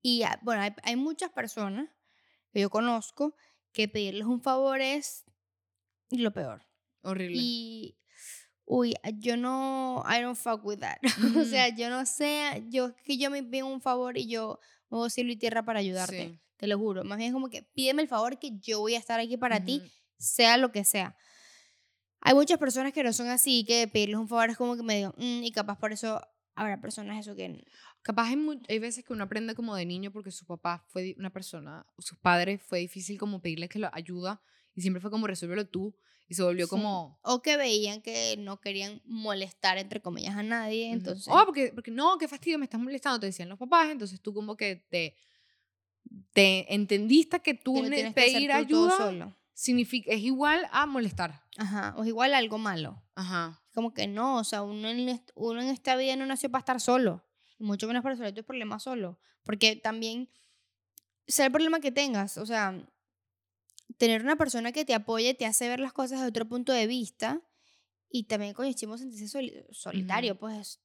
Y 0.00 0.22
bueno, 0.42 0.62
hay, 0.62 0.70
hay 0.84 0.96
muchas 0.96 1.30
personas 1.30 1.88
que 2.52 2.60
yo 2.60 2.70
conozco 2.70 3.34
que 3.72 3.88
pedirles 3.88 4.26
un 4.26 4.40
favor 4.40 4.80
es 4.80 5.24
lo 6.10 6.32
peor. 6.32 6.62
Horrible. 7.02 7.36
Y, 7.38 7.98
uy, 8.64 8.94
yo 9.18 9.36
no, 9.36 10.04
I 10.08 10.22
don't 10.22 10.36
fuck 10.38 10.64
with 10.64 10.78
that. 10.78 10.98
o 11.36 11.40
Ujú. 11.40 11.44
sea, 11.44 11.68
yo 11.68 11.90
no 11.90 12.06
sé, 12.06 12.64
yo 12.68 12.94
que 13.04 13.18
yo 13.18 13.30
me 13.30 13.42
pido 13.42 13.66
un 13.66 13.80
favor 13.80 14.16
y 14.16 14.26
yo 14.28 14.60
muevo 14.88 15.10
cielo 15.10 15.32
y 15.32 15.36
tierra 15.36 15.64
para 15.64 15.80
ayudarte. 15.80 16.28
Sí. 16.28 16.40
Te 16.56 16.66
lo 16.66 16.78
juro. 16.78 17.04
Más 17.04 17.18
bien 17.18 17.32
como 17.32 17.50
que 17.50 17.62
pídeme 17.62 18.02
el 18.02 18.08
favor 18.08 18.38
que 18.38 18.58
yo 18.60 18.80
voy 18.80 18.94
a 18.94 18.98
estar 18.98 19.20
aquí 19.20 19.36
para 19.36 19.64
ti, 19.64 19.82
sea 20.16 20.56
lo 20.56 20.72
que 20.72 20.84
sea. 20.84 21.16
Hay 22.20 22.34
muchas 22.34 22.58
personas 22.58 22.92
que 22.92 23.02
no 23.02 23.12
son 23.12 23.28
así, 23.28 23.64
que 23.64 23.86
pedirles 23.88 24.18
un 24.18 24.28
favor 24.28 24.50
es 24.50 24.56
como 24.56 24.76
que 24.76 24.82
medio, 24.82 25.14
"Mm", 25.16 25.42
y 25.44 25.52
capaz 25.52 25.78
por 25.78 25.92
eso 25.92 26.20
habrá 26.54 26.80
personas 26.80 27.18
eso 27.20 27.36
que... 27.36 27.64
Capaz 28.02 28.28
hay, 28.28 28.36
hay 28.68 28.78
veces 28.78 29.04
que 29.04 29.12
uno 29.12 29.24
aprende 29.24 29.54
como 29.54 29.74
de 29.76 29.86
niño 29.86 30.10
porque 30.10 30.30
su 30.30 30.44
papá 30.46 30.84
fue 30.88 31.14
una 31.18 31.30
persona, 31.30 31.86
sus 31.98 32.18
padres 32.18 32.60
fue 32.62 32.80
difícil 32.80 33.18
como 33.18 33.40
pedirles 33.40 33.68
que 33.68 33.78
lo 33.78 33.90
ayuda 33.92 34.42
y 34.74 34.80
siempre 34.80 35.00
fue 35.00 35.10
como 35.10 35.26
resuélvelo 35.26 35.66
tú 35.68 35.94
y 36.28 36.34
se 36.34 36.42
volvió 36.42 36.66
Sí. 36.66 36.70
como... 36.70 37.18
O 37.22 37.42
que 37.42 37.56
veían 37.56 38.02
que 38.02 38.36
no 38.38 38.60
querían 38.60 39.00
molestar, 39.04 39.78
entre 39.78 40.00
comillas, 40.02 40.36
a 40.36 40.42
nadie, 40.42 40.86
ujú, 40.88 40.94
entonces... 40.94 41.32
Oh, 41.34 41.42
porque, 41.46 41.72
porque 41.74 41.90
no, 41.90 42.18
qué 42.18 42.28
fastidio, 42.28 42.58
me 42.58 42.64
estás 42.64 42.80
molestando, 42.80 43.20
te 43.20 43.26
decían 43.26 43.48
los 43.48 43.58
papás, 43.58 43.90
entonces 43.90 44.20
tú 44.20 44.34
como 44.34 44.56
que 44.56 44.76
te, 44.90 45.16
te 46.32 46.72
entendiste 46.74 47.40
que 47.40 47.54
tú 47.54 47.82
que 47.82 47.90
que 47.90 48.10
pedir 48.12 48.50
todo 48.50 48.58
ayuda 48.58 48.96
solo. 48.96 49.34
significa, 49.54 50.12
es 50.12 50.20
igual 50.20 50.66
a 50.70 50.86
molestar. 50.86 51.47
Ajá, 51.58 51.94
o 51.98 52.02
es 52.02 52.08
igual 52.08 52.32
a 52.34 52.38
algo 52.38 52.56
malo. 52.56 53.02
Ajá. 53.14 53.60
Como 53.74 53.92
que 53.92 54.06
no, 54.06 54.38
o 54.38 54.44
sea, 54.44 54.62
uno 54.62 54.88
en, 54.88 55.20
uno 55.34 55.60
en 55.60 55.68
esta 55.68 55.94
vida 55.96 56.16
no 56.16 56.24
nació 56.24 56.50
para 56.50 56.60
estar 56.60 56.80
solo. 56.80 57.24
Y 57.58 57.64
mucho 57.64 57.86
menos 57.86 58.02
para 58.02 58.14
resolver 58.14 58.32
tus 58.34 58.44
problemas 58.44 58.82
solo. 58.84 59.18
Porque 59.44 59.76
también, 59.76 60.30
sea 61.26 61.46
el 61.46 61.52
problema 61.52 61.80
que 61.80 61.92
tengas, 61.92 62.38
o 62.38 62.46
sea, 62.46 62.80
tener 63.96 64.22
una 64.22 64.36
persona 64.36 64.72
que 64.72 64.84
te 64.84 64.94
apoye 64.94 65.34
te 65.34 65.46
hace 65.46 65.68
ver 65.68 65.80
las 65.80 65.92
cosas 65.92 66.20
de 66.20 66.28
otro 66.28 66.48
punto 66.48 66.72
de 66.72 66.86
vista. 66.86 67.40
Y 68.10 68.24
también, 68.24 68.54
chimo 68.74 68.96
sentirse 68.96 69.28
soli- 69.28 69.64
solitario, 69.70 70.38
pues 70.38 70.80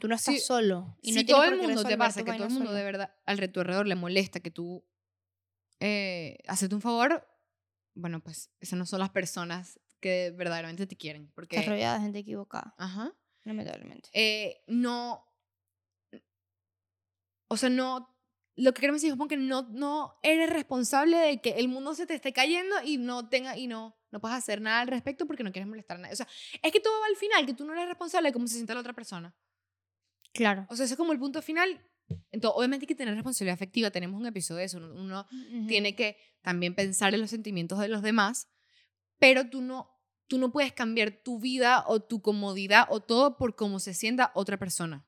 tú 0.00 0.08
no 0.08 0.14
estás 0.14 0.36
Sí, 0.36 0.40
solo. 0.40 0.96
Y 1.02 1.12
no 1.12 1.18
si 1.20 1.26
tienes 1.26 1.44
todo 1.44 1.44
el 1.52 1.60
mundo 1.60 1.84
te 1.84 1.98
pasa, 1.98 2.22
que 2.24 2.32
todo 2.32 2.44
el 2.44 2.50
mundo 2.50 2.66
solo. 2.66 2.72
de 2.72 2.84
verdad 2.84 3.14
al 3.26 3.52
tu 3.52 3.60
alrededor 3.60 3.86
le 3.86 3.94
molesta 3.94 4.40
que 4.40 4.50
tú 4.50 4.84
eh, 5.80 6.38
hacerte 6.46 6.74
un 6.74 6.80
favor, 6.80 7.27
bueno, 7.98 8.20
pues 8.20 8.50
esas 8.60 8.78
no 8.78 8.86
son 8.86 9.00
las 9.00 9.10
personas 9.10 9.80
que 10.00 10.32
verdaderamente 10.36 10.86
te 10.86 10.96
quieren. 10.96 11.22
Estás 11.22 11.34
Porque, 11.34 11.62
rodeada 11.62 11.96
de 11.98 12.04
gente 12.04 12.18
equivocada, 12.20 12.74
ajá, 12.78 13.12
lamentablemente. 13.44 14.08
eh, 14.12 14.62
no, 14.68 15.24
o 17.48 17.56
sea, 17.56 17.68
no, 17.70 18.14
lo 18.56 18.72
que 18.72 18.80
queremos 18.80 19.02
decir 19.02 19.16
es 19.20 19.28
que 19.28 19.36
no, 19.36 19.62
no 19.70 20.18
eres 20.22 20.50
responsable 20.50 21.16
de 21.16 21.40
que 21.40 21.50
el 21.50 21.68
mundo 21.68 21.94
se 21.94 22.06
te 22.06 22.14
esté 22.14 22.32
cayendo 22.32 22.76
y 22.84 22.98
no 22.98 23.28
tenga, 23.28 23.56
y 23.56 23.66
no, 23.66 23.96
no 24.10 24.20
puedes 24.20 24.36
hacer 24.36 24.60
nada 24.60 24.80
al 24.80 24.88
respecto 24.88 25.26
porque 25.26 25.42
no 25.42 25.52
quieres 25.52 25.68
molestar 25.68 25.96
a 25.96 26.00
nadie. 26.00 26.12
O 26.12 26.16
sea, 26.16 26.28
es 26.62 26.72
que 26.72 26.80
todo 26.80 27.00
va 27.00 27.06
al 27.06 27.16
final, 27.16 27.46
que 27.46 27.54
tú 27.54 27.64
no 27.64 27.72
eres 27.72 27.88
responsable 27.88 28.28
de 28.28 28.32
cómo 28.32 28.46
se 28.46 28.54
siente 28.54 28.74
la 28.74 28.80
otra 28.80 28.92
persona. 28.92 29.34
Claro. 30.32 30.66
O 30.68 30.76
sea, 30.76 30.84
ese 30.84 30.94
es 30.94 30.98
como 30.98 31.12
el 31.12 31.18
punto 31.18 31.42
final. 31.42 31.80
Entonces, 32.30 32.56
obviamente 32.56 32.84
hay 32.84 32.88
que 32.88 32.94
tener 32.94 33.14
responsabilidad 33.14 33.54
afectiva. 33.54 33.90
Tenemos 33.90 34.20
un 34.20 34.26
episodio 34.26 34.58
de 34.60 34.64
eso. 34.64 34.78
Uno, 34.78 34.92
uno 34.94 35.26
tiene 35.66 35.94
que 35.94 36.16
también 36.42 36.74
pensar 36.74 37.12
en 37.14 37.20
los 37.20 37.30
sentimientos 37.30 37.78
de 37.78 37.88
los 37.88 38.02
demás, 38.02 38.48
pero 39.18 39.48
tú 39.50 39.60
no, 39.60 39.90
tú 40.26 40.38
no 40.38 40.50
puedes 40.52 40.72
cambiar 40.72 41.10
tu 41.22 41.38
vida 41.40 41.84
o 41.86 42.00
tu 42.00 42.20
comodidad 42.22 42.86
o 42.90 43.00
todo 43.00 43.36
por 43.36 43.56
cómo 43.56 43.78
se 43.80 43.94
sienta 43.94 44.30
otra 44.34 44.58
persona. 44.58 45.06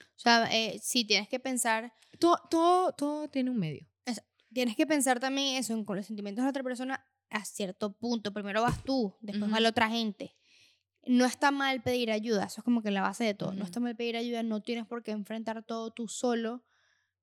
O 0.00 0.18
sea, 0.22 0.48
eh, 0.52 0.78
sí, 0.82 1.04
tienes 1.04 1.28
que 1.28 1.40
pensar 1.40 1.92
Todo, 2.18 2.38
todo, 2.50 2.92
todo 2.92 3.28
tiene 3.28 3.50
un 3.50 3.58
medio. 3.58 3.86
tienes 4.52 4.76
que 4.76 4.86
pensar 4.86 5.18
también 5.18 5.56
eso 5.56 5.72
en- 5.72 5.84
con 5.84 5.96
los 5.96 6.06
sentimientos 6.06 6.42
de 6.42 6.46
la 6.46 6.50
otra 6.50 6.62
persona 6.62 7.04
a 7.30 7.44
cierto 7.44 7.92
punto. 7.96 8.32
Primero 8.32 8.60
vas 8.62 8.84
tú, 8.84 9.16
después 9.20 9.50
va 9.50 9.54
Ujú. 9.54 9.62
la 9.62 9.68
otra 9.70 9.88
gente. 9.88 10.36
No 11.04 11.24
está 11.24 11.50
mal 11.50 11.82
pedir 11.82 12.12
ayuda, 12.12 12.44
eso 12.44 12.60
es 12.60 12.64
como 12.64 12.82
que 12.82 12.90
la 12.90 13.02
base 13.02 13.24
de 13.24 13.34
todo. 13.34 13.52
No 13.52 13.64
está 13.64 13.80
mal 13.80 13.96
pedir 13.96 14.16
ayuda, 14.16 14.42
no 14.42 14.62
tienes 14.62 14.86
por 14.86 15.02
qué 15.02 15.10
enfrentar 15.10 15.64
todo 15.64 15.90
tú 15.90 16.06
solo, 16.06 16.62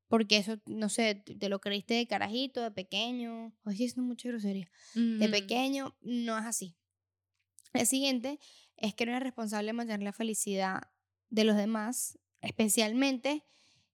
porque 0.07 0.37
eso, 0.37 0.57
no 0.65 0.89
sé, 0.89 1.15
te 1.15 1.49
lo 1.49 1.59
creíste 1.61 1.93
de 1.93 2.07
carajito, 2.07 2.61
de 2.61 2.71
pequeño. 2.71 3.53
Hoy 3.63 3.77
sí 3.77 3.85
es 3.85 3.97
mucha 3.97 4.27
grosería. 4.27 4.69
De 4.95 5.29
pequeño 5.29 5.95
no 6.01 6.37
es 6.37 6.45
así. 6.45 6.75
El 7.73 7.85
siguiente 7.85 8.39
es 8.75 8.95
que 8.95 9.05
no 9.05 9.11
eres 9.11 9.23
responsable 9.23 9.67
de 9.67 9.73
mantener 9.73 10.03
la 10.03 10.13
felicidad 10.13 10.81
de 11.29 11.43
los 11.43 11.55
demás, 11.55 12.17
especialmente 12.41 13.45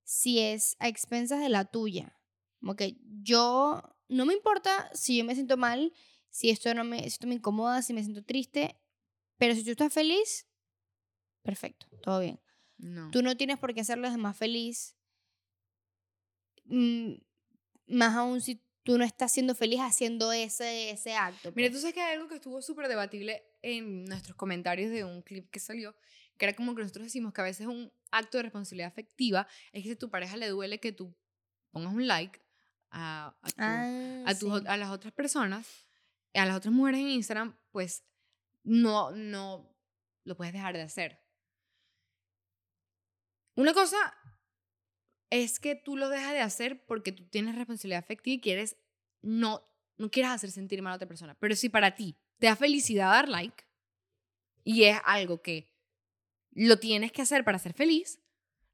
si 0.04 0.39
es 0.39 0.78
a 0.80 0.88
expensas 0.88 1.41
de 1.41 1.50
la 1.50 1.65
tuya. 1.65 2.17
Como 2.60 2.76
que 2.76 2.98
yo, 3.21 3.84
no 4.08 4.26
me 4.26 4.34
importa 4.34 4.89
si 4.93 5.17
yo 5.17 5.26
me 5.26 5.36
siento 5.36 5.58
mal, 5.58 5.93
si 6.30 6.50
esto, 6.50 6.74
no 6.74 6.84
me, 6.84 7.00
si 7.02 7.08
esto 7.08 7.28
me 7.28 7.36
incomoda, 7.36 7.82
si 7.82 7.93
me 7.93 8.04
siento 8.04 8.24
triste, 8.24 8.78
pero 9.38 9.54
si 9.56 9.63
tú 9.63 9.71
estás 9.71 9.93
feliz, 9.93 10.48
perfecto, 11.43 11.88
todo 12.02 12.19
bien. 12.21 12.39
No. 12.78 13.10
Tú 13.12 13.21
no 13.21 13.38
tienes 13.38 13.58
por 13.60 13.74
qué 13.74 13.82
hacer 13.82 13.98
a 13.98 14.02
los 14.02 14.12
demás 14.12 14.38
feliz, 14.38 14.95
mm, 16.65 17.13
más 17.88 18.15
aún 18.15 18.41
si 18.41 18.62
tú 18.84 18.98
no 18.98 19.04
estás 19.04 19.32
siendo 19.32 19.56
feliz 19.56 19.80
haciendo 19.82 20.32
ese, 20.32 20.91
ese 20.91 21.15
acto. 21.15 21.52
Mira, 21.56 21.69
pues. 21.69 21.74
tú 21.74 21.80
sabes 21.82 21.93
que 21.93 22.02
hay 22.02 22.13
algo 22.15 22.28
que 22.28 22.36
estuvo 22.36 22.62
súper 22.62 22.88
debatible 22.88 23.43
en 23.62 24.06
nuestros 24.06 24.36
comentarios 24.36 24.91
de 24.91 25.04
un 25.04 25.21
clip 25.24 25.50
que 25.50 25.60
salió, 25.60 25.95
que 26.38 26.45
era 26.45 26.56
como 26.56 26.76
que 26.76 26.82
nosotros 26.84 27.06
decimos 27.06 27.34
que 27.34 27.41
a 27.41 27.45
veces 27.45 27.65
un 27.67 27.91
acto 28.12 28.38
de 28.38 28.43
responsabilidad 28.43 28.88
afectiva 28.89 29.48
es 29.71 29.82
que 29.84 29.89
si 29.89 29.93
a 29.93 29.98
tu 29.98 30.10
pareja 30.10 30.38
le 30.38 30.48
duele 30.50 30.80
que 30.80 30.91
tú 30.91 31.15
pongas 31.71 31.93
un 31.93 32.08
like 32.08 32.39
a, 32.91 33.36
a 33.41 33.50
tu- 33.50 33.56
Ah, 33.58 34.24
a, 34.28 34.36
tus 34.38 34.60
sí. 34.62 34.65
a 34.67 34.78
las 34.78 34.91
otras 34.91 35.13
personas, 35.13 35.88
a 36.34 36.45
las 36.45 36.56
otras 36.58 36.74
mujeres 36.74 37.02
en 37.02 37.10
Instagram, 37.10 37.58
pues 37.71 38.04
no, 38.65 39.12
no 39.12 39.73
lo 40.25 40.36
puedes 40.36 40.54
dejar 40.54 40.75
de 40.75 40.82
hacer. 40.82 41.21
Una 43.56 43.73
cosa 43.73 43.97
es 45.30 45.60
que 45.60 45.75
tú 45.75 45.95
lo 45.97 46.10
dejas 46.10 46.34
de 46.34 46.41
hacer 46.41 46.86
porque 46.86 47.12
tú 47.12 47.25
tienes 47.28 47.56
responsabilidad 47.56 47.99
afectiva 47.99 48.36
y 48.36 48.41
quieres 48.41 48.78
no, 49.21 49.63
no 49.97 50.10
quieres 50.12 50.32
hacer 50.32 50.51
sentir 50.51 50.82
mal 50.82 50.93
a 50.93 50.95
otra 50.97 51.08
persona. 51.08 51.36
Pero 51.39 51.56
si 51.56 51.69
para 51.69 51.95
ti 51.95 52.17
te 52.38 52.47
da 52.47 52.56
felicidad 52.56 53.12
dar 53.12 53.30
like 53.30 53.63
y 54.63 54.84
es 54.84 54.97
algo 55.06 55.41
que 55.41 55.73
lo 56.51 56.78
tienes 56.80 57.12
que 57.12 57.21
hacer 57.21 57.43
para 57.43 57.60
ser 57.60 57.73
feliz, 57.73 58.19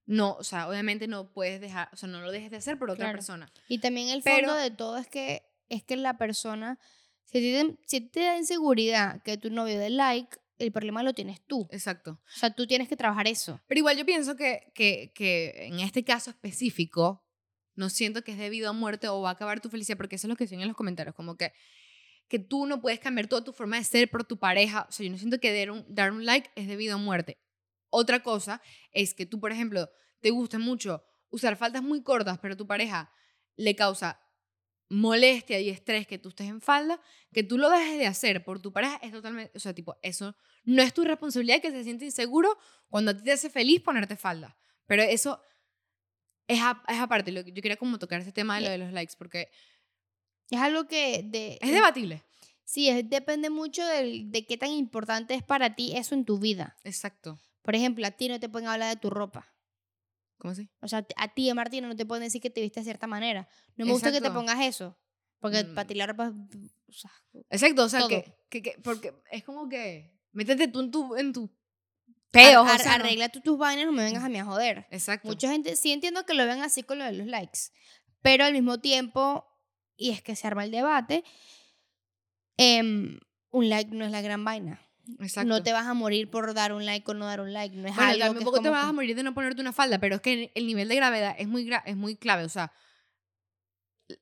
no, 0.06 0.34
o 0.34 0.44
sea, 0.44 0.68
obviamente 0.68 1.08
no 1.08 1.32
puedes 1.32 1.62
dejar, 1.62 1.90
o 1.94 1.96
sea, 1.96 2.10
no 2.10 2.22
lo 2.22 2.32
dejes 2.32 2.52
de 2.52 2.58
hacer 2.58 2.78
por 2.78 2.90
otra 2.90 3.06
Claro. 3.06 3.18
persona. 3.18 3.52
Y 3.68 3.80
también 3.80 4.10
el 4.10 4.24
fondo 4.24 4.36
Pero- 4.40 4.56
de 4.56 4.72
todo 4.72 4.98
es 4.98 5.08
que, 5.08 5.44
es 5.70 5.84
que 5.84 5.96
la 5.96 6.18
persona, 6.18 6.80
si 7.26 7.40
te, 7.40 7.78
si 7.86 8.02
te 8.02 8.20
da 8.22 8.38
inseguridad 8.38 9.22
que 9.24 9.38
tu 9.38 9.50
novio 9.50 9.80
dé 9.80 9.90
like, 9.90 10.38
el 10.58 10.72
problema 10.72 11.04
lo 11.04 11.14
tienes 11.14 11.42
tú. 11.48 11.68
Exacto. 11.72 12.22
O 12.24 12.40
sea, 12.40 12.54
tú 12.54 12.68
tienes 12.68 12.88
que 12.88 12.96
trabajar 12.96 13.28
eso. 13.28 13.60
Pero 13.68 13.80
igual 13.80 13.98
yo 13.98 14.06
pienso 14.06 14.36
que, 14.36 14.72
que, 14.76 15.12
que 15.16 15.66
en 15.66 15.80
este 15.80 16.04
caso 16.04 16.30
específico, 16.30 17.26
no 17.76 17.90
siento 17.90 18.24
que 18.24 18.34
es 18.34 18.38
debido 18.38 18.70
a 18.70 18.74
muerte 18.74 19.08
o 19.08 19.22
va 19.22 19.30
a 19.30 19.34
acabar 19.34 19.62
tu 19.62 19.70
felicidad, 19.70 19.98
porque 19.98 20.16
eso 20.16 20.28
es 20.28 20.30
lo 20.30 20.36
que 20.36 20.44
decían 20.44 20.62
en 20.62 20.68
los 20.68 20.78
comentarios, 20.78 21.16
como 21.16 21.36
que, 21.36 21.54
que 22.28 22.40
tú 22.40 22.66
no 22.66 22.82
puedes 22.82 23.00
cambiar 23.00 23.28
toda 23.28 23.44
tu 23.44 23.54
forma 23.54 23.78
de 23.78 23.84
ser 23.84 24.10
por 24.10 24.24
tu 24.24 24.38
pareja. 24.38 24.86
O 24.88 24.92
sea, 24.92 25.06
yo 25.06 25.12
no 25.12 25.18
siento 25.18 25.40
que 25.40 25.58
dar 25.58 25.72
un, 25.72 25.86
dar 25.88 26.12
un 26.12 26.26
like 26.26 26.50
es 26.56 26.68
debido 26.68 26.96
a 26.96 26.98
muerte. 26.98 27.38
Otra 27.90 28.24
cosa 28.24 28.62
es 28.92 29.14
que 29.14 29.26
tú, 29.26 29.40
por 29.40 29.52
ejemplo, 29.52 29.90
te 30.22 30.30
gusta 30.30 30.60
mucho 30.60 31.04
usar 31.30 31.58
faldas 31.58 31.82
muy 31.82 32.04
cortas, 32.04 32.40
pero 32.40 32.56
tu 32.56 32.68
pareja 32.68 33.12
le 33.56 33.76
causa 33.76 34.22
molestia 34.92 35.60
y 35.60 35.70
estrés 35.70 36.06
que 36.06 36.18
tú 36.18 36.30
estés 36.30 36.48
en 36.48 36.62
falda, 36.62 37.00
que 37.34 37.44
tú 37.44 37.58
lo 37.58 37.70
dejes 37.70 37.98
de 37.98 38.08
hacer 38.08 38.44
por 38.44 38.60
tu 38.62 38.72
pareja 38.74 38.98
es 39.02 39.12
totalmente, 39.12 39.52
o 39.56 39.60
sea, 39.60 39.74
tipo, 39.74 39.98
eso 40.02 40.36
no 40.64 40.82
es 40.82 40.94
tu 40.94 41.04
responsabilidad 41.04 41.62
que 41.62 41.72
se 41.72 41.84
siente 41.84 42.06
inseguro 42.06 42.58
cuando 42.90 43.12
a 43.12 43.18
ti 43.18 43.24
te 43.24 43.32
hace 43.32 43.50
feliz 43.50 43.82
ponerte 43.82 44.16
falda. 44.16 44.58
Pero 44.86 45.04
eso 45.04 45.42
es, 46.48 46.60
a- 46.62 46.84
es 46.88 47.00
aparte, 47.00 47.32
lo 47.32 47.44
que 47.44 47.52
yo 47.54 47.62
quería 47.62 47.78
como 47.78 47.98
tocar 48.00 48.22
ese 48.22 48.32
tema 48.32 48.56
de 48.58 48.62
lo 48.66 48.70
de 48.70 48.78
los 48.80 48.92
likes, 48.92 49.14
porque 49.18 49.50
Es 50.50 50.60
algo 50.60 50.86
que... 50.88 51.24
De, 51.24 51.58
es 51.62 51.72
debatible. 51.72 52.24
Sí, 52.66 52.90
es- 52.90 53.10
depende 53.10 53.50
mucho 53.50 53.86
del- 53.86 54.30
de 54.32 54.46
qué 54.46 54.58
tan 54.58 54.70
importante 54.72 55.34
es 55.34 55.44
para 55.44 55.76
ti 55.76 55.96
eso 55.96 56.14
en 56.16 56.26
tu 56.26 56.38
vida. 56.40 56.76
Exacto. 56.84 57.40
Por 57.62 57.76
ejemplo, 57.76 58.06
a 58.06 58.12
ti 58.12 58.28
no 58.28 58.38
te 58.40 58.50
pueden 58.50 58.68
hablar 58.68 58.94
de 58.94 59.00
tu 59.00 59.10
ropa. 59.10 59.48
¿Cómo 60.42 60.54
así? 60.54 60.72
O 60.82 60.88
sea, 60.88 61.06
a 61.18 61.28
ti, 61.36 61.54
Martina, 61.54 61.88
no 61.88 61.96
te 61.96 62.04
pueden 62.04 62.24
decir 62.24 62.42
que 62.42 62.50
te 62.50 62.62
viste 62.62 62.80
de 62.80 62.84
cierta 62.86 63.06
manera. 63.06 63.48
No 63.76 63.86
me 63.86 63.92
gusta 63.92 64.12
que 64.12 64.22
te 64.22 64.32
pongas 64.32 64.60
eso. 64.66 64.98
Porque 65.40 65.64
Mm. 65.64 65.76
para 65.76 65.88
ti 65.88 65.94
la 65.94 66.08
ropa... 66.08 66.34
o 66.88 66.92
sea, 66.92 67.12
Exacto, 67.52 67.84
o 67.84 67.90
sea, 67.90 68.08
que, 68.08 68.34
que, 68.50 68.64
que- 68.64 68.78
porque 68.84 69.14
es 69.32 69.44
como 69.44 69.70
que 69.70 70.20
métete 70.32 70.68
tú 70.68 70.80
en 70.82 70.90
tu, 70.92 71.16
en 71.16 71.32
tu 71.32 71.44
ar- 71.44 71.50
peos, 72.32 72.68
ar- 72.68 72.80
o 72.80 72.84
sea, 72.84 72.98
no- 72.98 73.04
arregla 73.04 73.30
tú 73.30 73.40
tus 73.42 73.56
vainas, 73.58 73.86
no 73.86 73.92
me 73.92 74.04
vengas 74.04 74.24
a 74.24 74.30
mí 74.30 74.40
a 74.40 74.46
joder. 74.46 74.88
Exacto. 74.90 75.28
Mucha 75.28 75.52
gente, 75.52 75.76
sí 75.76 75.92
entiendo 75.92 76.26
que 76.26 76.34
lo 76.34 76.44
vean 76.46 76.62
así 76.64 76.82
con 76.82 76.98
lo 76.98 77.06
de 77.06 77.14
los 77.14 77.28
likes, 77.28 77.60
pero 78.24 78.44
al 78.46 78.54
mismo 78.54 78.80
tiempo, 78.80 79.46
y 79.96 80.10
es 80.10 80.24
que 80.24 80.36
se 80.36 80.48
arma 80.48 80.64
el 80.64 80.72
debate, 80.72 81.24
em, 82.58 83.20
un 83.52 83.70
like 83.70 83.92
no 83.96 84.06
es 84.06 84.12
la 84.12 84.22
gran 84.22 84.44
vaina. 84.44 84.80
Exacto. 85.20 85.48
No 85.50 85.62
te 85.64 85.74
vas 85.74 85.86
a 85.88 85.94
morir 85.94 86.30
por 86.30 86.54
dar 86.54 86.74
un 86.74 86.86
like 86.86 87.10
o 87.10 87.14
no 87.14 87.26
dar 87.26 87.42
un 87.42 87.52
like. 87.54 87.76
No 87.76 87.88
es 87.88 87.96
Bueno, 87.96 88.12
algo 88.12 88.34
que 88.40 88.44
es 88.58 88.62
te 88.64 88.70
vas 88.70 88.86
a 88.86 88.92
morir 88.94 89.16
de 89.16 89.24
no 89.24 89.34
ponerte 89.34 89.62
una 89.62 89.74
falda, 89.74 90.00
pero 90.00 90.16
es 90.16 90.22
que 90.22 90.52
el 90.56 90.66
nivel 90.68 90.88
de 90.88 90.96
gravedad 90.96 91.36
es 91.38 91.48
muy, 91.48 91.66
gra- 91.68 91.84
es 91.86 91.96
muy 91.98 92.16
clave, 92.16 92.44
o 92.44 92.50
sea, 92.50 92.72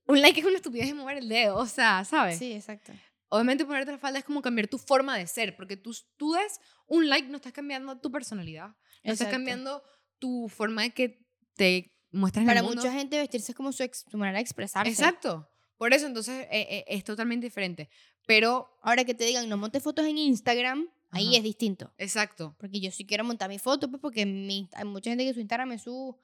un 0.05 0.21
like 0.21 0.39
es 0.39 0.45
una 0.45 0.55
estupidez 0.57 0.87
de 0.87 0.93
mover 0.93 1.17
el 1.17 1.29
dedo, 1.29 1.55
o 1.57 1.65
sea, 1.65 2.03
¿sabes? 2.05 2.37
Sí, 2.37 2.53
exacto. 2.53 2.93
Obviamente 3.29 3.65
ponerte 3.65 3.91
la 3.91 3.97
falda 3.97 4.19
es 4.19 4.25
como 4.25 4.41
cambiar 4.41 4.67
tu 4.67 4.77
forma 4.77 5.17
de 5.17 5.27
ser, 5.27 5.55
porque 5.55 5.77
tú, 5.77 5.95
tú 6.17 6.33
des 6.33 6.59
un 6.87 7.07
like, 7.09 7.27
no 7.27 7.37
estás 7.37 7.53
cambiando 7.53 7.99
tu 7.99 8.11
personalidad, 8.11 8.67
no 8.69 8.73
estás 9.03 9.13
Exacto. 9.21 9.31
cambiando 9.31 9.83
tu 10.19 10.49
forma 10.49 10.81
de 10.83 10.91
que 10.91 11.25
te 11.55 11.95
muestras 12.11 12.41
en 12.43 12.47
Para 12.47 12.59
el 12.59 12.65
mundo. 12.65 12.81
mucha 12.81 12.91
gente 12.93 13.17
vestirse 13.17 13.51
es 13.51 13.55
como 13.55 13.71
su, 13.71 13.83
ex- 13.83 14.05
su 14.09 14.17
manera 14.17 14.37
de 14.37 14.41
expresarse. 14.41 14.91
Exacto. 14.91 15.47
Por 15.77 15.93
eso, 15.93 16.07
entonces, 16.07 16.45
eh, 16.51 16.67
eh, 16.69 16.85
es 16.87 17.03
totalmente 17.03 17.45
diferente. 17.45 17.89
Pero, 18.29 18.69
Ahora 18.83 19.03
que 19.05 19.15
te 19.15 19.25
digan, 19.25 19.49
no 19.49 19.57
montes 19.57 19.81
fotos 19.81 20.05
en 20.05 20.17
Instagram, 20.19 20.87
Ahí 21.11 21.29
Ajá. 21.29 21.37
es 21.37 21.43
distinto. 21.43 21.91
Exacto. 21.97 22.55
Porque 22.59 22.79
yo 22.79 22.91
sí 22.91 23.03
quiero 23.03 23.23
montar 23.23 23.49
mi 23.49 23.57
foto, 23.57 23.89
pues 23.89 23.99
porque 23.99 24.27
mi, 24.27 24.69
hay 24.73 24.85
mucha 24.85 25.09
gente 25.09 25.25
que 25.25 25.33
su 25.33 25.39
Instagram 25.39 25.71
es 25.71 25.81
su, 25.81 26.15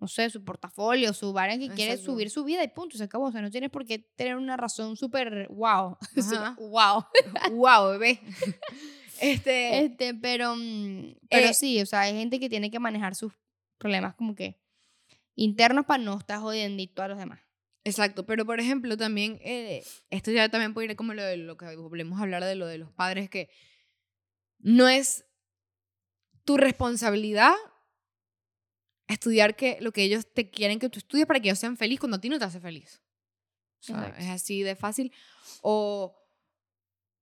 no 0.00 0.08
sé, 0.08 0.28
su 0.30 0.42
portafolio, 0.42 1.12
su 1.12 1.32
en 1.38 1.60
que 1.60 1.68
quiere 1.68 1.92
Exacto. 1.92 2.12
subir 2.12 2.28
su 2.28 2.42
vida 2.42 2.64
y 2.64 2.68
punto, 2.68 2.98
se 2.98 3.04
acabó. 3.04 3.26
O 3.26 3.32
sea, 3.32 3.40
no 3.40 3.52
tienes 3.52 3.70
por 3.70 3.86
qué 3.86 4.00
tener 4.00 4.36
una 4.36 4.56
razón 4.56 4.96
súper 4.96 5.46
wow. 5.50 5.96
Wow. 6.58 7.04
wow, 7.52 7.90
bebé. 7.92 8.20
Este, 9.20 9.84
Este, 9.84 10.14
pero, 10.20 10.56
mm, 10.56 11.14
pero 11.30 11.48
Eh, 11.50 11.54
sí, 11.54 11.80
o 11.80 11.86
sea, 11.86 12.00
hay 12.00 12.14
gente 12.14 12.40
que 12.40 12.48
tiene 12.48 12.72
que 12.72 12.80
manejar 12.80 13.14
sus 13.14 13.32
problemas 13.78 14.16
como 14.16 14.34
que 14.34 14.58
internos 15.36 15.86
para 15.86 16.02
no 16.02 16.18
estar 16.18 16.40
jodiendo 16.40 16.82
a 16.96 17.08
los 17.08 17.18
demás. 17.18 17.38
Exacto, 17.84 18.26
pero 18.26 18.44
por 18.44 18.60
ejemplo 18.60 18.96
también, 18.96 19.38
eh, 19.42 19.84
esto 20.10 20.30
ya 20.30 20.48
también 20.48 20.74
puede 20.74 20.90
ir 20.90 20.96
como 20.96 21.14
lo 21.14 21.22
de 21.22 21.36
lo 21.36 21.56
que 21.56 21.76
volvemos 21.76 22.18
a 22.18 22.22
hablar 22.22 22.44
de 22.44 22.54
lo 22.54 22.66
de 22.66 22.78
los 22.78 22.90
padres, 22.90 23.30
que 23.30 23.50
no 24.58 24.88
es 24.88 25.24
tu 26.44 26.56
responsabilidad 26.56 27.54
estudiar 29.08 29.56
que, 29.56 29.78
lo 29.80 29.92
que 29.92 30.02
ellos 30.02 30.26
te 30.32 30.50
quieren 30.50 30.78
que 30.78 30.88
tú 30.88 30.98
estudies 30.98 31.26
para 31.26 31.40
que 31.40 31.48
ellos 31.48 31.58
sean 31.58 31.76
felices 31.76 32.00
cuando 32.00 32.16
a 32.16 32.20
ti 32.20 32.28
no 32.28 32.38
te 32.38 32.44
hace 32.44 32.60
feliz. 32.60 33.02
O 33.80 33.84
sea, 33.84 33.96
Exacto. 33.96 34.20
es 34.20 34.30
así 34.30 34.62
de 34.62 34.76
fácil. 34.76 35.12
O 35.60 36.16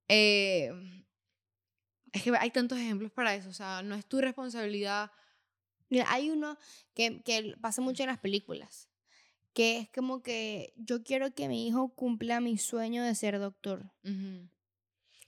eh, 0.08 0.70
es 2.12 2.22
que 2.22 2.32
hay 2.38 2.50
tantos 2.50 2.78
ejemplos 2.78 3.10
para 3.12 3.34
eso. 3.34 3.48
O 3.48 3.52
sea, 3.52 3.82
no 3.82 3.94
es 3.94 4.06
tu 4.06 4.20
responsabilidad. 4.20 5.10
Mira, 5.88 6.06
hay 6.08 6.30
uno 6.30 6.58
que, 6.94 7.22
que 7.22 7.56
pasa 7.60 7.80
mucho 7.80 8.02
en 8.02 8.08
las 8.08 8.18
películas, 8.18 8.89
que 9.60 9.78
es 9.80 9.90
como 9.90 10.22
que 10.22 10.72
yo 10.76 11.02
quiero 11.02 11.34
que 11.34 11.46
mi 11.46 11.66
hijo 11.68 11.94
cumpla 11.94 12.40
mi 12.40 12.56
sueño 12.56 13.02
de 13.04 13.14
ser 13.14 13.38
doctor. 13.38 13.92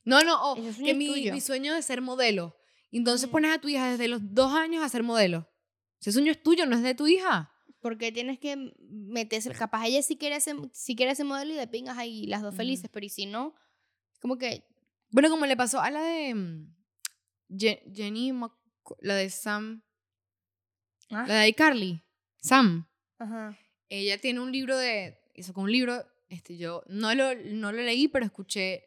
No, 0.04 0.24
no, 0.24 0.52
o 0.52 0.56
Ese 0.56 0.72
sueño 0.72 0.86
que 0.86 0.94
mi, 1.32 1.40
sueño 1.42 1.74
de 1.74 1.82
ser 1.82 2.00
modelo. 2.00 2.56
Entonces 2.90 3.28
pones 3.28 3.52
a 3.54 3.58
tu 3.60 3.68
hija 3.68 3.90
desde 3.90 4.08
los 4.08 4.22
dos 4.34 4.54
años 4.54 4.82
a 4.82 4.88
ser 4.88 5.02
modelo. 5.02 5.50
Ese 6.00 6.12
sueño 6.12 6.32
es 6.32 6.42
tuyo, 6.42 6.64
no 6.64 6.76
es 6.76 6.82
de 6.82 6.94
tu 6.94 7.06
hija. 7.06 7.52
Porque 7.82 8.10
tienes 8.10 8.38
que 8.38 8.72
meterse, 8.88 9.50
capaz 9.52 9.86
ella 9.86 10.02
sí 10.02 10.16
quiere 10.16 10.40
ser, 10.40 10.56
sí 10.72 10.96
quiere 10.96 11.14
ser 11.14 11.26
modelo 11.26 11.52
y 11.52 11.56
de 11.56 11.66
pingas 11.66 11.98
ahí 11.98 12.26
las 12.26 12.40
dos 12.40 12.54
felices, 12.54 12.88
pero 12.90 13.04
y 13.04 13.10
si 13.10 13.26
no, 13.26 13.54
como 14.22 14.38
que, 14.38 14.64
Bueno, 15.10 15.28
como 15.28 15.44
le 15.44 15.58
pasó 15.58 15.78
a 15.82 15.90
la 15.90 16.02
de 16.02 16.34
mm, 16.34 16.74
Je- 17.50 17.82
Jenny, 17.94 18.32
la 19.00 19.14
de 19.14 19.28
Sam, 19.28 19.82
ah, 21.10 21.26
la 21.28 21.40
de 21.40 21.52
Carly, 21.54 22.00
Sam. 22.40 22.88
ajá. 23.18 23.58
Ella 23.94 24.16
tiene 24.18 24.40
un 24.40 24.50
libro 24.50 24.76
de, 24.78 25.18
hizo 25.34 25.52
con 25.52 25.64
un 25.64 25.72
libro, 25.72 26.02
este, 26.30 26.56
yo 26.56 26.82
no 26.88 27.14
lo, 27.14 27.34
no 27.34 27.72
lo 27.72 27.82
leí, 27.82 28.08
pero 28.08 28.24
escuché 28.24 28.84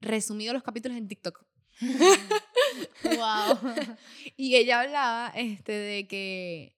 resumido 0.00 0.54
los 0.54 0.62
capítulos 0.62 0.96
en 0.96 1.06
TikTok. 1.08 1.44
wow. 3.04 3.58
Y 4.36 4.56
ella 4.56 4.80
hablaba 4.80 5.32
este, 5.36 5.72
de 5.72 6.06
que 6.08 6.76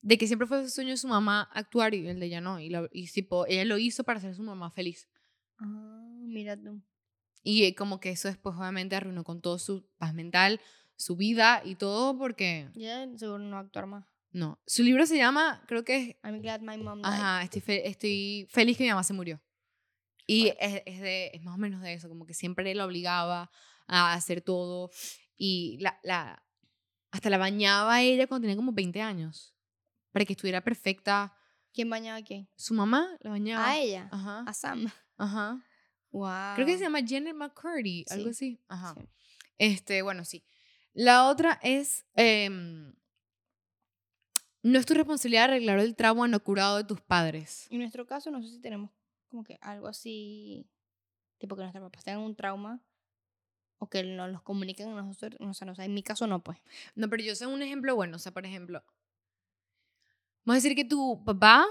de 0.00 0.16
que 0.16 0.26
siempre 0.26 0.46
fue 0.46 0.62
su 0.64 0.70
sueño 0.70 0.90
de 0.90 0.96
su 0.96 1.08
mamá 1.08 1.50
actuar 1.52 1.92
y 1.94 2.06
el 2.06 2.18
de 2.20 2.26
ella 2.26 2.40
no. 2.40 2.60
Y, 2.60 2.70
lo- 2.70 2.88
y 2.92 3.08
tipo, 3.08 3.46
ella 3.46 3.64
lo 3.64 3.78
hizo 3.78 4.04
para 4.04 4.18
hacer 4.18 4.34
su 4.34 4.42
mamá 4.42 4.70
feliz. 4.70 5.08
ah, 5.58 6.08
mira 6.22 6.56
tú. 6.56 6.80
Y 7.42 7.64
eh, 7.64 7.74
como 7.74 8.00
que 8.00 8.10
eso 8.10 8.28
después 8.28 8.54
obviamente 8.56 8.96
arruinó 8.96 9.22
con 9.24 9.40
todo 9.42 9.58
su 9.58 9.86
paz 9.98 10.14
mental, 10.14 10.60
su 10.96 11.16
vida 11.16 11.62
y 11.64 11.74
todo 11.74 12.16
porque... 12.16 12.70
Ya 12.74 13.06
seguro 13.18 13.38
no 13.40 13.58
actuar 13.58 13.86
más. 13.86 14.06
No. 14.30 14.60
Su 14.66 14.82
libro 14.82 15.06
se 15.06 15.16
llama, 15.16 15.64
creo 15.66 15.84
que 15.84 15.96
es... 15.96 16.16
I'm 16.22 16.40
glad 16.40 16.60
my 16.60 16.76
mom 16.76 17.00
died. 17.02 17.12
Ajá, 17.12 17.42
estoy, 17.42 17.60
fe- 17.62 17.88
estoy 17.88 18.46
feliz 18.50 18.76
que 18.76 18.84
mi 18.84 18.90
mamá 18.90 19.02
se 19.02 19.14
murió. 19.14 19.40
Y 20.26 20.48
es, 20.60 20.82
es, 20.84 21.00
de, 21.00 21.30
es 21.32 21.42
más 21.42 21.54
o 21.54 21.58
menos 21.58 21.80
de 21.80 21.94
eso, 21.94 22.08
como 22.08 22.26
que 22.26 22.34
siempre 22.34 22.74
la 22.74 22.84
obligaba 22.84 23.50
a 23.86 24.12
hacer 24.12 24.42
todo. 24.42 24.90
Y 25.36 25.78
la, 25.80 25.98
la, 26.02 26.44
hasta 27.10 27.30
la 27.30 27.38
bañaba 27.38 28.02
ella 28.02 28.26
cuando 28.26 28.44
tenía 28.44 28.56
como 28.56 28.72
20 28.72 29.00
años. 29.00 29.54
Para 30.12 30.24
que 30.26 30.34
estuviera 30.34 30.62
perfecta. 30.62 31.34
¿Quién 31.72 31.88
bañaba 31.88 32.18
a 32.18 32.22
quién? 32.22 32.48
Su 32.56 32.74
mamá 32.74 33.08
la 33.20 33.30
bañaba. 33.30 33.70
A 33.70 33.78
ella. 33.78 34.08
Ajá. 34.12 34.44
A 34.46 34.52
Sam. 34.52 34.90
Ajá. 35.16 35.64
Wow. 36.10 36.54
Creo 36.56 36.66
que 36.66 36.76
se 36.76 36.84
llama 36.84 37.00
Janet 37.06 37.34
McCurdy, 37.34 38.04
algo 38.10 38.24
Sí, 38.24 38.30
así. 38.30 38.60
Ajá. 38.68 38.94
sí. 38.98 39.08
Este, 39.58 40.02
bueno, 40.02 40.24
sí. 40.26 40.44
La 40.92 41.28
otra 41.28 41.58
es. 41.62 42.04
em, 42.14 42.92
no 44.68 44.78
es 44.78 44.86
tu 44.86 44.94
responsabilidad 44.94 45.44
arreglar 45.44 45.78
el 45.78 45.96
trauma 45.96 46.28
no 46.28 46.42
curado 46.42 46.76
de 46.76 46.84
tus 46.84 47.00
padres. 47.00 47.66
En 47.70 47.78
nuestro 47.78 48.06
caso, 48.06 48.30
no 48.30 48.42
sé 48.42 48.50
si 48.50 48.60
tenemos 48.60 48.90
como 49.28 49.44
que 49.44 49.58
algo 49.60 49.88
así, 49.88 50.66
tipo 51.38 51.56
que 51.56 51.62
nuestros 51.62 51.84
papás 51.84 52.04
tengan 52.04 52.22
un 52.22 52.36
trauma 52.36 52.80
o 53.78 53.88
que 53.88 54.02
nos 54.02 54.30
los 54.30 54.42
comuniquen 54.42 54.88
a 54.88 55.02
nosotros. 55.02 55.40
O 55.40 55.54
sea, 55.54 55.66
no 55.66 55.74
sé, 55.74 55.84
en 55.84 55.94
mi 55.94 56.02
caso 56.02 56.26
no, 56.26 56.42
pues. 56.42 56.58
No, 56.94 57.08
pero 57.08 57.22
yo 57.22 57.34
sé 57.34 57.46
un 57.46 57.62
ejemplo 57.62 57.94
bueno. 57.94 58.16
O 58.16 58.18
sea, 58.18 58.32
por 58.32 58.44
ejemplo, 58.44 58.82
vamos 60.44 60.54
a 60.54 60.62
decir 60.62 60.76
que 60.76 60.84
tu 60.84 61.22
papá 61.24 61.66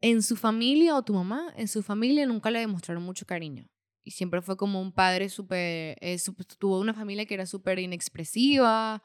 en 0.00 0.22
su 0.22 0.36
familia 0.36 0.96
o 0.96 1.02
tu 1.02 1.12
mamá 1.12 1.52
en 1.56 1.68
su 1.68 1.82
familia 1.82 2.26
nunca 2.26 2.50
le 2.50 2.60
demostraron 2.60 3.02
mucho 3.02 3.26
cariño. 3.26 3.68
Y 4.02 4.12
siempre 4.12 4.40
fue 4.40 4.56
como 4.56 4.80
un 4.80 4.92
padre 4.92 5.28
súper... 5.28 5.98
eh, 6.00 6.18
tuvo 6.58 6.80
una 6.80 6.94
familia 6.94 7.26
que 7.26 7.34
era 7.34 7.44
súper 7.44 7.78
inexpresiva, 7.78 9.02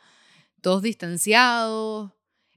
todos 0.62 0.82
distanciados, 0.82 2.14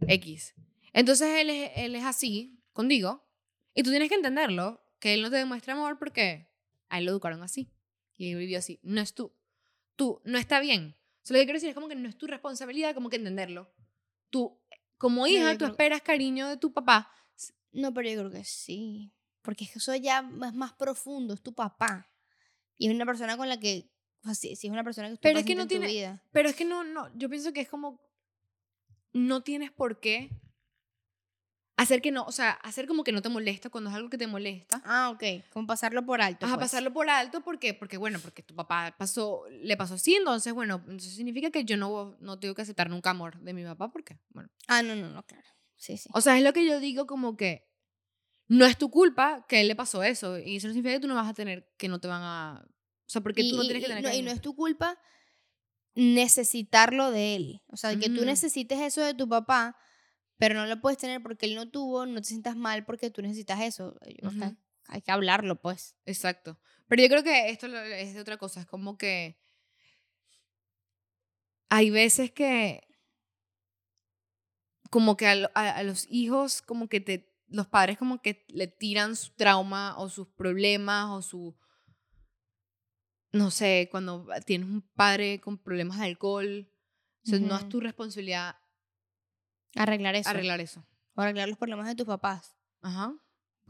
X. 0.06 0.54
Entonces 0.92 1.28
él 1.40 1.50
es, 1.50 1.70
él 1.76 1.94
es 1.94 2.04
así 2.04 2.62
contigo 2.72 3.26
y 3.74 3.82
tú 3.82 3.90
tienes 3.90 4.08
que 4.08 4.14
entenderlo, 4.14 4.82
que 5.00 5.14
él 5.14 5.22
no 5.22 5.30
te 5.30 5.36
demuestra 5.36 5.74
amor 5.74 5.98
porque 5.98 6.48
a 6.88 6.98
él 6.98 7.04
lo 7.04 7.10
educaron 7.12 7.42
así 7.42 7.70
y 8.16 8.30
él 8.32 8.38
vivió 8.38 8.58
así. 8.58 8.80
No 8.82 9.00
es 9.00 9.14
tú. 9.14 9.32
Tú, 9.96 10.20
no 10.24 10.38
está 10.38 10.60
bien. 10.60 10.96
O 11.22 11.26
sea, 11.28 11.34
lo 11.36 11.40
que 11.40 11.46
quiero 11.46 11.56
decir 11.56 11.68
es 11.70 11.74
como 11.74 11.88
que 11.88 11.94
no 11.96 12.08
es 12.08 12.16
tu 12.16 12.26
responsabilidad, 12.26 12.94
como 12.94 13.10
que 13.10 13.16
entenderlo. 13.16 13.72
Tú, 14.30 14.60
como 14.96 15.26
hija, 15.26 15.52
tú 15.52 15.58
creo- 15.58 15.70
esperas 15.70 16.02
cariño 16.02 16.48
de 16.48 16.56
tu 16.56 16.72
papá. 16.72 17.10
No, 17.72 17.92
pero 17.92 18.08
yo 18.08 18.18
creo 18.20 18.30
que 18.30 18.44
sí. 18.44 19.12
Porque 19.42 19.64
es 19.64 19.70
que 19.72 19.78
eso 19.78 19.94
ya 19.96 20.18
es 20.46 20.54
más 20.54 20.72
profundo, 20.74 21.34
es 21.34 21.42
tu 21.42 21.52
papá. 21.54 22.10
Y 22.76 22.88
es 22.88 22.94
una 22.94 23.04
persona 23.06 23.36
con 23.36 23.48
la 23.48 23.58
que, 23.58 23.90
si, 24.34 24.52
es 24.52 24.64
una 24.64 24.84
persona 24.84 25.08
que 25.08 25.14
tú 25.14 25.20
Pero 25.22 25.38
es 25.40 25.44
que 25.44 25.54
no 25.54 25.66
tiene- 25.66 25.86
vida. 25.88 26.22
Pero 26.32 26.48
es 26.48 26.56
que 26.56 26.64
no, 26.64 26.84
no, 26.84 27.10
yo 27.16 27.28
pienso 27.28 27.52
que 27.52 27.60
es 27.60 27.68
como, 27.68 28.00
no 29.12 29.42
tienes 29.42 29.70
por 29.70 30.00
qué 30.00 30.30
hacer 31.78 32.02
que 32.02 32.10
no, 32.10 32.24
o 32.24 32.32
sea, 32.32 32.50
hacer 32.50 32.86
como 32.86 33.04
que 33.04 33.12
no 33.12 33.22
te 33.22 33.28
molesta 33.28 33.70
cuando 33.70 33.88
es 33.88 33.96
algo 33.96 34.10
que 34.10 34.18
te 34.18 34.26
molesta. 34.26 34.82
Ah, 34.84 35.10
ok. 35.10 35.44
Como 35.52 35.66
pasarlo 35.66 36.04
por 36.04 36.20
alto. 36.20 36.44
Vas 36.44 36.52
a 36.52 36.56
pues. 36.56 36.70
pasarlo 36.70 36.92
por 36.92 37.08
alto 37.08 37.40
porque, 37.40 37.72
porque, 37.72 37.96
bueno, 37.96 38.18
porque 38.18 38.42
tu 38.42 38.54
papá 38.54 38.94
pasó, 38.98 39.44
le 39.48 39.76
pasó 39.76 39.94
así, 39.94 40.16
entonces, 40.16 40.52
bueno, 40.52 40.84
eso 40.88 41.08
significa 41.10 41.50
que 41.50 41.64
yo 41.64 41.76
no, 41.76 42.16
no 42.20 42.38
tengo 42.38 42.54
que 42.54 42.62
aceptar 42.62 42.90
nunca 42.90 43.10
amor 43.10 43.38
de 43.40 43.54
mi 43.54 43.62
papá 43.62 43.90
porque, 43.92 44.18
bueno. 44.30 44.50
Ah, 44.66 44.82
no, 44.82 44.96
no, 44.96 45.08
no, 45.08 45.22
claro. 45.24 45.46
Sí, 45.76 45.96
sí. 45.96 46.08
O 46.12 46.20
sea, 46.20 46.36
es 46.36 46.42
lo 46.42 46.52
que 46.52 46.66
yo 46.66 46.80
digo 46.80 47.06
como 47.06 47.36
que 47.36 47.68
no 48.48 48.66
es 48.66 48.76
tu 48.76 48.90
culpa 48.90 49.46
que 49.48 49.60
él 49.60 49.68
le 49.68 49.76
pasó 49.76 50.02
eso 50.02 50.36
y 50.36 50.56
eso 50.56 50.66
no 50.66 50.74
significa 50.74 50.96
que 50.96 51.00
tú 51.00 51.08
no 51.08 51.14
vas 51.14 51.28
a 51.28 51.34
tener, 51.34 51.70
que 51.78 51.88
no 51.88 52.00
te 52.00 52.08
van 52.08 52.22
a... 52.22 52.64
O 52.66 53.10
sea, 53.10 53.22
porque 53.22 53.42
y, 53.42 53.50
tú 53.50 53.56
no 53.56 53.62
y- 53.62 53.66
tienes 53.66 53.84
que 53.84 53.92
y 53.92 53.94
tener 53.94 54.04
no, 54.04 54.18
y 54.18 54.22
no 54.22 54.32
es 54.32 54.40
tu 54.40 54.56
culpa 54.56 54.98
necesitarlo 55.98 57.10
de 57.10 57.34
él. 57.34 57.62
O 57.66 57.76
sea, 57.76 57.98
que 57.98 58.08
tú 58.08 58.16
Ujú. 58.18 58.24
necesites 58.26 58.78
eso 58.80 59.00
de 59.02 59.14
tu 59.14 59.28
papá, 59.28 59.76
pero 60.36 60.54
no 60.54 60.64
lo 60.66 60.80
puedes 60.80 60.98
tener 60.98 61.20
porque 61.22 61.46
él 61.46 61.56
no 61.56 61.68
tuvo, 61.68 62.06
no 62.06 62.20
te 62.22 62.28
sientas 62.28 62.56
mal 62.56 62.84
porque 62.84 63.10
tú 63.10 63.20
necesitas 63.20 63.60
eso. 63.60 63.96
O 64.22 64.30
sea, 64.30 64.48
Ujú. 64.48 64.56
hay 64.86 65.02
que 65.02 65.10
hablarlo, 65.10 65.60
pues. 65.60 65.96
Exacto. 66.06 66.58
Pero 66.86 67.02
yo 67.02 67.08
creo 67.08 67.22
que 67.24 67.50
esto 67.50 67.66
es 67.66 68.14
de 68.14 68.20
otra 68.20 68.36
cosa. 68.36 68.60
Es 68.60 68.66
como 68.66 68.96
que 68.96 69.40
hay 71.68 71.90
veces 71.90 72.30
que 72.30 72.82
como 74.90 75.16
que 75.16 75.26
a- 75.26 75.44
a 75.54 75.82
los 75.82 76.06
hijos 76.08 76.62
como 76.62 76.88
que 76.88 77.00
te 77.00 77.34
los 77.48 77.66
padres 77.66 77.98
como 77.98 78.20
que 78.22 78.44
le 78.48 78.66
tiran 78.68 79.16
su 79.16 79.32
trauma 79.32 79.98
o 79.98 80.08
sus 80.10 80.28
problemas 80.28 81.08
o 81.10 81.22
su 81.22 81.56
no 83.32 83.50
sé, 83.50 83.88
cuando 83.90 84.26
tienes 84.46 84.68
un 84.68 84.82
padre 84.94 85.40
con 85.40 85.58
problemas 85.58 85.98
de 85.98 86.04
alcohol, 86.06 86.70
o 87.24 87.28
sea, 87.28 87.38
no 87.38 87.56
es 87.56 87.68
tu 87.68 87.80
responsabilidad 87.80 88.56
Arreglar 89.76 90.14
eso. 90.16 90.30
arreglar 90.30 90.60
eso. 90.60 90.86
O 91.14 91.20
arreglar 91.20 91.48
los 91.48 91.58
problemas 91.58 91.86
de 91.86 91.94
tus 91.94 92.06
papás. 92.06 92.56
Ajá. 92.80 93.12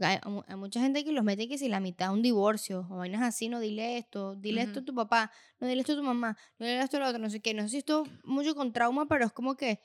Hay, 0.00 0.18
hay 0.22 0.30
mu- 0.30 0.44
hay 0.46 0.54
mucha 0.54 0.80
gente 0.80 1.04
que 1.04 1.10
los 1.10 1.24
mete 1.24 1.48
que 1.48 1.58
si 1.58 1.68
la 1.68 1.80
mitad 1.80 2.12
un 2.12 2.22
divorcio 2.22 2.86
o 2.88 2.98
vainas 2.98 3.22
así, 3.22 3.48
no 3.48 3.58
dile 3.58 3.98
esto, 3.98 4.36
dile 4.36 4.62
esto 4.62 4.78
a 4.80 4.84
tu 4.84 4.94
papá, 4.94 5.32
no 5.58 5.66
dile 5.66 5.80
esto 5.80 5.94
a 5.94 5.96
tu 5.96 6.04
mamá, 6.04 6.36
no 6.58 6.66
dile 6.66 6.80
esto 6.80 6.98
a 6.98 7.00
lo 7.00 7.08
otro, 7.08 7.18
no 7.18 7.28
sé 7.30 7.40
qué. 7.40 7.52
No 7.52 7.62
sé 7.64 7.68
si 7.70 7.76
esto 7.78 8.04
mucho 8.22 8.54
con 8.54 8.72
trauma, 8.72 9.06
pero 9.08 9.26
es 9.26 9.32
como 9.32 9.56
que 9.56 9.80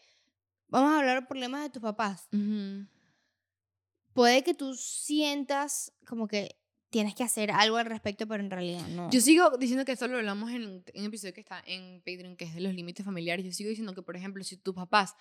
vamos 0.67 0.91
a 0.91 0.99
hablar 0.99 1.21
de 1.21 1.27
problemas 1.27 1.63
de 1.63 1.69
tus 1.71 1.81
papás. 1.81 2.27
Puede 4.13 4.43
que 4.43 4.53
tú 4.53 4.75
sientas 4.75 5.91
como 6.05 6.27
que 6.27 6.59
tienes 6.93 7.15
que 7.15 7.23
hacer 7.23 7.49
algo 7.49 7.77
al 7.77 7.87
respecto, 7.87 8.27
pero 8.27 8.43
en 8.43 8.51
realidad 8.51 8.87
no. 8.89 9.09
Yo 9.09 9.19
sigo 9.19 9.57
diciendo 9.57 9.83
que 9.83 9.93
esto 9.93 10.07
lo 10.07 10.17
hablamos 10.17 10.51
en 10.51 10.67
un 10.67 10.83
en 10.93 11.01
un 11.01 11.07
episodio 11.07 11.33
que 11.33 11.41
está 11.41 11.59
en 11.65 12.03
Patreon, 12.05 12.37
que 12.37 12.45
es 12.45 12.53
de 12.53 12.61
los 12.61 12.75
límites 12.75 13.03
familiares. 13.03 13.43
Yo 13.43 13.51
sigo 13.51 13.69
diciendo 13.69 13.95
que, 13.95 14.03
por 14.03 14.15
ejemplo, 14.15 14.43
si 14.43 14.57
tus 14.57 14.75
papás 14.75 15.15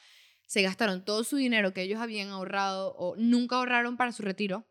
se 0.47 0.61
gastaron 0.61 1.03
todo 1.03 1.25
su 1.25 1.37
dinero 1.37 1.73
que 1.73 1.81
ellos 1.81 1.99
habían 1.99 2.29
ahorrado 2.29 2.95
o 2.99 3.17
nunca 3.17 3.57
ahorraron 3.57 3.97
para 3.97 4.13
su 4.13 4.23
retiro, 4.23 4.67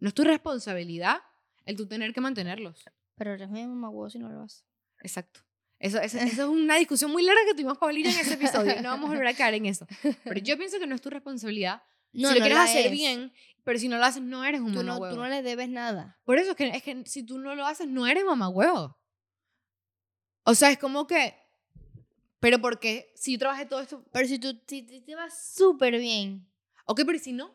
no 0.00 0.08
es 0.08 0.14
tu 0.14 0.24
responsabilidad 0.24 1.18
el 1.66 1.76
tú 1.76 1.86
tener 1.86 2.12
que 2.12 2.20
mantenerlos. 2.20 2.82
Pero 3.14 3.34
eres 3.34 3.48
mamá 3.48 3.88
huevo 3.88 4.10
si 4.10 4.18
no 4.18 4.28
lo 4.28 4.42
haces. 4.42 4.64
Exacto. 5.02 5.40
Eso, 5.78 6.00
eso, 6.00 6.18
eso 6.18 6.42
es 6.42 6.48
una 6.48 6.76
discusión 6.76 7.12
muy 7.12 7.22
larga 7.22 7.42
que 7.46 7.54
tuvimos 7.54 7.78
Paulina 7.78 8.10
en 8.10 8.18
ese 8.18 8.34
episodio. 8.34 8.82
No 8.82 8.88
vamos 8.90 9.08
a 9.08 9.12
volver 9.12 9.28
a 9.28 9.34
caer 9.34 9.54
en 9.54 9.66
eso. 9.66 9.86
Pero 10.24 10.40
yo 10.40 10.58
pienso 10.58 10.80
que 10.80 10.86
no 10.88 10.96
es 10.96 11.00
tu 11.00 11.10
responsabilidad. 11.10 11.82
No, 12.12 12.28
si 12.28 12.34
lo 12.34 12.40
no 12.40 12.46
quieres 12.46 12.58
la 12.58 12.64
hacer 12.64 12.86
es. 12.86 12.92
bien, 12.92 13.32
pero 13.64 13.78
si 13.78 13.88
no 13.88 13.98
lo 13.98 14.04
haces, 14.04 14.22
no 14.22 14.44
eres 14.44 14.60
un 14.60 14.72
Tú 14.72 14.78
no, 14.82 14.94
mamagüevo. 14.94 15.14
tú 15.14 15.20
no 15.20 15.28
le 15.28 15.42
debes 15.42 15.68
nada. 15.68 16.18
Por 16.24 16.38
eso 16.38 16.50
es 16.52 16.56
que, 16.56 16.68
es 16.68 16.82
que 16.82 17.02
si 17.06 17.22
tú 17.22 17.38
no 17.38 17.54
lo 17.54 17.66
haces, 17.66 17.86
no 17.88 18.06
eres 18.06 18.24
mamagüevo. 18.24 18.96
O 20.44 20.54
sea, 20.54 20.70
es 20.70 20.78
como 20.78 21.06
que. 21.06 21.34
Pero 22.40 22.58
porque 22.60 23.12
si 23.14 23.32
yo 23.32 23.38
trabajé 23.38 23.66
todo 23.66 23.80
esto. 23.80 24.04
Pero 24.12 24.26
si 24.26 24.38
tú 24.38 24.58
si, 24.66 24.86
si 24.88 25.00
te 25.02 25.14
va 25.14 25.28
súper 25.30 25.98
bien. 25.98 26.46
Ok, 26.86 27.02
pero 27.04 27.14
¿y 27.16 27.20
si 27.20 27.32
no? 27.32 27.54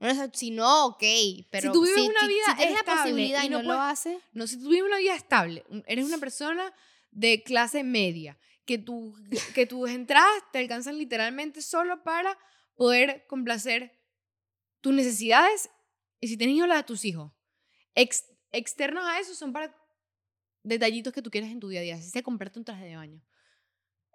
No, 0.00 0.10
o 0.10 0.14
sea, 0.14 0.30
si 0.32 0.50
no, 0.50 0.86
ok. 0.86 1.02
Pero 1.50 1.70
tú 1.72 1.82
vives 1.84 2.00
si, 2.02 2.08
una 2.08 2.20
si- 2.20 2.28
vida 2.28 2.44
si 2.48 2.54
tienes 2.56 2.74
la 2.74 2.80
estable 2.80 3.02
posibilidad 3.02 3.42
y 3.44 3.48
no 3.48 3.58
no, 3.58 3.62
lo 3.62 3.68
puedes- 3.78 3.92
haces, 3.92 4.18
No, 4.32 4.46
si 4.46 4.56
tú 4.58 4.68
vives 4.70 4.84
una 4.84 4.98
vida 4.98 5.14
estable, 5.14 5.64
eres 5.86 6.04
una 6.06 6.18
persona 6.18 6.72
de 7.12 7.42
clase 7.44 7.84
media, 7.84 8.36
que, 8.64 8.78
tu, 8.78 9.14
que 9.54 9.66
tus 9.66 9.88
entradas 9.90 10.32
te 10.52 10.58
alcanzan 10.58 10.98
literalmente 10.98 11.62
solo 11.62 12.02
para 12.02 12.36
poder 12.76 13.26
complacer 13.28 14.00
tus 14.80 14.92
necesidades 14.94 15.70
y 16.20 16.28
si 16.28 16.36
tienes 16.36 16.56
hijos, 16.56 16.68
las 16.68 16.78
de 16.78 16.84
tus 16.84 17.04
hijos. 17.04 17.32
Ex- 17.94 18.26
externos 18.52 19.04
a 19.04 19.18
eso 19.20 19.34
son 19.34 19.52
para 19.52 19.74
detallitos 20.62 21.12
que 21.12 21.22
tú 21.22 21.30
quieres 21.30 21.50
en 21.50 21.60
tu 21.60 21.68
día 21.68 21.80
a 21.80 21.82
día, 21.82 21.94
así 21.96 22.10
sea 22.10 22.22
comprarte 22.22 22.58
un 22.58 22.64
traje 22.64 22.84
de 22.86 22.96
baño. 22.96 23.20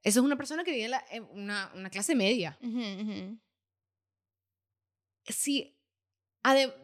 Eso 0.04 0.20
es 0.22 0.26
una 0.26 0.38
persona 0.38 0.64
que 0.64 0.72
vive 0.72 0.86
en, 0.86 0.92
la- 0.92 1.06
en 1.12 1.24
una, 1.32 1.72
una 1.76 1.90
clase 1.90 2.16
media. 2.16 2.58
ujú. 2.62 3.40
Si 5.26 5.76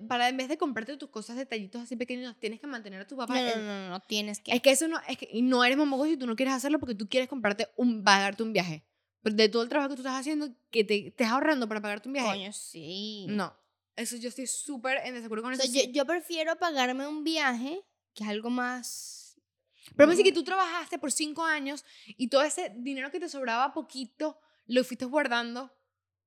para 0.07 0.29
en 0.29 0.37
vez 0.37 0.49
de 0.49 0.57
comprarte 0.57 0.97
tus 0.97 1.09
cosas, 1.09 1.37
detallitos 1.37 1.81
así 1.81 1.95
pequeños, 1.95 2.37
tienes 2.39 2.59
que 2.59 2.67
mantener 2.67 3.01
a 3.01 3.07
tu 3.07 3.15
papá. 3.15 3.33
no, 3.39 3.41
no, 3.41 3.55
no, 3.55 3.61
no, 3.63 3.89
no, 3.89 3.99
tienes 4.01 4.39
que. 4.41 4.51
Es 4.51 4.61
que 4.61 4.71
eso 4.71 4.87
no, 4.87 4.99
es 5.07 5.17
que 5.17 5.29
no 5.41 5.63
eres 5.63 5.77
mamogo 5.77 6.05
si 6.05 6.17
tú 6.17 6.27
no 6.27 6.35
quieres 6.35 6.53
hacerlo 6.53 6.77
porque 6.79 6.93
tú 6.93 7.07
quieres 7.07 7.29
comprarte 7.29 7.69
un, 7.77 8.03
pagarte 8.03 8.43
un 8.43 8.53
viaje. 8.53 8.85
De 9.33 9.49
todo 9.49 9.63
el 9.63 9.69
trabajo 9.69 9.89
que 9.89 9.95
tú 9.95 10.01
estás 10.01 10.19
haciendo, 10.19 10.49
que 10.69 10.83
te 10.83 11.07
estés 11.07 11.27
ahorrando 11.27 11.67
para 11.67 11.81
pagarte 11.81 12.07
un 12.07 12.13
viaje. 12.13 12.29
Coño, 12.29 12.53
sí. 12.53 13.25
No. 13.29 13.55
Eso 13.95 14.17
yo 14.17 14.29
estoy 14.29 14.45
súper 14.45 14.99
en 15.03 15.15
desacuerdo 15.15 15.41
con 15.43 15.53
O 15.53 15.55
eso. 15.55 15.63
sea, 15.63 15.71
yo, 15.73 15.81
sí. 15.81 15.91
yo 15.91 16.05
prefiero 16.05 16.55
pagarme 16.57 17.07
un 17.07 17.23
viaje, 17.23 17.81
que 18.13 18.23
es 18.23 18.29
algo 18.29 18.49
más. 18.49 19.37
Pero 19.95 20.07
me 20.07 20.13
dice 20.15 20.23
que 20.23 20.31
tú 20.33 20.43
trabajaste 20.43 20.99
por 20.99 21.11
cinco 21.11 21.43
años 21.43 21.85
y 22.05 22.27
todo 22.27 22.43
ese 22.43 22.73
dinero 22.77 23.09
que 23.11 23.19
te 23.19 23.29
sobraba 23.29 23.73
poquito 23.73 24.39
lo 24.67 24.83
fuiste 24.83 25.05
guardando 25.05 25.71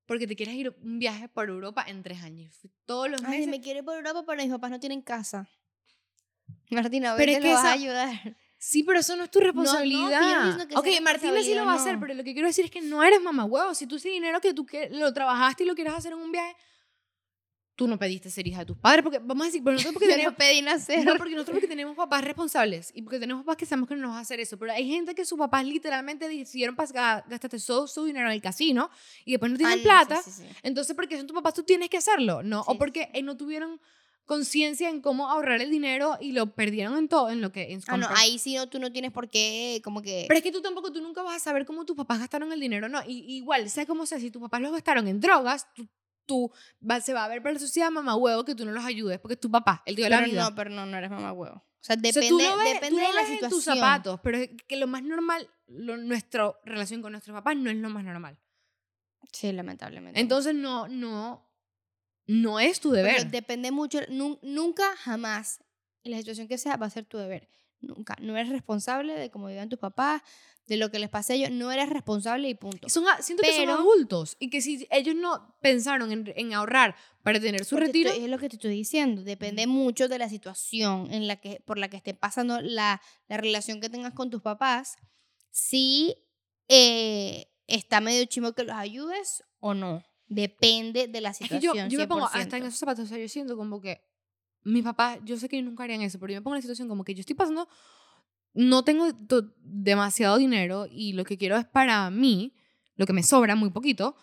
porque 0.05 0.25
te 0.27 0.35
quieres 0.35 0.55
ir 0.55 0.75
un 0.81 0.97
viaje 0.97 1.29
por 1.29 1.49
Europa 1.49 1.85
en 1.87 2.01
tres 2.01 2.21
años. 2.23 2.57
Todos 2.85 3.09
los 3.09 3.21
Ay, 3.23 3.31
meses. 3.31 3.47
me 3.47 3.61
quiero 3.61 3.79
ir 3.79 3.85
por 3.85 3.95
Europa, 3.95 4.23
pero 4.25 4.41
mis 4.41 4.51
papás 4.51 4.71
no 4.71 4.79
tienen 4.79 5.01
casa. 5.01 5.47
Martina, 6.71 7.15
pero 7.17 7.31
es 7.31 7.37
te 7.37 7.43
que 7.43 7.53
vas 7.53 7.65
a 7.65 7.71
ayudar. 7.73 8.37
Sí, 8.61 8.83
pero 8.83 8.99
eso 8.99 9.15
no 9.15 9.23
es 9.23 9.31
tu 9.31 9.39
no, 9.39 9.45
responsabilidad. 9.45 10.43
diciendo 10.43 10.67
que 10.67 10.75
ok, 10.75 11.01
Martina 11.01 11.41
sí 11.41 11.55
lo 11.55 11.65
va 11.65 11.71
a 11.71 11.75
hacer, 11.75 11.93
no. 11.93 12.01
pero 12.01 12.13
lo 12.13 12.25
que 12.25 12.33
quiero 12.33 12.47
decir 12.47 12.65
es 12.65 12.71
que 12.71 12.81
no 12.81 13.01
eres 13.01 13.21
mamá 13.21 13.47
Si 13.73 13.87
tú 13.87 13.95
ese 13.95 14.09
dinero 14.09 14.41
que 14.41 14.53
tú 14.53 14.65
que 14.65 14.89
lo 14.89 15.13
trabajaste 15.13 15.63
y 15.63 15.65
lo 15.65 15.75
quieres 15.75 15.93
hacer 15.93 16.11
en 16.11 16.19
un 16.19 16.29
viaje, 16.29 16.57
tú 17.77 17.87
no 17.87 17.97
pediste 17.97 18.29
ser 18.29 18.45
hija 18.45 18.59
de 18.59 18.65
tus 18.65 18.77
padres. 18.77 19.01
Porque 19.01 19.19
vamos 19.19 19.43
a 19.43 19.45
decir, 19.45 19.63
pero 19.63 19.75
nosotros 19.75 19.93
porque 19.93 20.07
tenemos, 20.13 20.33
no 20.33 20.37
pedí 20.37 20.61
nacer. 20.61 21.05
no, 21.05 21.15
porque 21.15 21.31
nosotros 21.31 21.55
porque 21.55 21.67
tenemos 21.69 21.95
papás 21.95 22.21
responsables 22.21 22.91
y 22.93 23.01
porque 23.01 23.17
tenemos 23.17 23.45
papás 23.45 23.55
que 23.55 23.65
sabemos 23.65 23.87
que 23.87 23.95
no 23.95 24.01
nos 24.01 24.11
va 24.11 24.17
a 24.17 24.21
hacer 24.21 24.41
eso. 24.41 24.57
Pero 24.57 24.73
hay 24.73 24.89
gente 24.89 25.15
que 25.15 25.23
sus 25.23 25.39
papás 25.39 25.65
literalmente 25.65 26.27
decidieron 26.27 26.75
pasar, 26.75 27.23
gastarte 27.29 27.57
todo 27.65 27.87
su 27.87 28.03
dinero 28.03 28.27
en 28.27 28.33
el 28.33 28.41
casino 28.41 28.89
y 29.23 29.31
después 29.31 29.53
no 29.53 29.57
tienen 29.57 29.77
no, 29.77 29.83
plata. 29.83 30.21
sí, 30.21 30.31
sí, 30.31 30.41
sí. 30.41 30.49
Entonces, 30.63 30.93
porque 30.97 31.15
son 31.15 31.27
tus 31.27 31.35
papás, 31.35 31.53
tú 31.53 31.63
tienes 31.63 31.89
que 31.89 31.95
hacerlo, 31.95 32.43
¿no? 32.43 32.59
o 32.67 32.77
porque 32.77 33.09
eh, 33.13 33.23
no 33.23 33.37
tuvieron 33.37 33.79
conciencia 34.25 34.89
en 34.89 35.01
cómo 35.01 35.29
ahorrar 35.29 35.61
el 35.61 35.71
dinero 35.71 36.17
y 36.21 36.33
lo 36.33 36.53
perdieron 36.53 36.97
en 36.97 37.07
todo, 37.07 37.29
en 37.31 37.41
lo 37.41 37.51
que... 37.51 37.71
En 37.73 37.81
Ah, 37.87 37.97
no, 37.97 38.07
ahí 38.09 38.37
sí 38.37 38.55
no, 38.55 38.69
tú 38.69 38.79
no 38.79 38.91
tienes 38.91 39.11
por 39.11 39.27
qué, 39.29 39.81
como 39.83 40.01
que... 40.01 40.25
Pero 40.27 40.37
es 40.37 40.43
que 40.43 40.51
tú 40.51 40.61
tampoco, 40.61 40.91
tú 40.91 41.01
nunca 41.01 41.23
vas 41.23 41.37
a 41.37 41.39
saber 41.39 41.65
cómo 41.65 41.85
tus 41.85 41.95
papás 41.97 42.19
gastaron 42.19 42.51
el 42.53 42.59
dinero, 42.59 42.89
¿no? 42.89 43.01
Y, 43.07 43.25
igual, 43.37 43.69
sea 43.69 43.85
como 43.87 44.05
sea, 44.05 44.19
si 44.19 44.29
tus 44.29 44.41
papás 44.41 44.61
los 44.61 44.71
gastaron 44.71 45.07
en 45.07 45.19
drogas, 45.19 45.67
tú, 45.73 45.87
tú 46.27 46.51
va- 46.87 47.01
se 47.01 47.13
va 47.13 47.25
a 47.25 47.27
ver 47.27 47.41
para 47.41 47.53
la 47.53 47.59
sociedad 47.59 47.89
mamá 47.89 48.15
huevo 48.15 48.45
que 48.45 48.53
tú 48.53 48.65
no 48.65 48.71
los 48.71 48.85
ayudes, 48.85 49.19
porque 49.19 49.33
es 49.33 49.39
tu 49.39 49.49
papá, 49.49 49.81
el 49.87 49.95
tío 49.95 50.03
de 50.05 50.09
la 50.11 50.21
vida. 50.21 50.43
no, 50.49 50.55
pero 50.55 50.69
no, 50.69 50.85
no 50.85 50.95
eres 50.97 51.09
mamá 51.09 51.33
huevo. 51.33 51.55
O 51.55 51.81
sea, 51.81 51.95
O 51.95 51.99
depende, 51.99 52.21
sea, 52.21 52.29
tú 52.29 52.37
lo 52.39 52.57
ves, 52.57 52.73
depende 52.73 52.89
tú 52.89 52.95
lo 52.97 53.07
de 53.07 53.13
la 53.13 53.21
ves 53.21 53.29
en 53.29 53.35
situación. 53.37 53.49
tus 53.49 53.63
zapatos, 53.63 54.19
pero 54.21 54.37
es 54.37 54.49
que 54.67 54.75
lo 54.75 54.85
más 54.85 55.01
normal, 55.01 55.49
lo, 55.65 55.97
nuestra 55.97 56.53
relación 56.65 57.01
con 57.01 57.13
nuestros 57.13 57.33
papás 57.33 57.55
no 57.55 57.69
es 57.71 57.77
lo 57.77 57.89
más 57.89 58.03
normal. 58.03 58.37
Sí, 59.31 59.51
lamentablemente. 59.51 60.19
Entonces, 60.19 60.53
no, 60.55 60.87
no, 60.87 61.48
no 62.31 62.59
es 62.59 62.79
tu 62.79 62.91
Pero 62.91 63.07
deber. 63.07 63.31
depende 63.31 63.71
mucho, 63.71 63.99
nun- 64.07 64.37
nunca, 64.43 64.95
jamás, 64.97 65.63
en 66.03 66.11
la 66.11 66.17
situación 66.19 66.47
que 66.47 66.57
sea, 66.59 66.77
va 66.77 66.85
a 66.85 66.89
ser 66.91 67.05
tu 67.05 67.17
deber. 67.17 67.49
Nunca. 67.81 68.15
No 68.21 68.37
eres 68.37 68.49
responsable 68.51 69.13
de 69.17 69.31
cómo 69.31 69.47
vivan 69.47 69.69
tus 69.69 69.79
papás, 69.79 70.21
de 70.67 70.77
lo 70.77 70.91
que 70.91 70.99
les 70.99 71.09
pase 71.09 71.33
a 71.33 71.35
ellos. 71.37 71.49
No 71.49 71.71
eres 71.71 71.89
responsable 71.89 72.47
y 72.49 72.53
punto. 72.53 72.87
Son, 72.89 73.03
siento 73.21 73.41
que 73.41 73.55
son 73.55 73.69
adultos 73.69 74.35
y 74.39 74.49
que 74.51 74.61
si 74.61 74.85
ellos 74.91 75.15
no 75.15 75.55
pensaron 75.61 76.11
en, 76.11 76.31
en 76.35 76.53
ahorrar 76.53 76.95
para 77.23 77.39
tener 77.39 77.65
su 77.65 77.77
retiro, 77.77 78.09
estoy- 78.11 78.25
es 78.25 78.29
lo 78.29 78.37
que 78.37 78.49
te 78.49 78.57
estoy 78.57 78.71
diciendo. 78.75 79.23
Depende 79.23 79.65
mucho 79.65 80.07
de 80.07 80.19
la 80.19 80.29
situación 80.29 81.11
en 81.11 81.27
la 81.27 81.37
que, 81.37 81.61
por 81.65 81.77
la 81.79 81.89
que 81.89 81.97
esté 81.97 82.13
pasando 82.13 82.61
la, 82.61 83.01
la 83.27 83.37
relación 83.37 83.81
que 83.81 83.89
tengas 83.89 84.13
con 84.13 84.29
tus 84.29 84.41
papás. 84.43 84.97
Si 85.49 86.15
eh, 86.67 87.47
está 87.67 88.01
medio 88.01 88.25
chimo 88.25 88.53
que 88.53 88.63
los 88.63 88.75
ayudes 88.75 89.43
o 89.59 89.73
no. 89.73 90.03
Depende 90.29 91.07
de 91.07 91.21
la 91.21 91.31
Es 91.31 91.39
que 91.39 91.45
situación. 91.45 91.89
yo, 91.89 91.93
yo 91.93 91.99
me 91.99 92.07
pongo 92.07 92.25
hasta 92.25 92.57
en 92.57 92.63
100%. 92.63 92.67
esos 92.67 92.79
zapatos, 92.79 93.05
o 93.05 93.07
sea, 93.07 93.17
yo 93.17 93.27
siento 93.27 93.57
como 93.57 93.81
que 93.81 94.01
mis 94.63 94.83
papás, 94.83 95.19
yo 95.23 95.37
sé 95.37 95.49
que 95.49 95.61
nunca 95.61 95.83
harían 95.83 96.01
eso, 96.01 96.19
pero 96.19 96.33
yo 96.33 96.39
me 96.39 96.43
pongo 96.43 96.55
en 96.55 96.59
la 96.59 96.61
situación 96.61 96.87
como 96.87 97.03
que 97.03 97.15
yo 97.15 97.21
estoy 97.21 97.35
pasando, 97.35 97.67
no 98.53 98.83
tengo 98.83 99.07
demasiado 99.57 100.37
dinero 100.37 100.87
y 100.89 101.13
lo 101.13 101.23
que 101.23 101.37
quiero 101.37 101.57
es 101.57 101.65
para 101.65 102.09
mí, 102.11 102.53
lo 102.95 103.05
que 103.05 103.13
me 103.13 103.23
sobra, 103.23 103.55
muy 103.55 103.71
poquito. 103.71 104.15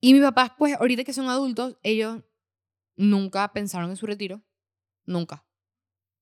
Y 0.00 0.12
mis 0.12 0.22
papás, 0.22 0.52
pues 0.58 0.74
ahorita 0.74 1.04
que 1.04 1.12
son 1.12 1.28
adultos, 1.28 1.76
ellos 1.82 2.22
nunca 2.96 3.52
pensaron 3.52 3.90
en 3.90 3.96
su 3.96 4.06
retiro, 4.06 4.42
nunca. 5.04 5.44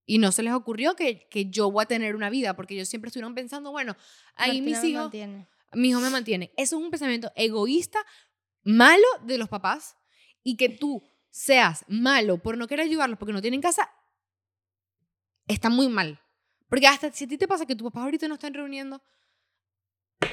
Y 0.04 0.18
no 0.18 0.32
se 0.32 0.42
les 0.42 0.52
ocurrió 0.52 0.94
que, 0.96 1.28
que 1.28 1.50
yo 1.50 1.70
voy 1.70 1.82
a 1.82 1.86
tener 1.86 2.14
una 2.16 2.30
vida, 2.30 2.54
porque 2.56 2.74
ellos 2.74 2.88
siempre 2.88 3.08
estuvieron 3.08 3.34
pensando, 3.34 3.70
bueno, 3.70 3.96
ahí 4.34 4.60
Martina 4.60 4.80
mis 4.80 4.90
hijos 4.90 5.02
mantiene. 5.04 5.48
mi 5.74 5.88
hijo 5.90 6.00
me 6.00 6.10
mantiene. 6.10 6.52
Eso 6.56 6.76
es 6.78 6.82
un 6.82 6.90
pensamiento 6.90 7.30
egoísta, 7.36 7.98
malo 8.68 9.06
de 9.22 9.38
los 9.38 9.48
papás 9.48 9.96
y 10.42 10.56
que 10.56 10.68
tú 10.68 11.02
seas 11.30 11.84
malo 11.88 12.38
por 12.42 12.58
no 12.58 12.66
querer 12.66 12.86
ayudarlos 12.86 13.18
porque 13.18 13.32
no 13.32 13.40
tienen 13.40 13.62
casa, 13.62 13.90
está 15.46 15.70
muy 15.70 15.88
mal. 15.88 16.20
Porque 16.68 16.86
hasta 16.86 17.10
si 17.10 17.24
a 17.24 17.28
ti 17.28 17.38
te 17.38 17.48
pasa 17.48 17.64
que 17.64 17.74
tus 17.74 17.86
papás 17.86 18.04
ahorita 18.04 18.28
no 18.28 18.34
están 18.34 18.52
reuniendo 18.52 19.02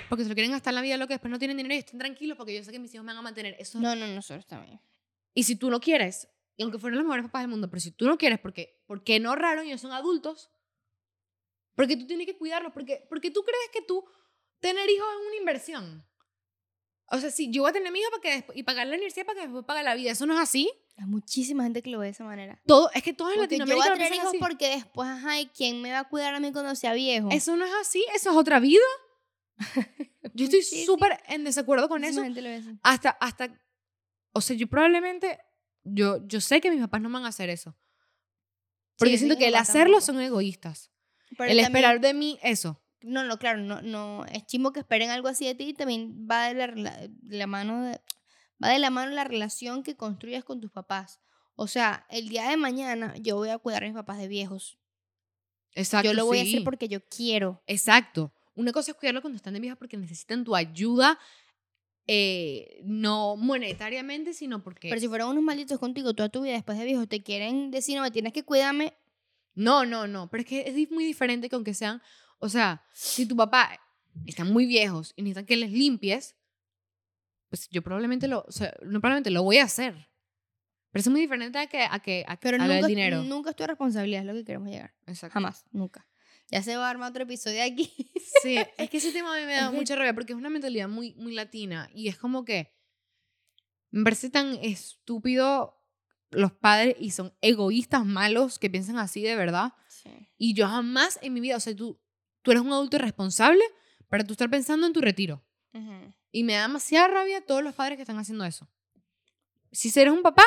porque 0.09 0.23
se 0.23 0.29
lo 0.29 0.35
quieren 0.35 0.51
gastar 0.51 0.71
en 0.71 0.75
la 0.75 0.81
vida, 0.81 0.97
lo 0.97 1.07
que 1.07 1.13
después 1.13 1.31
no 1.31 1.39
tienen 1.39 1.57
dinero 1.57 1.75
y 1.75 1.77
estén 1.77 1.99
tranquilos 1.99 2.37
porque 2.37 2.53
yo 2.53 2.63
sé 2.63 2.71
que 2.71 2.79
mis 2.79 2.93
hijos 2.93 3.05
me 3.05 3.13
van 3.13 3.19
a 3.19 3.21
mantener. 3.21 3.55
Eso 3.57 3.79
No, 3.79 3.95
no, 3.95 4.05
nosotros 4.07 4.45
también. 4.45 4.81
Y 5.33 5.43
si 5.43 5.55
tú 5.55 5.69
no 5.69 5.79
quieres, 5.79 6.27
y 6.57 6.63
aunque 6.63 6.77
fueran 6.77 6.97
los 6.97 7.05
mejores 7.05 7.25
papás 7.25 7.43
del 7.43 7.51
mundo, 7.51 7.69
pero 7.69 7.79
si 7.79 7.91
tú 7.91 8.05
no 8.05 8.17
quieres, 8.17 8.39
porque, 8.39 8.83
porque 8.85 9.19
no 9.19 9.29
ahorraron 9.29 9.65
y 9.65 9.69
ellos 9.69 9.81
son 9.81 9.91
adultos, 9.91 10.49
porque 11.75 11.95
tú 11.95 12.05
tienes 12.05 12.25
que 12.25 12.37
cuidarlos, 12.37 12.73
porque, 12.73 13.05
porque 13.09 13.31
tú 13.31 13.43
crees 13.43 13.69
que 13.71 13.81
tú 13.81 14.03
tener 14.59 14.89
hijos 14.89 15.07
es 15.21 15.27
una 15.27 15.35
inversión. 15.37 16.05
O 17.11 17.19
sea, 17.19 17.29
sí, 17.31 17.49
yo 17.51 17.61
voy 17.61 17.69
a 17.69 17.73
tener 17.73 17.91
mi 17.91 17.99
hijo 17.99 18.09
para 18.09 18.21
que 18.21 18.31
después, 18.31 18.57
y 18.57 18.63
pagar 18.63 18.87
la 18.87 18.93
universidad 18.95 19.25
para 19.25 19.35
que 19.41 19.45
después 19.47 19.65
pague 19.65 19.83
la 19.83 19.93
vida. 19.95 20.11
Eso 20.11 20.25
no 20.25 20.33
es 20.33 20.39
así. 20.39 20.71
Hay 20.97 21.05
muchísima 21.05 21.63
gente 21.63 21.81
que 21.81 21.89
lo 21.91 21.99
ve 21.99 22.05
de 22.07 22.11
esa 22.11 22.23
manera. 22.23 22.59
Todo, 22.65 22.89
es 22.93 23.03
que 23.03 23.13
todos 23.13 23.33
en 23.33 23.39
Porque 23.39 23.57
yo 23.57 23.65
voy 23.65 23.75
Latinoamérica 23.75 23.93
a 23.93 24.07
tener 24.07 24.13
hijos 24.15 24.29
así. 24.29 24.37
porque 24.39 24.69
después, 24.69 25.07
ajá, 25.07 25.39
¿y 25.39 25.45
quién 25.47 25.81
me 25.81 25.91
va 25.91 25.99
a 25.99 26.03
cuidar 26.09 26.33
a 26.33 26.39
mí 26.39 26.51
cuando 26.51 26.73
sea 26.75 26.93
viejo? 26.93 27.29
Eso 27.31 27.55
no 27.57 27.65
es 27.65 27.71
así, 27.81 28.03
eso 28.15 28.31
es 28.31 28.35
otra 28.35 28.59
vida. 28.59 28.81
Yo 30.33 30.45
estoy 30.45 30.63
Sí, 30.63 30.77
sí. 30.79 30.85
súper 30.85 31.19
en 31.27 31.43
desacuerdo 31.43 31.87
con 31.87 32.01
Muchísima 32.01 32.21
eso. 32.25 32.33
gente 32.33 32.41
lo 32.41 32.49
ve 32.49 32.55
así. 32.55 32.79
Hasta, 32.83 33.09
hasta, 33.11 33.61
o 34.33 34.41
sea, 34.41 34.55
yo 34.55 34.67
probablemente, 34.67 35.39
yo, 35.83 36.25
yo 36.27 36.41
sé 36.41 36.59
que 36.59 36.69
mis 36.71 36.81
papás 36.81 37.01
no 37.01 37.09
van 37.09 37.23
a 37.25 37.29
hacer 37.29 37.49
eso. 37.49 37.75
Porque 38.97 39.13
Sí, 39.13 39.19
siento 39.19 39.35
sí, 39.35 39.39
que 39.39 39.47
el 39.47 39.55
hacerlo 39.55 39.97
tampoco. 39.99 40.05
son 40.05 40.21
egoístas. 40.21 40.91
Pero 41.37 41.43
el 41.51 41.57
también- 41.57 41.65
esperar 41.65 41.99
de 42.01 42.13
mí 42.13 42.39
eso. 42.41 42.81
No, 43.05 43.23
no, 43.23 43.37
claro, 43.37 43.59
no, 43.59 43.81
no. 43.81 44.25
Es 44.25 44.45
chimbo 44.47 44.71
que 44.73 44.79
esperen 44.79 45.11
algo 45.11 45.27
así 45.27 45.45
de 45.45 45.53
ti 45.53 45.65
y 45.65 45.73
también 45.73 46.27
va 46.29 46.47
de 46.47 46.55
la, 46.55 46.67
rela- 46.67 47.07
de 47.07 47.37
la 47.37 47.45
mano 47.45 47.83
de, 47.83 48.01
va 48.63 48.69
de 48.69 48.79
la 48.79 48.89
mano 48.89 49.11
la 49.11 49.23
relación 49.23 49.83
que 49.83 49.95
construyas 49.95 50.43
con 50.43 50.59
tus 50.59 50.71
papás. 50.71 51.19
O 51.55 51.67
sea, 51.67 52.05
el 52.09 52.29
día 52.29 52.49
de 52.49 52.57
mañana 52.57 53.13
yo 53.17 53.35
voy 53.35 53.49
a 53.49 53.59
cuidar 53.59 53.83
a 53.83 53.85
mis 53.87 53.95
papás 53.95 54.17
de 54.17 54.27
viejos. 54.27 54.79
Exacto. 55.73 56.07
yo 56.09 56.13
lo 56.13 56.25
voy 56.25 56.39
a 56.39 56.41
hacer 56.41 56.63
porque 56.63 56.87
yo 56.87 57.05
quiero. 57.05 57.61
Exacto. 57.67 58.33
Una 58.55 58.71
cosa 58.71 58.91
es 58.91 58.97
cuidarlo 58.97 59.21
cuando 59.21 59.35
están 59.37 59.53
de 59.53 59.59
vieja 59.59 59.75
porque 59.75 59.97
necesitan 59.97 60.43
tu 60.43 60.55
ayuda, 60.55 61.19
eh, 62.07 62.81
no 62.85 63.35
monetariamente, 63.35 64.33
sino 64.33 64.63
porque... 64.63 64.89
Pero 64.89 65.01
si 65.01 65.07
fueron 65.07 65.29
unos 65.29 65.43
malditos 65.43 65.77
contigo 65.79 66.13
toda 66.13 66.29
tu 66.29 66.41
vida 66.41 66.53
después 66.53 66.77
de 66.77 66.85
viejos, 66.85 67.07
te 67.07 67.21
quieren 67.21 67.71
decir, 67.71 67.97
no, 67.97 68.01
me 68.01 68.11
tienes 68.11 68.33
que 68.33 68.43
cuidarme. 68.43 68.93
No, 69.53 69.85
no, 69.85 70.07
no. 70.07 70.29
Pero 70.29 70.41
es 70.41 70.47
que 70.47 70.61
es 70.67 70.91
muy 70.91 71.05
diferente 71.05 71.49
que 71.49 71.55
aunque 71.55 71.73
sean... 71.73 72.01
O 72.39 72.49
sea, 72.49 72.83
si 72.93 73.25
tu 73.25 73.35
papá 73.35 73.79
están 74.25 74.51
muy 74.51 74.65
viejos 74.65 75.13
y 75.15 75.21
necesitan 75.23 75.45
que 75.45 75.55
les 75.55 75.71
limpies, 75.71 76.35
pues 77.49 77.67
yo 77.69 77.81
probablemente 77.81 78.27
lo... 78.27 78.43
O 78.47 78.51
sea, 78.51 78.73
no 78.83 78.99
probablemente 78.99 79.29
lo 79.31 79.43
voy 79.43 79.57
a 79.57 79.63
hacer. 79.63 79.93
Pero 80.91 81.01
eso 81.01 81.09
es 81.09 81.11
muy 81.11 81.21
diferente 81.21 81.57
a 81.59 81.67
que 81.67 81.81
a, 81.83 81.99
que, 81.99 82.23
a, 82.27 82.37
Pero 82.39 82.61
a 82.61 82.87
dinero. 82.87 83.21
nunca 83.23 83.49
es 83.49 83.55
tu 83.55 83.65
responsabilidad, 83.65 84.21
es 84.21 84.27
lo 84.27 84.33
que 84.33 84.45
queremos 84.45 84.69
llegar. 84.69 84.93
Exacto. 85.07 85.33
Jamás, 85.33 85.65
nunca. 85.71 86.07
Ya 86.51 86.61
se 86.61 86.77
va 86.77 86.87
a 86.87 86.89
armar 86.91 87.09
otro 87.09 87.23
episodio 87.23 87.63
aquí. 87.63 87.91
Sí, 88.41 88.57
es 88.77 88.89
que 88.89 88.97
ese 88.97 89.11
tema 89.11 89.35
a 89.35 89.39
mí 89.39 89.45
me 89.45 89.53
da 89.55 89.65
Es 89.65 89.71
que- 89.71 89.75
mucha 89.77 89.95
rabia 89.95 90.13
porque 90.13 90.33
es 90.33 90.37
una 90.39 90.49
mentalidad 90.49 90.87
muy, 90.87 91.13
muy 91.15 91.33
latina 91.33 91.89
y 91.93 92.07
es 92.07 92.17
como 92.17 92.45
que 92.45 92.71
me 93.91 94.03
parece 94.03 94.29
tan 94.29 94.55
estúpido 94.61 95.81
los 96.31 96.51
padres 96.51 96.95
y 96.99 97.11
son 97.11 97.33
egoístas 97.41 98.05
malos 98.05 98.59
que 98.59 98.69
piensan 98.69 98.97
así 98.97 99.21
de 99.21 99.35
verdad. 99.35 99.73
Sí. 99.87 100.09
Y 100.37 100.53
yo 100.53 100.67
jamás 100.67 101.17
en 101.21 101.33
mi 101.33 101.39
vida, 101.39 101.55
o 101.57 101.59
sea, 101.59 101.75
tú, 101.75 101.99
tú 102.45 102.51
eres 102.51 102.63
un 102.63 102.71
adulto 102.71 102.95
irresponsable 102.95 103.63
para 104.07 104.23
tú 104.23 104.33
estar 104.33 104.49
pensando 104.49 104.87
en 104.87 104.93
tu 104.93 105.01
retiro. 105.01 105.43
Y 106.31 106.43
me 106.43 106.53
da 106.53 106.61
demasiada 106.61 107.07
rabia 107.09 107.45
todos 107.45 107.61
los 107.63 107.75
padres 107.75 107.97
que 107.97 108.03
están 108.03 108.17
haciendo 108.17 108.45
eso. 108.45 108.69
Si 109.71 109.91
eres 109.99 110.13
un 110.13 110.21
papá, 110.21 110.43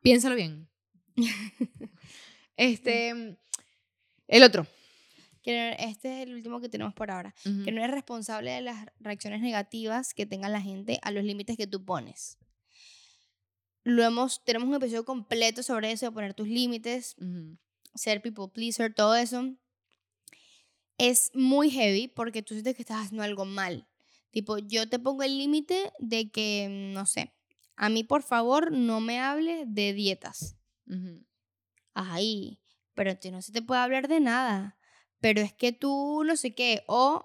piénsalo 0.00 0.34
bien. 0.34 0.68
este, 2.56 3.36
el 4.28 4.42
otro. 4.42 4.66
Que 5.42 5.76
este 5.78 6.22
es 6.22 6.28
el 6.28 6.34
último 6.34 6.60
que 6.60 6.68
tenemos 6.68 6.94
por 6.94 7.10
ahora. 7.10 7.34
Ujú. 7.44 7.64
Que 7.64 7.72
no 7.72 7.82
eres 7.82 7.94
responsable 7.94 8.50
de 8.52 8.60
las 8.62 8.86
reacciones 9.00 9.40
negativas 9.40 10.14
que 10.14 10.26
tenga 10.26 10.48
la 10.48 10.60
gente 10.60 10.98
a 11.02 11.10
los 11.10 11.22
límites 11.24 11.56
que 11.56 11.66
tú 11.66 11.84
pones. 11.84 12.38
Lo 13.84 14.02
hemos, 14.04 14.44
tenemos 14.44 14.68
un 14.68 14.74
episodio 14.76 15.04
completo 15.04 15.62
sobre 15.62 15.90
eso, 15.92 16.06
de 16.06 16.12
poner 16.12 16.34
tus 16.34 16.46
límites, 16.48 17.16
Ujú. 17.18 17.58
ser 17.94 18.22
people 18.22 18.48
pleaser, 18.52 18.94
todo 18.94 19.16
eso. 19.16 19.56
Es 20.98 21.30
muy 21.34 21.70
heavy 21.70 22.08
porque 22.08 22.42
tú 22.42 22.54
sientes 22.54 22.76
que 22.76 22.82
estás 22.82 23.04
haciendo 23.04 23.22
algo 23.22 23.44
mal. 23.44 23.88
Tipo, 24.30 24.58
yo 24.58 24.88
te 24.88 24.98
pongo 24.98 25.22
el 25.22 25.36
límite 25.38 25.92
de 25.98 26.30
que, 26.30 26.68
no 26.94 27.06
sé, 27.06 27.34
a 27.76 27.88
mí 27.88 28.04
por 28.04 28.22
favor 28.22 28.72
no 28.72 29.00
me 29.00 29.20
hables 29.20 29.64
de 29.66 29.92
dietas. 29.92 30.56
Ujú. 30.86 31.24
Ahí, 31.94 32.60
pero 32.94 33.12
no 33.30 33.42
se 33.42 33.52
te 33.52 33.62
puede 33.62 33.80
hablar 33.80 34.08
de 34.08 34.20
nada. 34.20 34.78
Pero 35.20 35.40
es 35.40 35.52
que 35.52 35.72
tú 35.72 36.22
no 36.24 36.36
sé 36.36 36.54
qué, 36.54 36.82
o 36.86 37.24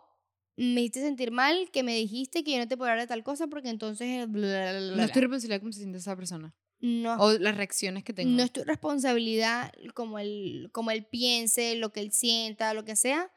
me 0.55 0.82
hiciste 0.82 1.01
sentir 1.01 1.32
mal 1.32 1.70
que 1.72 1.84
me 1.84 1.95
dijiste 1.95 2.43
que 2.43 2.51
yo 2.53 2.57
no 2.57 2.68
te 2.68 2.78
puedo 2.78 2.91
hablar 2.91 3.05
de 3.05 3.07
tal 3.09 3.24
cosa 3.24 3.47
porque 3.47 3.70
entonces... 3.70 4.30
bla, 4.30 4.72
bla, 4.72 4.80
bla, 4.80 4.95
No 4.95 5.03
estoy 5.03 5.22
bla". 5.22 5.28
responsable 5.30 5.59
cómo 5.59 5.72
se 5.72 5.80
siente 5.80 5.97
esa 5.99 6.15
persona. 6.15 6.55
No, 6.80 7.15
O 7.18 7.34
las 7.39 7.57
reacciones 7.57 8.03
que 8.03 8.13
tengo. 8.13 8.30
no 8.30 8.43
es 8.43 8.51
tu 8.51 8.63
responsabilidad 8.63 9.72
como 9.93 10.20
él, 10.20 10.70
como 10.72 10.91
él 10.91 11.05
piense, 11.05 11.76
lo 11.76 11.91
que 11.91 12.01
él 12.01 12.11
sienta, 12.11 12.74
lo 12.74 12.86
que 12.86 12.95
sea, 12.95 13.32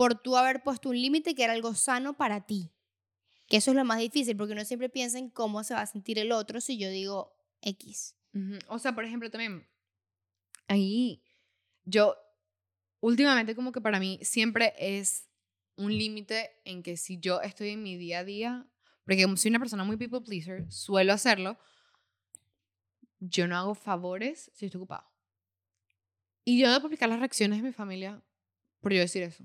por 0.00 0.14
tú 0.14 0.34
haber 0.38 0.62
puesto 0.62 0.88
un 0.88 0.98
límite 0.98 1.34
que 1.34 1.44
era 1.44 1.52
algo 1.52 1.74
sano 1.74 2.16
para 2.16 2.46
ti. 2.46 2.72
Que 3.48 3.58
eso 3.58 3.72
es 3.72 3.76
lo 3.76 3.84
más 3.84 3.98
difícil, 3.98 4.34
porque 4.34 4.54
uno 4.54 4.64
siempre 4.64 4.88
piensa 4.88 5.18
en 5.18 5.28
cómo 5.28 5.62
se 5.62 5.74
va 5.74 5.82
a 5.82 5.86
sentir 5.86 6.18
el 6.18 6.32
otro 6.32 6.62
si 6.62 6.78
yo 6.78 6.88
digo 6.88 7.36
X. 7.60 8.16
Ujú. 8.32 8.60
O 8.68 8.78
sea, 8.78 8.94
por 8.94 9.04
ejemplo, 9.04 9.30
también, 9.30 9.68
ahí, 10.68 11.22
yo, 11.84 12.16
últimamente 13.00 13.54
como 13.54 13.72
que 13.72 13.82
para 13.82 14.00
mí 14.00 14.18
siempre 14.22 14.72
es 14.78 15.28
un 15.76 15.92
límite 15.92 16.48
en 16.64 16.82
que 16.82 16.96
si 16.96 17.20
yo 17.20 17.42
estoy 17.42 17.68
en 17.68 17.82
mi 17.82 17.98
día 17.98 18.20
a 18.20 18.24
día, 18.24 18.66
porque 19.04 19.26
soy 19.36 19.50
una 19.50 19.58
persona 19.58 19.84
muy 19.84 19.98
people 19.98 20.22
pleaser, 20.22 20.64
suelo 20.72 21.12
hacerlo, 21.12 21.58
yo 23.18 23.46
no 23.46 23.54
hago 23.54 23.74
favores 23.74 24.50
si 24.54 24.64
estoy 24.64 24.78
ocupado. 24.78 25.06
Y 26.46 26.58
yo 26.58 26.68
debo 26.68 26.86
explicar 26.86 27.10
las 27.10 27.18
reacciones 27.18 27.58
de 27.58 27.68
mi 27.68 27.74
familia 27.74 28.22
por 28.80 28.94
yo 28.94 29.00
decir 29.00 29.24
eso. 29.24 29.44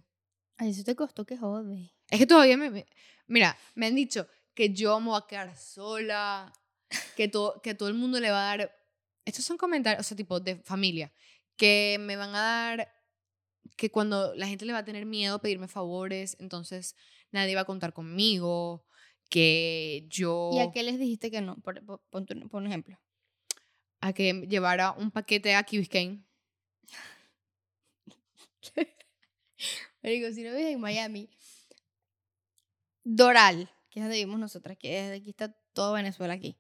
Ay, 0.58 0.70
eso 0.72 0.84
te 0.84 0.96
costó 0.96 1.26
que 1.26 1.38
jode. 1.38 1.92
Es 2.10 2.20
que 2.20 2.26
todavía 2.28 2.58
me, 2.58 2.70
me- 2.70 2.88
Mira, 3.28 3.58
me 3.74 3.88
han 3.88 3.96
dicho 3.96 4.28
que 4.54 4.74
yo 4.74 5.00
me 5.00 5.08
voy 5.10 5.20
a 5.22 5.28
quedar 5.28 5.56
sola, 5.58 6.54
que, 7.18 7.28
todo 7.28 7.62
que 7.62 7.74
todo 7.76 7.90
el 7.90 7.96
mundo 7.96 8.20
le 8.20 8.32
va 8.32 8.52
a 8.54 8.58
dar... 8.58 8.72
Estos 9.26 9.44
son 9.46 9.58
comentarios, 9.58 10.00
o 10.00 10.08
sea, 10.08 10.16
tipo 10.16 10.40
de 10.40 10.58
familia, 10.58 11.12
que 11.58 11.98
me 12.00 12.16
van 12.16 12.30
a 12.36 12.42
dar... 12.42 12.92
Que 13.76 13.90
cuando 13.92 14.34
la 14.36 14.48
gente 14.48 14.66
le 14.66 14.72
va 14.74 14.80
a 14.80 14.86
tener 14.86 15.06
miedo 15.06 15.36
a 15.36 15.42
pedirme 15.42 15.68
favores, 15.68 16.38
entonces 16.40 16.96
nadie 17.32 17.56
va 17.56 17.62
a 17.62 17.66
contar 17.66 17.92
conmigo, 17.94 18.86
que 19.30 20.06
yo... 20.10 20.52
¿Y 20.54 20.60
a 20.60 20.72
qué 20.72 20.84
les 20.84 20.98
dijiste 21.00 21.32
que 21.32 21.42
no? 21.42 21.58
Por, 21.58 21.84
por, 21.84 22.00
por 22.10 22.62
un 22.62 22.68
ejemplo. 22.68 22.98
a 24.00 24.14
que 24.14 24.46
llevara 24.48 24.92
un 24.92 25.12
paquete 25.12 25.56
a 25.56 25.64
Key 25.64 25.80
Biscayne. 25.80 26.24
Pero 30.06 30.14
digo, 30.14 30.32
si 30.34 30.44
no 30.44 30.52
vives 30.56 30.72
en 30.72 30.80
Miami, 30.80 31.32
Doral, 33.04 33.72
que 33.90 34.00
es 34.00 34.04
donde 34.04 34.18
vivimos 34.18 34.40
nosotras, 34.40 34.78
que 34.78 35.02
desde 35.02 35.16
aquí 35.16 35.32
está 35.32 35.52
todo 35.74 35.94
Venezuela 35.94 36.36
aquí. 36.36 36.56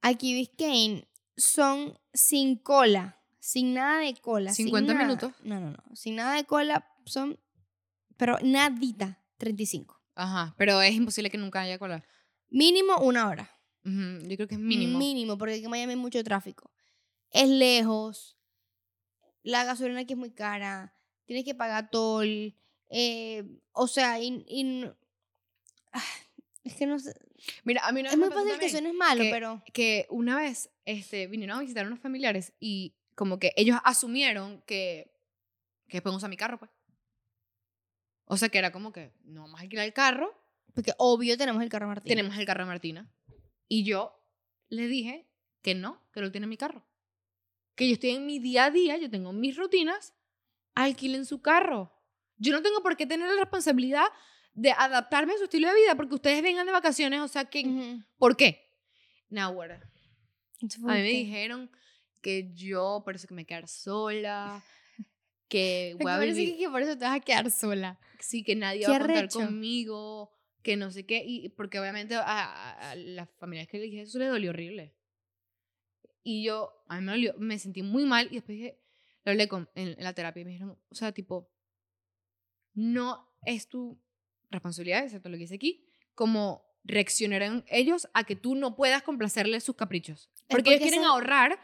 Aquí 0.00 0.34
Biscayne 0.34 1.08
son 1.36 1.96
sin 2.12 2.56
cola, 2.56 3.22
sin 3.38 3.72
nada 3.74 4.00
de 4.00 4.16
cola. 4.16 4.52
sin 4.52 4.66
50 4.66 4.92
nada. 4.94 5.06
minutos. 5.06 5.32
No, 5.44 5.60
no, 5.60 5.70
no. 5.70 5.78
Sin 5.94 6.16
nada 6.16 6.34
de 6.34 6.42
cola 6.42 6.92
son, 7.06 7.38
pero 8.16 8.36
nadita, 8.42 9.22
35. 9.38 10.02
Ajá, 10.16 10.52
pero 10.58 10.82
es 10.82 10.92
imposible 10.92 11.30
que 11.30 11.38
nunca 11.38 11.60
haya 11.60 11.78
cola. 11.78 12.04
Mínimo 12.48 12.98
una 12.98 13.28
hora. 13.28 13.48
Ujú, 13.84 14.26
Yo 14.28 14.34
creo 14.34 14.48
que 14.48 14.56
es 14.56 14.60
mínimo. 14.60 14.98
Mínimo, 14.98 15.38
porque 15.38 15.54
aquí 15.54 15.64
en 15.66 15.70
Miami 15.70 15.92
hay 15.92 15.98
mucho 16.00 16.24
tráfico. 16.24 16.72
Es 17.30 17.48
lejos. 17.48 18.36
La 19.44 19.62
gasolina 19.62 20.00
aquí 20.00 20.14
es 20.14 20.18
muy 20.18 20.32
cara. 20.32 20.96
Tienes 21.30 21.44
que 21.44 21.54
pagar 21.54 21.90
toll. 21.92 22.56
eh, 22.88 23.44
o 23.70 23.86
sea, 23.86 24.18
y, 24.18 24.44
y 24.48 24.60
n- 24.62 24.92
ah, 25.92 26.02
es 26.64 26.74
que 26.74 26.86
no 26.86 26.98
sé. 26.98 27.14
Mira, 27.62 27.86
a 27.86 27.92
mí 27.92 28.00
una 28.00 28.10
Es 28.10 28.18
muy 28.18 28.30
fácil 28.30 28.58
que 28.58 28.68
suene 28.68 28.92
malo, 28.92 29.22
que- 29.22 29.30
pero. 29.30 29.62
que 29.72 30.06
una 30.10 30.36
vez 30.40 30.70
este, 30.86 31.28
vinieron 31.28 31.56
a 31.58 31.60
visitar 31.60 31.84
a 31.84 31.86
unos 31.86 32.00
familiares 32.00 32.52
y 32.58 32.96
como 33.14 33.38
que 33.38 33.52
ellos 33.54 33.78
asumieron 33.84 34.60
que, 34.62 35.12
que 35.86 35.98
después 35.98 36.16
usar 36.16 36.30
mi 36.30 36.36
carro, 36.36 36.58
pues. 36.58 36.72
O 38.24 38.36
sea, 38.36 38.48
que 38.48 38.58
era 38.58 38.72
como 38.72 38.92
que 38.92 39.12
no 39.22 39.42
vamos 39.42 39.60
a 39.60 39.62
alquilar 39.62 39.86
el 39.86 39.92
carro, 39.92 40.36
Porque 40.74 40.92
obvio 40.98 41.38
tenemos 41.38 41.62
el 41.62 41.68
carro 41.68 41.86
Martín. 41.86 42.08
tenemos 42.08 42.36
el 42.36 42.44
carro 42.44 42.64
de 42.64 42.70
Martina. 42.70 43.08
Y 43.68 43.84
yo 43.84 44.20
le 44.68 44.88
dije 44.88 45.28
que 45.62 45.76
no, 45.76 46.02
que 46.12 46.22
lo 46.22 46.32
tiene 46.32 46.48
mi 46.48 46.56
carro. 46.56 46.84
Que 47.76 47.86
yo 47.86 47.92
estoy 47.94 48.10
en 48.10 48.26
mi 48.26 48.40
día 48.40 48.64
a 48.64 48.70
día, 48.72 48.96
yo 48.96 49.08
tengo 49.08 49.32
mis 49.32 49.56
rutinas, 49.56 50.12
alquilen 50.84 51.24
su 51.26 51.40
carro. 51.42 51.92
Yo 52.36 52.52
no 52.52 52.62
tengo 52.62 52.82
por 52.82 52.96
qué 52.96 53.06
tener 53.06 53.28
la 53.28 53.36
responsabilidad 53.40 54.04
de 54.54 54.72
adaptarme 54.72 55.34
a 55.34 55.38
su 55.38 55.44
estilo 55.44 55.68
de 55.68 55.74
vida 55.74 55.94
porque 55.94 56.14
ustedes 56.14 56.42
vengan 56.42 56.66
de 56.66 56.72
vacaciones, 56.72 57.20
o 57.20 57.28
sea, 57.28 57.44
que, 57.44 57.66
Ujú. 57.66 58.02
¿por 58.18 58.36
qué? 58.36 58.72
Eso 60.60 60.80
A 60.88 60.94
mí 60.94 61.00
me 61.02 61.08
dijeron 61.08 61.70
que 62.20 62.50
yo 62.54 63.02
por 63.04 63.14
eso 63.14 63.26
que 63.28 63.34
me 63.34 63.46
quedar 63.46 63.68
sola, 63.68 64.62
que 65.48 65.96
voy 66.00 66.10
a 66.12 66.18
vivir, 66.18 66.56
que, 66.58 66.68
por 66.68 66.82
eso 66.82 66.96
te 66.98 67.04
vas 67.04 67.16
a 67.16 67.20
quedar 67.20 67.50
sola. 67.50 67.98
sí, 68.18 68.42
que 68.44 68.54
nadie 68.56 68.86
va 68.86 68.96
a 68.96 68.98
contar 68.98 69.16
arrecho. 69.18 69.38
conmigo, 69.40 70.32
que 70.62 70.76
no 70.76 70.90
sé 70.90 71.06
qué, 71.06 71.22
y 71.24 71.48
porque 71.50 71.78
obviamente 71.80 72.14
a, 72.16 72.22
a- 72.22 72.90
a 72.90 72.94
las 72.96 73.28
familias 73.38 73.68
que 73.68 73.78
le 73.78 73.84
dije 73.84 74.02
eso 74.02 74.18
le 74.18 74.26
dolió 74.26 74.50
horrible. 74.50 74.94
Y 76.22 76.44
yo, 76.44 76.84
a 76.88 77.00
mí 77.00 77.06
me 77.06 77.12
dolió, 77.12 77.34
me 77.38 77.58
sentí 77.58 77.82
muy 77.82 78.04
mal 78.04 78.26
y 78.30 78.34
después 78.36 78.56
dije, 78.58 78.79
lo 79.24 79.32
hablé 79.32 79.48
con, 79.48 79.68
en, 79.74 79.88
en 79.98 80.04
la 80.04 80.14
terapia 80.14 80.40
y 80.42 80.44
me 80.44 80.50
dijeron, 80.52 80.78
o 80.88 80.94
sea, 80.94 81.12
tipo, 81.12 81.50
no 82.74 83.28
es 83.44 83.68
tu 83.68 84.00
responsabilidad, 84.50 85.04
excepto 85.04 85.28
lo 85.28 85.36
que 85.36 85.42
dice 85.42 85.54
aquí, 85.54 85.86
como 86.14 86.64
reaccionarán 86.84 87.64
ellos 87.68 88.08
a 88.14 88.24
que 88.24 88.36
tú 88.36 88.54
no 88.54 88.76
puedas 88.76 89.02
complacerles 89.02 89.64
sus 89.64 89.76
caprichos. 89.76 90.30
Porque 90.48 90.70
ellos 90.70 90.82
quieren 90.82 91.04
ahorrar, 91.04 91.60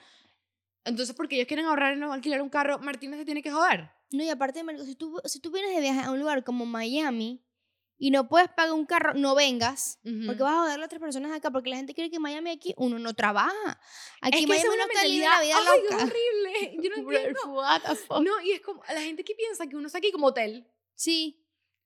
entonces 0.85 1.15
porque 1.15 1.37
ellos 1.37 1.49
quieren 1.49 1.67
ahorrar 1.67 1.97
no 1.97 2.13
alquilar 2.13 2.43
un 2.43 2.51
carro, 2.51 2.79
Martina 2.79 3.17
se 3.17 3.25
tiene 3.25 3.43
que 3.43 3.51
joder. 3.51 3.91
No, 4.13 4.23
y 4.23 4.29
aparte, 4.29 4.63
si 4.85 4.95
tú, 4.95 5.21
si 5.25 5.41
tú 5.41 5.51
vienes 5.51 5.75
de 5.75 5.81
viaje 5.81 6.01
a 6.01 6.13
un 6.13 6.21
lugar 6.21 6.45
como 6.45 6.65
Miami 6.65 7.45
y 7.99 8.11
no 8.11 8.29
puedes 8.29 8.49
pagar 8.51 8.73
un 8.73 8.85
carro, 8.87 9.15
no 9.15 9.35
vengas. 9.35 9.99
Porque 10.03 10.33
Ujú. 10.43 10.45
vas 10.45 10.53
a 10.53 10.61
joder 10.63 10.81
a 10.81 10.85
otras 10.85 11.01
personas 11.01 11.33
acá, 11.33 11.51
porque 11.51 11.71
la 11.71 11.77
gente 11.77 11.95
cree 11.95 12.11
que 12.11 12.17
en 12.17 12.23
Miami 12.23 12.51
aquí 12.51 12.75
uno 12.77 12.99
no 12.99 13.15
trabaja. 13.15 13.81
Aquí 14.21 14.39
es 14.39 14.41
que 14.43 14.47
Miami 14.49 14.63
es 14.69 14.75
una 14.75 14.85
uno 14.85 14.93
está 14.93 15.05
libre 15.07 15.29
la 15.29 15.41
vida 15.41 15.57
ay, 15.59 15.65
loca. 15.83 15.97
es 15.97 16.03
horrible, 16.03 16.83
yo 16.83 16.91
no 16.91 16.97
entiendo. 17.11 17.41
what 17.53 17.81
the 17.83 17.95
fuck. 17.97 18.21
No, 18.23 18.41
y 18.43 18.53
es 18.53 18.61
como, 18.61 18.83
la 18.93 19.01
gente 19.01 19.25
que 19.25 19.35
piensa 19.35 19.67
que 19.67 19.77
uno 19.77 19.87
está 19.87 19.99
aquí 19.99 20.13
como 20.13 20.27
hotel. 20.29 20.67
Sí. 20.95 21.43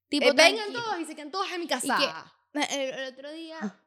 Tipo, 0.09 0.25
Eh, 0.27 0.33
vengan 0.33 0.73
todos 0.73 0.99
y 0.99 1.05
se 1.05 1.15
quedan 1.15 1.31
todos 1.31 1.49
en 1.51 1.59
mi 1.61 1.67
casa. 1.67 2.33
El, 2.53 2.81
el 2.93 3.13
otro 3.13 3.31
día, 3.31 3.79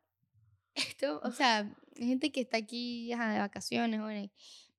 esto, 0.74 1.20
o 1.22 1.30
sea, 1.30 1.70
hay 2.00 2.06
gente 2.06 2.32
que 2.32 2.40
está 2.40 2.56
aquí 2.56 3.12
ajá, 3.12 3.30
de 3.34 3.38
vacaciones, 3.40 4.00
bueno, 4.00 4.30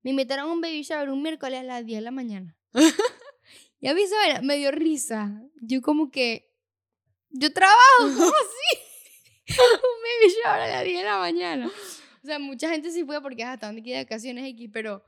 me 0.01 0.09
invitaron 0.09 0.49
a 0.49 0.51
un 0.53 0.59
baby 0.59 0.81
shower 0.81 1.09
un 1.11 1.21
miércoles 1.21 1.59
a 1.59 1.63
las 1.63 1.85
10 1.85 1.97
de 1.99 2.01
la 2.01 2.09
mañana. 2.11 2.57
y 3.79 3.87
a 3.87 3.93
mí 3.93 4.01
vaina 4.09 4.41
me 4.41 4.57
dio 4.57 4.71
risa. 4.71 5.39
Yo 5.61 5.81
como 5.83 6.09
que, 6.09 6.51
yo 7.37 7.51
trabajo, 7.51 7.99
¿cómo 7.99 8.31
así? 8.31 8.79
un 9.47 10.01
baby 10.01 10.33
shower 10.33 10.61
a 10.61 10.67
las 10.67 10.83
10 10.83 10.97
de 10.97 11.03
la 11.03 11.19
mañana. 11.19 11.71
O 12.23 12.25
sea, 12.25 12.39
mucha 12.39 12.69
gente 12.69 12.91
sí 12.91 13.03
fue 13.03 13.21
porque 13.21 13.43
ajá, 13.43 13.55
estaban 13.55 13.77
aquí 13.77 13.91
de 13.91 14.03
vacaciones 14.03 14.47
X, 14.49 14.69
pero, 14.73 15.03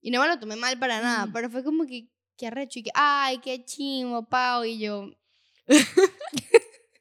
y 0.00 0.10
no 0.10 0.20
me 0.20 0.28
lo 0.28 0.38
tomé 0.38 0.56
mal 0.56 0.78
para 0.78 1.00
nada, 1.00 1.28
pero 1.32 1.50
fue 1.50 1.64
como 1.64 1.86
que, 1.86 2.08
qué 2.36 2.46
arrecho, 2.46 2.78
y 2.78 2.84
que, 2.84 2.90
ay, 2.94 3.38
qué 3.38 3.64
chimo, 3.64 4.28
pao, 4.28 4.64
y 4.64 4.78
yo... 4.78 5.10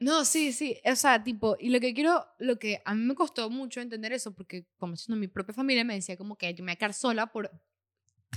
No, 0.00 0.24
sí, 0.24 0.52
sí. 0.52 0.80
O 0.84 0.96
sea, 0.96 1.22
tipo, 1.22 1.56
y 1.60 1.68
lo 1.68 1.80
que 1.80 1.92
quiero, 1.92 2.26
lo 2.38 2.58
que 2.58 2.80
a 2.84 2.94
mí 2.94 3.04
me 3.04 3.14
costó 3.14 3.50
mucho 3.50 3.80
entender 3.80 4.12
eso, 4.12 4.34
porque 4.34 4.66
como 4.78 4.96
siendo 4.96 5.20
mi 5.20 5.28
propia 5.28 5.54
familia 5.54 5.84
me 5.84 5.94
decía 5.94 6.16
como 6.16 6.36
que 6.36 6.52
yo 6.54 6.64
me 6.64 6.72
voy 6.72 6.74
a 6.74 6.76
quedar 6.76 6.94
sola 6.94 7.26
por 7.26 7.50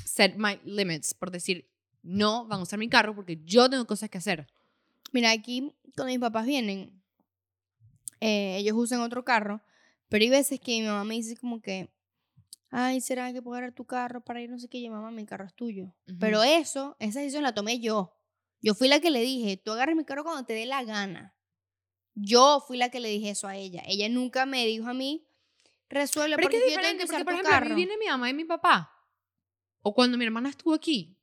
set 0.03 0.36
my 0.38 0.59
limits, 0.63 1.13
por 1.13 1.32
decir, 1.32 1.70
no 2.03 2.47
van 2.47 2.59
a 2.59 2.63
usar 2.63 2.80
mi 2.80 2.89
carro 2.89 3.15
porque 3.15 3.39
yo 3.43 3.70
tengo 3.70 3.86
cosas 3.86 4.09
que 4.09 4.18
hacer. 4.18 4.47
Mira, 5.12 5.32
aquí 5.32 5.74
cuando 5.95 6.12
mis 6.12 6.20
papás 6.20 6.45
vienen, 6.45 7.01
eh, 8.20 8.58
ellos 8.58 8.76
usan 8.78 9.01
otro 9.01 9.24
carro, 9.24 9.62
pero 10.10 10.24
hay 10.24 10.30
veces 10.30 10.60
que 10.60 10.80
mi 10.80 10.88
mamá 10.88 11.03
me 11.03 11.16
dice 11.16 11.38
como 11.38 11.62
que, 11.62 11.89
ay, 12.70 13.01
¿será 13.01 13.32
que 13.34 13.41
puedo 13.41 13.55
agarrar 13.58 13.74
tu 13.74 13.86
carro 13.86 14.22
para 14.22 14.41
ir 14.41 14.49
no 14.49 14.60
sé 14.60 14.68
qué? 14.68 14.78
Y 14.80 14.86
yo, 14.86 14.91
mamá, 14.91 15.12
mi 15.12 15.26
carro 15.26 15.45
es 15.45 15.53
tuyo. 15.53 15.93
Pero 16.20 16.43
eso, 16.43 16.95
esa 16.99 17.20
decisión 17.20 17.43
la 17.43 17.53
tomé 17.53 17.80
yo. 17.80 18.14
Yo 18.62 18.74
fui 18.74 18.88
la 18.88 18.99
que 18.99 19.12
le 19.12 19.22
dije, 19.22 19.58
tú 19.58 19.72
agarras 19.72 19.95
mi 19.95 20.03
carro 20.03 20.24
cuando 20.24 20.45
te 20.45 20.53
dé 20.53 20.66
la 20.66 20.84
gana. 20.84 21.36
Yo 22.16 22.64
fui 22.68 22.78
la 22.78 22.89
que 22.89 22.99
le 22.99 23.10
dije 23.10 23.30
eso 23.30 23.47
a 23.47 23.55
ella. 23.55 23.84
Ella 23.86 24.10
nunca 24.10 24.45
me 24.47 24.66
dijo 24.66 24.88
a 24.88 24.93
mí, 24.93 25.28
resuelve 25.89 26.36
Pero 26.36 26.47
es 26.47 26.51
que 26.51 26.58
porque 26.60 26.68
es 26.68 26.76
yo 26.76 26.82
tengo 26.82 26.97
que 26.99 27.05
porque 27.05 27.16
usar 27.16 27.26
por 27.26 27.34
tu 27.34 27.39
ejemplo, 27.39 27.55
a 27.55 27.60
carro. 27.60 27.70
mí 27.70 27.76
viene 27.76 27.97
mi 27.97 28.08
mamá 28.08 28.30
y 28.30 28.34
mi 28.34 28.45
papá. 28.45 28.91
O 29.84 29.93
cuando 29.93 30.18
mi 30.18 30.26
hermana 30.26 30.49
estuvo 30.49 30.74
aquí, 30.74 31.16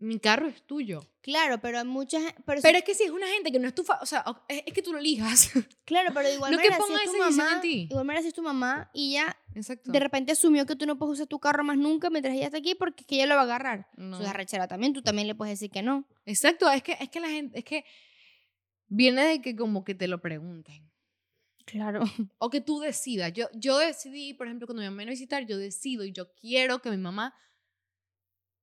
mi 0.00 0.20
carro 0.20 0.46
es 0.46 0.62
tuyo. 0.62 1.00
Claro, 1.20 1.60
pero 1.60 1.84
muchas, 1.84 2.22
pero, 2.46 2.62
Pero 2.62 2.78
es 2.78 2.84
que 2.84 2.94
si 2.94 3.04
es 3.04 3.10
una 3.10 3.26
gente 3.26 3.50
que 3.50 3.58
no 3.58 3.68
es 3.68 3.74
tu 3.74 3.82
fa 3.82 3.98
o 4.00 4.06
sea, 4.06 4.24
es, 4.48 4.62
es 4.66 4.72
que 4.72 4.82
tú 4.82 4.92
lo 4.92 4.98
elijas. 4.98 5.50
claro, 5.84 6.10
pero 6.14 6.28
de 6.28 6.34
igual 6.34 6.52
no 6.52 6.58
que 6.58 6.70
manera 6.70 6.76
si 6.76 6.82
ponga 6.82 7.02
es 7.02 7.04
tu 7.04 7.12
decisión 7.12 7.46
en 7.46 7.50
mamá, 7.50 7.60
ti. 7.60 7.88
igual 7.90 8.04
manera 8.04 8.22
si 8.22 8.28
es 8.28 8.34
tu 8.34 8.42
mamá 8.42 8.90
y 8.94 9.12
ya 9.14 9.36
Exacto. 9.54 9.90
de 9.90 10.00
repente 10.00 10.32
asumió 10.32 10.64
que 10.66 10.76
tú 10.76 10.86
no 10.86 10.96
puedes 10.98 11.14
usar 11.14 11.26
tu 11.26 11.40
carro 11.40 11.64
más 11.64 11.76
nunca 11.76 12.10
mientras 12.10 12.34
ella 12.34 12.46
está 12.46 12.58
aquí 12.58 12.74
porque 12.74 13.02
es 13.02 13.06
que 13.06 13.16
ella 13.16 13.26
lo 13.26 13.34
va 13.34 13.40
a 13.42 13.44
agarrar. 13.44 13.88
No. 13.96 14.20
Es 14.20 14.28
arrechera 14.28 14.68
también, 14.68 14.92
tú 14.92 15.02
también 15.02 15.26
le 15.26 15.34
puedes 15.34 15.58
decir 15.58 15.70
que 15.70 15.82
no. 15.82 16.06
Exacto, 16.24 16.70
es 16.70 16.82
que, 16.82 16.96
es 17.00 17.08
que 17.08 17.20
la 17.20 17.28
gente, 17.28 17.58
es 17.58 17.64
que 17.64 17.84
viene 18.86 19.24
de 19.24 19.42
que 19.42 19.56
como 19.56 19.84
que 19.84 19.94
te 19.94 20.06
lo 20.06 20.20
pregunten. 20.20 20.88
Claro. 21.64 22.00
O 22.38 22.48
que 22.48 22.62
tú 22.62 22.80
decidas. 22.80 23.32
Yo, 23.34 23.48
yo 23.52 23.76
decidí, 23.76 24.32
por 24.32 24.46
ejemplo, 24.46 24.66
cuando 24.66 24.80
mi 24.80 24.88
mamá 24.88 25.00
vino 25.00 25.10
a 25.10 25.12
visitar, 25.12 25.44
yo 25.44 25.58
decido 25.58 26.04
y 26.04 26.12
yo 26.12 26.32
quiero 26.34 26.80
que 26.80 26.90
mi 26.90 26.96
mamá 26.96 27.34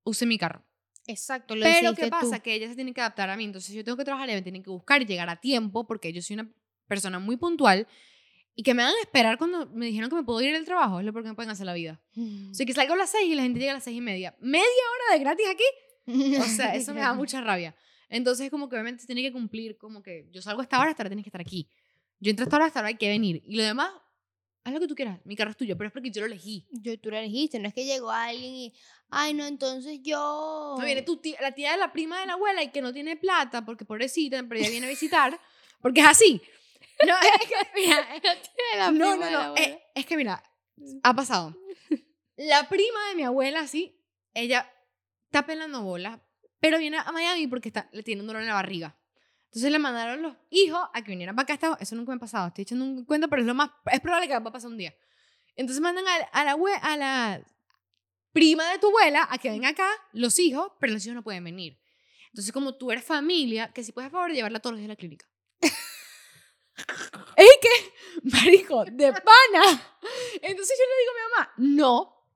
use 0.04 0.26
mi 0.26 0.40
carro. 0.40 0.66
Exacto, 1.08 1.56
lo 1.56 1.64
Pero 1.64 1.94
¿qué 1.94 2.08
pasa? 2.08 2.38
tú. 2.38 2.44
Que 2.44 2.56
ella 2.56 2.68
se 2.68 2.76
tiene 2.76 2.94
que 2.94 3.02
adaptar 3.02 3.30
a 3.30 3.38
mí. 3.38 3.44
Entonces 3.44 3.76
yo 3.76 3.84
tengo 3.84 3.98
que 3.98 4.04
trabajar 4.06 4.30
y 4.30 4.34
me 4.34 4.42
tienen 4.42 4.64
que 4.64 4.70
buscar 4.70 5.02
y 5.02 5.06
llegar 5.06 5.30
a 5.30 5.36
tiempo 5.36 5.86
porque 5.86 6.12
yo 6.12 6.22
soy 6.22 6.36
una 6.36 6.50
persona 6.88 7.20
muy 7.20 7.38
puntual 7.38 7.88
y 8.56 8.64
que 8.64 8.74
me 8.74 8.84
hagan 8.84 8.96
esperar 9.02 9.38
cuando 9.38 9.68
me 9.68 9.86
dijeron 9.88 10.10
que 10.10 10.16
me 10.16 10.24
puedo 10.24 10.42
ir 10.42 10.54
del 10.54 10.66
trabajo. 10.66 11.00
Es 11.00 11.06
lo 11.06 11.14
porque 11.14 11.30
me 11.30 11.36
pueden 11.36 11.52
hacer 11.52 11.66
la 11.66 11.74
vida. 11.74 12.02
O 12.50 12.54
sea, 12.54 12.66
que 12.66 12.74
salgo 12.74 12.94
a 12.94 12.98
las 12.98 13.10
seis 13.10 13.30
y 13.30 13.36
la 13.36 13.44
gente 13.44 13.60
llega 13.60 13.72
a 13.72 13.76
las 13.76 13.84
seis 13.84 13.98
y 13.98 14.02
media. 14.02 14.36
¿Media 14.40 14.66
hora 14.66 15.18
de 15.18 15.24
gratis 15.24 15.46
aquí? 15.52 16.38
O 16.40 16.44
sea, 16.46 16.76
eso 16.76 16.94
me 16.94 17.02
da 17.02 17.14
mucha 17.14 17.42
rabia. 17.42 17.76
Entonces, 18.10 18.50
como 18.50 18.70
que 18.70 18.76
obviamente 18.76 19.02
se 19.02 19.08
tiene 19.08 19.22
que 19.22 19.32
cumplir, 19.32 19.78
como 19.78 20.02
que 20.02 20.28
yo 20.32 20.42
salgo 20.42 20.62
a 20.62 20.64
esta 20.64 20.80
hora, 20.80 20.92
hasta 20.92 21.04
ahora 21.04 21.10
tienes 21.10 21.24
que 21.24 21.30
estar 21.30 21.42
aquí. 21.42 21.68
Yo 22.20 22.30
entro 22.30 22.44
a 22.44 22.46
esta 22.46 22.56
hora, 22.56 22.66
hasta 22.66 22.80
ahora 22.80 22.90
hay 22.90 22.96
que 22.98 23.10
venir. 23.10 23.44
Y 23.46 23.56
lo 23.56 23.64
demás, 23.64 23.92
haz 24.66 24.74
lo 24.74 24.80
que 24.80 24.88
tú 24.88 24.96
quieras. 24.96 25.20
Mi 25.24 25.36
carro 25.36 25.52
es 25.52 25.58
tuyo, 25.58 25.78
pero 25.78 25.88
es 25.88 25.94
porque 25.94 26.10
yo 26.12 26.22
lo 26.22 26.26
elegí. 26.28 26.68
Yo, 26.72 27.00
tú 27.00 27.12
lo 27.12 27.18
elegiste, 27.18 27.60
no 27.60 27.68
es 27.68 27.74
que 27.74 27.86
llegó 27.86 28.10
alguien 28.12 28.54
y, 28.56 28.74
ay, 29.10 29.34
no, 29.34 29.46
entonces 29.46 30.00
yo... 30.02 30.76
No 30.78 30.84
viene 30.84 31.04
tu 31.04 31.18
tía, 31.18 31.38
la 31.40 31.52
tía 31.54 31.72
de 31.72 31.78
la 31.78 31.94
prima 31.94 32.20
de 32.20 32.26
la 32.26 32.34
abuela 32.34 32.64
y 32.64 32.72
que 32.72 32.82
no 32.82 32.92
tiene 32.92 33.16
plata, 33.16 33.64
porque 33.64 33.86
pobrecita, 33.86 34.44
pero 34.50 34.60
ella 34.60 34.70
viene 34.72 34.88
a 34.88 34.90
visitar, 34.90 35.40
porque 35.82 36.02
es 36.02 36.08
así. 36.08 36.42
No, 37.06 37.14
es 37.42 37.48
que, 37.48 37.56
mira, 37.76 38.08
La 38.78 38.92
no, 38.92 39.16
no, 39.16 39.30
no. 39.30 39.38
abuela. 39.40 39.62
eh, 39.62 39.84
es 39.94 40.06
que 40.06 40.18
mira, 40.18 40.44
ha 41.04 41.14
pasado. 41.14 41.56
La 42.38 42.68
prima 42.68 43.10
de 43.10 43.16
mi 43.16 43.24
abuela, 43.24 43.68
sí, 43.68 44.02
ella 44.34 44.70
está 45.26 45.46
pelando 45.46 45.84
bola, 45.84 46.22
pero 46.60 46.80
viene 46.80 46.98
a 46.98 47.12
Miami 47.12 47.48
porque 47.48 47.70
está, 47.70 47.88
le 47.94 48.02
tiene 48.04 48.22
un 48.22 48.28
dolor 48.28 48.42
en 48.42 48.48
la 48.48 48.56
barriga. 48.56 48.98
Entonces 49.56 49.72
le 49.72 49.80
mandaron 49.80 50.22
los 50.22 50.36
hijos 50.50 50.82
a 50.94 51.02
que 51.02 51.12
vinieran 51.12 51.34
para 51.34 51.44
acá. 51.44 51.54
Esta- 51.54 51.78
Eso 51.80 51.96
nunca 51.96 52.12
me 52.12 52.18
ha 52.18 52.20
pasado. 52.20 52.48
Estoy 52.50 52.64
echando 52.64 52.84
un 52.84 53.06
cuento, 53.06 53.30
pero 53.30 53.42
es 53.42 53.48
lo 53.48 53.54
más. 53.54 53.70
Es 53.90 54.02
probable 54.02 54.28
que 54.28 54.34
va 54.34 54.40
a 54.40 54.52
pasar 54.52 54.70
un 54.70 54.78
día. 54.78 54.94
Entonces 55.56 55.82
mandan 55.82 56.06
a, 56.06 56.16
a 56.34 56.44
la, 56.44 56.58
a 56.82 56.98
la 56.98 57.42
prima 58.34 58.70
de 58.72 58.80
tu 58.80 58.88
abuela 58.88 59.26
a 59.30 59.38
que 59.38 59.50
venga 59.50 59.70
acá, 59.70 59.90
los 60.12 60.40
hijos, 60.40 60.74
pero 60.82 60.92
los 60.92 61.06
hijos 61.06 61.16
no 61.16 61.24
pueden 61.24 61.42
venir. 61.46 61.80
Entonces, 62.34 62.52
como 62.52 62.76
tú 62.76 62.92
eres 62.92 63.06
familia, 63.06 63.72
que 63.72 63.82
si 63.82 63.94
puedes, 63.94 64.12
por 64.12 64.20
favor, 64.20 64.36
llevarla 64.36 64.60
todos 64.60 64.74
los 64.74 64.80
días 64.80 64.90
a 64.90 64.92
la 64.92 64.96
clínica. 64.98 65.26
es 67.38 67.50
que, 67.62 67.94
marico, 68.24 68.84
de 68.84 69.14
pana. 69.14 69.96
Entonces 70.42 70.78
yo 70.78 70.86
le 70.86 71.00
digo 71.00 71.12
a 71.12 71.16
mi 71.16 71.32
mamá, 71.32 71.54
no, 71.78 72.28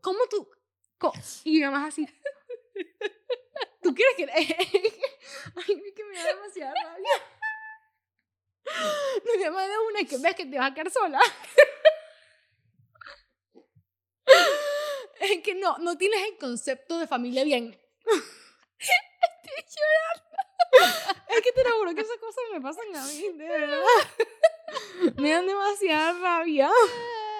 ¿cómo 0.00 0.20
tú? 0.30 0.48
co-?" 0.96 1.12
Y 1.44 1.52
mi 1.58 1.60
mamá 1.60 1.88
es 1.88 1.92
así. 1.92 2.06
¿Tú 3.82 3.94
quieres 3.94 4.14
que.? 4.16 4.24
Ay, 5.56 5.92
que 5.94 6.04
me 6.04 6.16
da 6.16 6.26
demasiada 6.26 6.74
rabia. 6.82 7.10
No, 9.24 9.44
mamá 9.44 9.66
de 9.66 9.78
una 9.78 10.00
y 10.00 10.06
que 10.06 10.18
ves 10.18 10.34
que 10.34 10.46
te 10.46 10.58
vas 10.58 10.70
a 10.70 10.74
quedar 10.74 10.90
sola. 10.90 11.20
Es 15.20 15.42
que 15.42 15.54
no, 15.54 15.78
no 15.78 15.96
tienes 15.96 16.20
el 16.28 16.38
concepto 16.38 16.98
de 16.98 17.06
familia 17.06 17.44
bien. 17.44 17.78
Estoy 18.78 19.64
llorando. 19.76 20.32
Es 21.28 21.40
que 21.42 21.52
te 21.52 21.64
lo 21.64 21.76
juro 21.78 21.94
que 21.94 22.00
esas 22.00 22.18
cosas 22.18 22.44
me 22.52 22.60
pasan 22.60 22.96
a 22.96 23.04
mí, 23.04 23.28
de 23.38 23.48
verdad. 23.48 23.84
Me 25.16 25.30
dan 25.30 25.46
demasiada 25.46 26.12
rabia. 26.18 26.70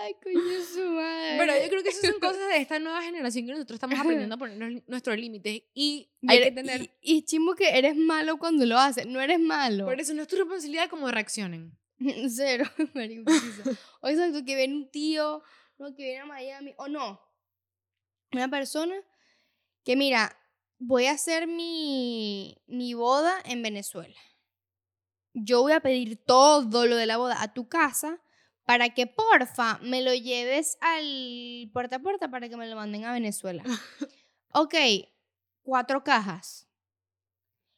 Ay, 0.05 0.15
coño 0.23 0.41
su 0.75 0.85
madre. 0.91 1.37
Pero 1.39 1.53
yo 1.63 1.69
creo 1.69 1.83
que 1.83 1.89
esas 1.91 2.11
son 2.11 2.21
cosas 2.21 2.49
de 2.49 2.57
esta 2.57 2.79
nueva 2.79 3.03
generación 3.03 3.47
que 3.47 3.53
nosotros 3.53 3.77
estamos 3.77 3.99
aprendiendo 3.99 4.35
a 4.35 4.39
poner 4.39 4.83
nuestros 4.87 5.17
límites 5.17 5.63
y 5.75 6.11
hay 6.27 6.39
eres- 6.39 6.49
que 6.49 6.55
tener... 6.55 6.83
Y, 7.01 7.17
y 7.19 7.23
chimbo 7.23 7.55
que 7.55 7.77
eres 7.79 7.97
malo 7.97 8.37
cuando 8.39 8.67
lo 8.67 8.79
haces. 8.79 9.07
No 9.07 9.21
eres 9.21 9.39
malo. 9.39 9.85
Por 9.85 10.01
eso 10.01 10.13
no 10.15 10.23
es 10.23 10.29
tu 10.29 10.37
responsabilidad 10.37 10.89
como 10.91 11.11
reaccionen. 11.11 11.79
Cero, 12.29 12.65
marico. 12.95 13.31
O 14.01 14.09
exacto, 14.09 14.45
que 14.45 14.57
viene 14.57 14.75
un 14.75 14.91
tío, 14.91 15.43
no, 15.79 15.95
que 15.95 16.03
viene 16.05 16.21
a 16.21 16.27
Miami, 16.27 16.75
o 16.77 16.89
no. 16.89 17.21
Una 18.33 18.49
persona 18.49 18.95
que, 19.85 19.95
mira, 19.95 20.37
voy 20.79 21.07
a 21.07 21.13
hacer 21.13 21.47
mi, 21.47 22.57
mi 22.67 22.95
boda 22.95 23.35
en 23.45 23.63
Venezuela. 23.63 24.19
Yo 25.35 25.63
voy 25.63 25.73
a 25.73 25.81
pedir 25.81 26.17
todo 26.25 26.87
lo 26.87 26.97
de 26.97 27.07
la 27.07 27.17
boda 27.19 27.41
a 27.43 27.53
tu 27.55 27.69
casa 27.69 28.21
para 28.65 28.91
que, 28.91 29.07
porfa, 29.07 29.79
me 29.83 30.03
lo 30.03 30.15
lleves 30.15 30.77
al 30.81 31.69
puerta 31.73 31.97
a 31.97 31.99
puerta 31.99 32.29
para 32.31 32.49
que 32.49 32.57
me 32.57 32.67
lo 32.69 32.77
manden 32.77 33.05
a 33.05 33.13
Venezuela. 33.13 33.63
ok, 34.53 34.75
cuatro 35.63 36.03
cajas. 36.05 36.69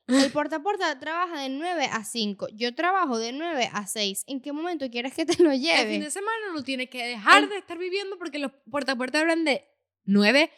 El 0.07 0.31
puerta 0.33 0.57
a 0.57 0.63
puerta 0.63 0.99
trabaja 1.01 1.41
de 1.41 1.49
9 1.49 1.89
a 1.91 2.05
5. 2.05 2.49
Yo 2.53 2.75
trabajo 2.75 3.19
de 3.19 3.33
9 3.33 3.71
a 3.73 3.87
6. 3.87 4.25
¿En 4.27 4.43
qué 4.43 4.53
momento 4.53 4.91
quieres 4.91 5.15
que 5.15 5.25
te 5.25 5.43
lo 5.43 5.51
El 5.53 5.61
fin 5.61 5.63
lleve? 5.67 5.99
de 5.99 6.11
semana 6.11 6.53
no 6.53 6.63
tiene 6.63 6.91
que 6.91 7.03
dejar 7.07 7.45
El- 7.45 7.49
de 7.49 7.57
estar 7.57 7.79
viviendo 7.79 8.19
porque 8.19 8.39
los 8.39 8.53
puerta 8.71 8.93
a 8.93 8.97
puerta 8.97 9.21
abren 9.21 9.47
de 9.47 9.67
9 10.05 10.51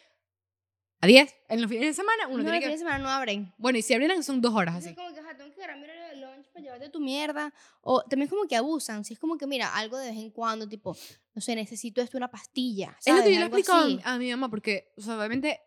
a 0.99 1.07
10. 1.07 1.33
En 1.47 1.61
los 1.61 1.69
fines 1.69 1.85
de 1.87 1.93
semana 1.93 2.27
uno 2.27 2.39
No, 2.39 2.43
tiene 2.43 2.57
los 2.57 2.59
que... 2.59 2.65
fines 2.65 2.79
de 2.81 2.85
semana 2.85 2.97
no 3.01 3.09
abren. 3.09 3.53
Bueno, 3.57 3.77
y 3.77 3.83
si 3.83 3.93
abrieran 3.93 4.21
son 4.21 4.41
dos 4.41 4.53
horas 4.53 4.75
así. 4.75 4.89
es 4.89 4.95
como 4.95 5.13
que, 5.13 5.21
ajá, 5.21 5.37
tengo 5.37 5.49
que 5.53 5.63
agarrar 5.63 5.77
mi 5.77 5.83
horario 5.85 5.96
de 5.96 5.96
lunch 5.96 5.96
para 6.57 6.63
llevarte 6.63 6.89
tu 6.89 6.99
mierda. 6.99 7.53
O 7.81 8.01
también 8.01 8.23
es 8.27 8.29
como 8.29 8.47
que 8.47 8.55
abusan. 8.55 9.03
Si 9.05 9.13
es 9.13 9.19
como 9.19 9.37
que, 9.37 9.45
mira, 9.47 9.75
algo 9.75 9.97
de 9.97 10.09
vez 10.09 10.17
en 10.19 10.31
cuando, 10.31 10.67
tipo, 10.67 10.95
no 11.33 11.41
sé, 11.41 11.55
necesito 11.55 12.01
esto, 12.01 12.17
una 12.17 12.29
pastilla. 12.31 12.97
Es 13.05 13.07
lo 13.13 13.13
que 13.15 13.19
¿sabes? 13.21 13.33
yo 13.33 13.39
le 13.39 13.45
explicado 13.45 13.99
a 14.03 14.13
a 14.13 14.17
mi 14.17 14.29
mamá 14.31 14.49
porque, 14.49 14.91
o 14.97 15.01
sea, 15.01 15.17
obviamente, 15.17 15.59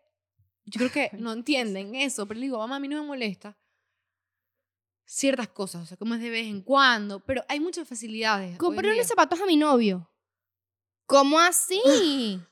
yo 0.65 0.77
creo 0.79 0.91
que 0.91 1.17
no 1.17 1.31
entienden 1.33 1.95
eso, 1.95 2.27
pero 2.27 2.39
le 2.39 2.45
digo, 2.47 2.57
mamá, 2.57 2.75
a 2.75 2.79
mí 2.79 2.87
no 2.87 3.01
me 3.01 3.07
molesta 3.07 3.57
ciertas 5.05 5.49
cosas, 5.49 5.83
o 5.83 5.85
sea, 5.85 5.97
como 5.97 6.15
es 6.15 6.21
de 6.21 6.29
vez 6.29 6.47
en 6.47 6.61
cuando, 6.61 7.19
pero 7.19 7.43
hay 7.49 7.59
muchas 7.59 7.85
facilidades. 7.87 8.57
Compré 8.57 8.93
unos 8.93 9.07
zapatos 9.07 9.41
a 9.41 9.45
mi 9.45 9.57
novio. 9.57 10.09
¿Cómo 11.05 11.37
así? 11.39 11.81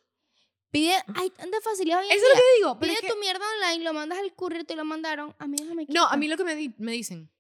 Pide, 0.72 0.94
hay 1.16 1.30
tanta 1.32 1.60
facilidad 1.62 2.00
hoy 2.00 2.06
en 2.08 2.12
Eso 2.12 2.26
es 2.26 2.30
lo 2.34 2.36
que 2.36 2.58
digo, 2.58 2.80
pero 2.80 2.92
Pide 2.94 3.02
que- 3.02 3.14
tu 3.14 3.20
mierda 3.20 3.44
online, 3.56 3.84
lo 3.84 3.94
mandas 3.94 4.20
al 4.20 4.34
courier, 4.36 4.66
te 4.66 4.76
lo 4.76 4.84
mandaron. 4.86 5.34
A 5.40 5.48
mí 5.48 5.56
no 5.64 5.74
me 5.74 5.86
No, 5.88 6.04
a 6.04 6.10
quita. 6.10 6.18
mí 6.18 6.28
lo 6.28 6.38
que 6.38 6.44
me, 6.44 6.56
di- 6.56 6.76
me 6.78 6.92
dicen, 6.92 7.32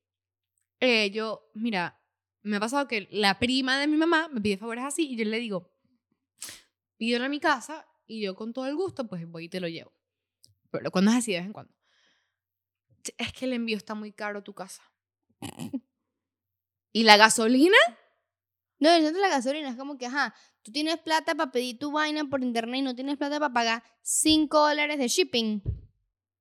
eh, 0.80 1.12
yo, 1.12 1.50
mira, 1.54 2.02
me 2.42 2.58
ha 2.58 2.60
pasado 2.60 2.88
que 2.88 3.08
la 3.12 3.40
prima 3.40 3.80
de 3.80 3.88
mi 3.88 3.98
mamá 3.98 4.30
me 4.30 4.42
pide 4.42 4.58
favores 4.58 4.84
así 4.86 5.12
y 5.12 5.18
yo 5.18 5.26
le 5.26 5.40
digo, 5.40 5.72
pídelo 6.98 7.26
a 7.26 7.30
mi 7.30 7.40
casa 7.40 7.86
y 8.06 8.22
yo 8.22 8.36
con 8.36 8.54
todo 8.54 8.68
el 8.68 8.76
gusto, 8.76 9.08
pues 9.08 9.28
voy 9.28 9.46
y 9.46 9.50
te 9.50 9.60
lo 9.60 9.68
llevo. 9.68 9.94
Pero 10.72 10.92
cuando 10.92 11.12
es 11.12 11.18
así 11.18 11.32
de 11.32 11.40
vez 11.40 11.48
en 11.48 11.54
cuando. 11.54 11.74
Es 13.18 13.34
que 13.34 13.46
el 13.46 13.54
envío 13.54 13.78
está 13.78 13.96
muy 13.96 14.12
caro 14.12 14.40
a 14.40 14.44
tu 14.44 14.54
casa. 14.54 14.84
¿Y 16.92 17.04
la 17.04 17.18
gasolina? 17.18 17.78
No, 18.80 18.90
centro 18.90 19.14
de 19.14 19.22
la 19.22 19.30
gasolina 19.30 19.70
es 19.70 19.76
como 19.76 19.98
que, 19.98 20.06
ajá, 20.06 20.34
tú 20.62 20.72
tienes 20.72 20.98
plata 21.00 21.36
para 21.36 21.52
pedir 21.52 21.78
tu 21.78 21.92
vaina 21.92 22.24
por 22.26 22.42
internet 22.42 22.80
y 22.80 22.82
no 22.82 22.96
tienes 22.96 23.18
plata 23.18 23.40
para 23.40 23.54
pagar 23.54 23.84
5 24.02 24.60
dólares 24.60 24.98
de 24.98 25.08
shipping. 25.08 25.62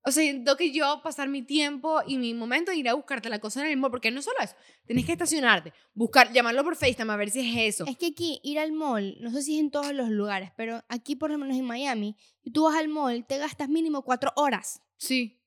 O 0.05 0.13
sea, 0.13 0.25
tengo 0.33 0.57
que 0.57 0.73
yo 0.73 1.01
pasar 1.03 1.29
mi 1.29 1.43
tiempo 1.43 2.01
y 2.07 2.19
mi 2.19 2.33
momento 2.33 2.71
de 2.71 2.79
ir 2.79 2.89
a 2.89 2.95
buscarte 2.95 3.29
la 3.29 3.41
cosa 3.41 3.61
en 3.61 3.73
el 3.73 3.77
mall, 3.77 3.91
porque 3.91 4.11
no 4.11 4.23
solo 4.23 4.39
eso, 4.41 4.55
tienes 4.87 5.05
que 5.05 5.13
estacionarte, 5.13 5.73
buscar, 5.93 6.33
llamarlo 6.33 6.65
por 6.65 6.77
FaceTime 6.77 7.13
a 7.13 7.17
ver 7.17 7.31
si 7.31 7.41
es 7.41 7.75
eso. 7.75 7.85
Es 7.87 7.99
que 7.99 8.07
aquí 8.07 8.41
ir 8.43 8.59
al 8.59 8.73
mall, 8.73 9.17
no 9.21 9.31
sé 9.31 9.43
si 9.43 9.57
es 9.57 9.61
en 9.61 9.71
todos 9.71 9.93
los 9.93 10.09
lugares, 10.09 10.53
pero 10.57 10.83
aquí 10.89 11.17
por 11.17 11.31
lo 11.31 11.39
menos 11.39 11.57
en 11.57 11.65
Miami, 11.65 12.17
tú 12.55 12.65
vas 12.65 12.77
al 12.77 12.89
mall, 12.89 13.27
te 13.27 13.39
gastas 13.39 13.69
mínimo 13.69 14.03
4 14.03 14.33
horas. 14.37 14.81
Sí. 14.97 15.43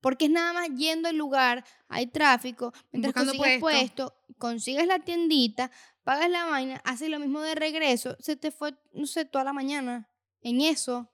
Porque 0.00 0.24
es 0.24 0.30
nada 0.32 0.52
más 0.52 0.68
yendo 0.74 1.08
al 1.08 1.16
lugar, 1.16 1.64
hay 1.88 2.06
tráfico, 2.06 2.72
mientras 2.90 3.14
Buscando 3.14 3.34
consigues 3.34 3.60
puesto. 3.60 4.06
puesto, 4.08 4.36
consigues 4.38 4.86
la 4.86 4.98
tiendita, 4.98 5.70
pagas 6.02 6.28
la 6.30 6.46
vaina, 6.46 6.80
haces 6.84 7.08
lo 7.08 7.20
mismo 7.20 7.40
de 7.42 7.54
regreso, 7.54 8.16
se 8.18 8.36
te 8.36 8.50
fue, 8.50 8.74
no 8.92 9.06
sé, 9.06 9.26
toda 9.26 9.44
la 9.44 9.52
mañana 9.52 10.08
en 10.40 10.60
eso. 10.62 11.11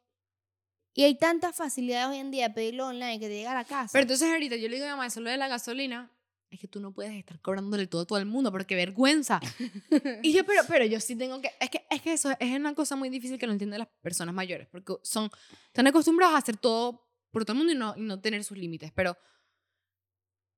Y 0.98 1.04
hay 1.04 1.14
tantas 1.14 1.54
facilidades 1.54 2.08
hoy 2.08 2.16
en 2.16 2.32
día 2.32 2.48
de 2.48 2.54
pedirlo 2.54 2.88
online 2.88 3.20
que 3.20 3.28
te 3.28 3.36
llega 3.36 3.52
a 3.52 3.54
la 3.54 3.62
casa. 3.62 3.90
Pero 3.92 4.02
entonces 4.02 4.28
ahorita 4.28 4.56
yo 4.56 4.68
le 4.68 4.74
digo 4.74 4.86
a 4.86 4.88
mi 4.88 4.92
mamá, 4.94 5.06
eso 5.06 5.20
lo 5.20 5.30
de 5.30 5.36
la 5.36 5.46
gasolina, 5.46 6.10
es 6.50 6.58
que 6.58 6.66
tú 6.66 6.80
no 6.80 6.92
puedes 6.92 7.12
estar 7.12 7.40
cobrándole 7.40 7.86
todo 7.86 8.02
a 8.02 8.04
todo 8.04 8.18
el 8.18 8.26
mundo, 8.26 8.50
porque 8.50 8.74
vergüenza. 8.74 9.38
y 10.24 10.32
yo, 10.32 10.44
pero, 10.44 10.62
pero 10.66 10.84
yo 10.86 10.98
sí 10.98 11.14
tengo 11.14 11.40
que, 11.40 11.52
es 11.60 11.70
que, 11.70 11.86
es 11.88 12.02
que 12.02 12.14
eso 12.14 12.30
es 12.40 12.50
una 12.56 12.74
cosa 12.74 12.96
muy 12.96 13.10
difícil 13.10 13.38
que 13.38 13.46
no 13.46 13.52
entienden 13.52 13.78
las 13.78 13.88
personas 14.02 14.34
mayores, 14.34 14.66
porque 14.72 14.94
son, 15.04 15.30
están 15.68 15.86
acostumbrados 15.86 16.34
a 16.34 16.38
hacer 16.38 16.56
todo 16.56 17.06
por 17.30 17.44
todo 17.44 17.52
el 17.52 17.58
mundo 17.58 17.72
y 17.72 17.76
no, 17.76 17.94
y 17.96 18.00
no 18.00 18.20
tener 18.20 18.42
sus 18.42 18.58
límites, 18.58 18.90
pero 18.92 19.16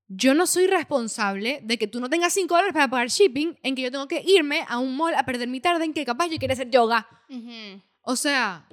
yo 0.09 0.33
no 0.33 0.47
soy 0.47 0.69
responsable 0.69 1.61
de 1.63 1.77
que 1.77 1.87
tú 1.87 2.01
no 2.01 2.09
tengas 2.09 2.33
5 2.33 2.55
dólares 2.55 2.73
para 2.73 2.89
pagar 2.89 3.09
shipping, 3.09 3.59
en 3.63 3.75
que 3.75 3.83
yo 3.83 3.91
tengo 3.91 4.09
que 4.09 4.23
irme 4.27 4.65
a 4.67 4.79
un 4.79 4.97
mall 4.97 5.15
a 5.17 5.27
perder 5.27 5.49
mi 5.49 5.61
tarde 5.61 5.85
en 5.85 5.93
que 5.93 6.07
capaz 6.07 6.29
yo 6.29 6.39
quiero 6.39 6.55
hacer 6.55 6.71
yoga. 6.71 7.07
Ujú. 7.29 7.83
O 8.01 8.17
sea, 8.17 8.67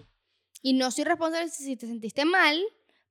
Y 0.62 0.74
no 0.74 0.92
soy 0.92 1.04
responsable 1.06 1.50
si 1.50 1.76
te 1.76 1.88
sentiste 1.88 2.26
mal 2.26 2.62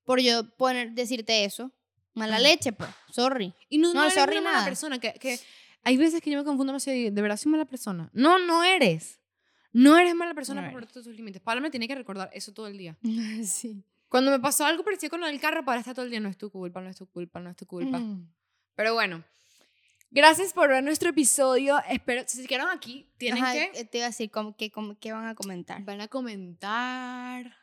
por 0.04 0.20
yo 0.20 0.48
poner, 0.56 0.92
decirte 0.92 1.44
eso. 1.44 1.72
Mala 2.14 2.38
leche, 2.38 2.72
pues. 2.72 2.88
Sorry. 3.12 3.52
y 3.68 3.78
no, 3.78 3.88
No, 3.88 3.94
no, 4.00 4.02
eres 4.04 4.14
sorry, 4.14 4.32
una 4.38 4.40
mala 4.42 4.56
nada. 4.58 4.66
persona, 4.66 4.98
que, 4.98 5.12
que 5.14 5.38
hay 5.82 5.96
veces 5.96 6.20
que 6.22 6.30
yo 6.30 6.38
me 6.38 6.44
confundo 6.44 6.72
más 6.72 6.86
y 6.88 7.10
de 7.10 7.22
verdad 7.22 7.36
soy 7.36 7.52
mala 7.52 7.66
persona. 7.66 8.08
No, 8.12 8.38
no 8.38 8.64
eres. 8.64 9.20
No 9.72 9.98
eres 9.98 10.14
mala 10.14 10.32
persona 10.32 10.62
No 10.62 10.70
por 10.72 10.82
eres. 10.82 10.92
tus 10.94 11.06
límites. 11.08 11.42
Pablo 11.42 11.60
me 11.60 11.70
tiene 11.70 11.86
que 11.86 11.94
recordar 11.94 12.30
eso 12.32 12.52
todo 12.52 12.66
el 12.68 12.78
día. 12.78 12.96
sí. 13.44 13.84
Cuando 14.08 14.30
me 14.30 14.38
pasó 14.40 14.64
algo 14.64 14.82
parecido 14.84 15.10
con 15.10 15.20
lo 15.20 15.26
del 15.26 15.40
carro, 15.40 15.64
para 15.64 15.80
estar 15.80 15.94
todo 15.94 16.04
el 16.06 16.10
día, 16.10 16.20
no 16.20 16.28
es 16.30 16.38
tu 16.38 16.48
culpa, 16.50 16.80
no 16.80 16.88
es 16.88 16.96
tu 16.96 17.06
culpa, 17.06 17.40
no 17.40 17.50
es 17.50 17.56
tu 17.56 17.66
culpa. 17.66 17.98
Mm. 17.98 18.26
Pero 18.74 18.94
bueno, 18.94 19.22
gracias 20.16 20.52
por 20.52 20.68
ver 20.70 20.82
nuestro 20.82 21.10
episodio. 21.10 21.78
Espero, 21.88 22.24
si 22.26 22.42
se 22.42 22.48
quedaron 22.48 22.70
aquí, 22.76 23.08
tienen 23.18 23.44
Ajá, 23.44 23.52
que... 23.52 23.70
eh, 23.80 23.84
Te 23.84 23.98
iba 23.98 24.06
a 24.06 24.10
decir 24.10 24.30
como 24.30 24.56
que 24.56 24.72
van 25.12 25.28
a 25.28 25.34
comentar. 25.36 25.84
Van 25.84 26.00
a 26.00 26.08
comentar. 26.08 27.54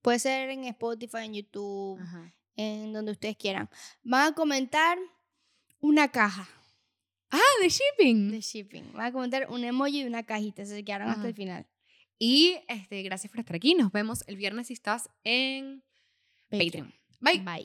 Puede 0.00 0.18
ser 0.20 0.48
en 0.50 0.64
Spotify, 0.64 1.24
en 1.24 1.34
YouTube, 1.34 2.00
Ajá. 2.00 2.32
en 2.56 2.92
donde 2.92 3.12
ustedes 3.12 3.36
quieran. 3.36 3.68
Van 4.02 4.32
a 4.32 4.34
comentar 4.34 4.96
una 5.80 6.08
caja 6.08 6.48
Ah, 7.30 7.38
de 7.60 7.68
shipping. 7.68 8.30
de 8.30 8.40
shipping. 8.40 8.92
Van 8.94 9.06
a 9.06 9.12
comentar 9.12 9.50
un 9.50 9.62
emoji 9.62 10.00
y 10.00 10.04
una 10.04 10.22
cajita. 10.22 10.64
Se 10.64 10.82
quedaron 10.84 11.10
hasta 11.10 11.28
el 11.28 11.34
final. 11.34 11.66
Y 12.18 12.56
este, 12.68 13.02
gracias 13.02 13.30
por 13.30 13.40
estar 13.40 13.54
aquí. 13.56 13.74
Nos 13.74 13.92
vemos 13.92 14.24
el 14.28 14.36
viernes 14.36 14.68
si 14.68 14.72
estás 14.72 15.10
en 15.24 15.84
Patreon. 16.50 16.94
Bye. 17.20 17.40
Bye. 17.40 17.62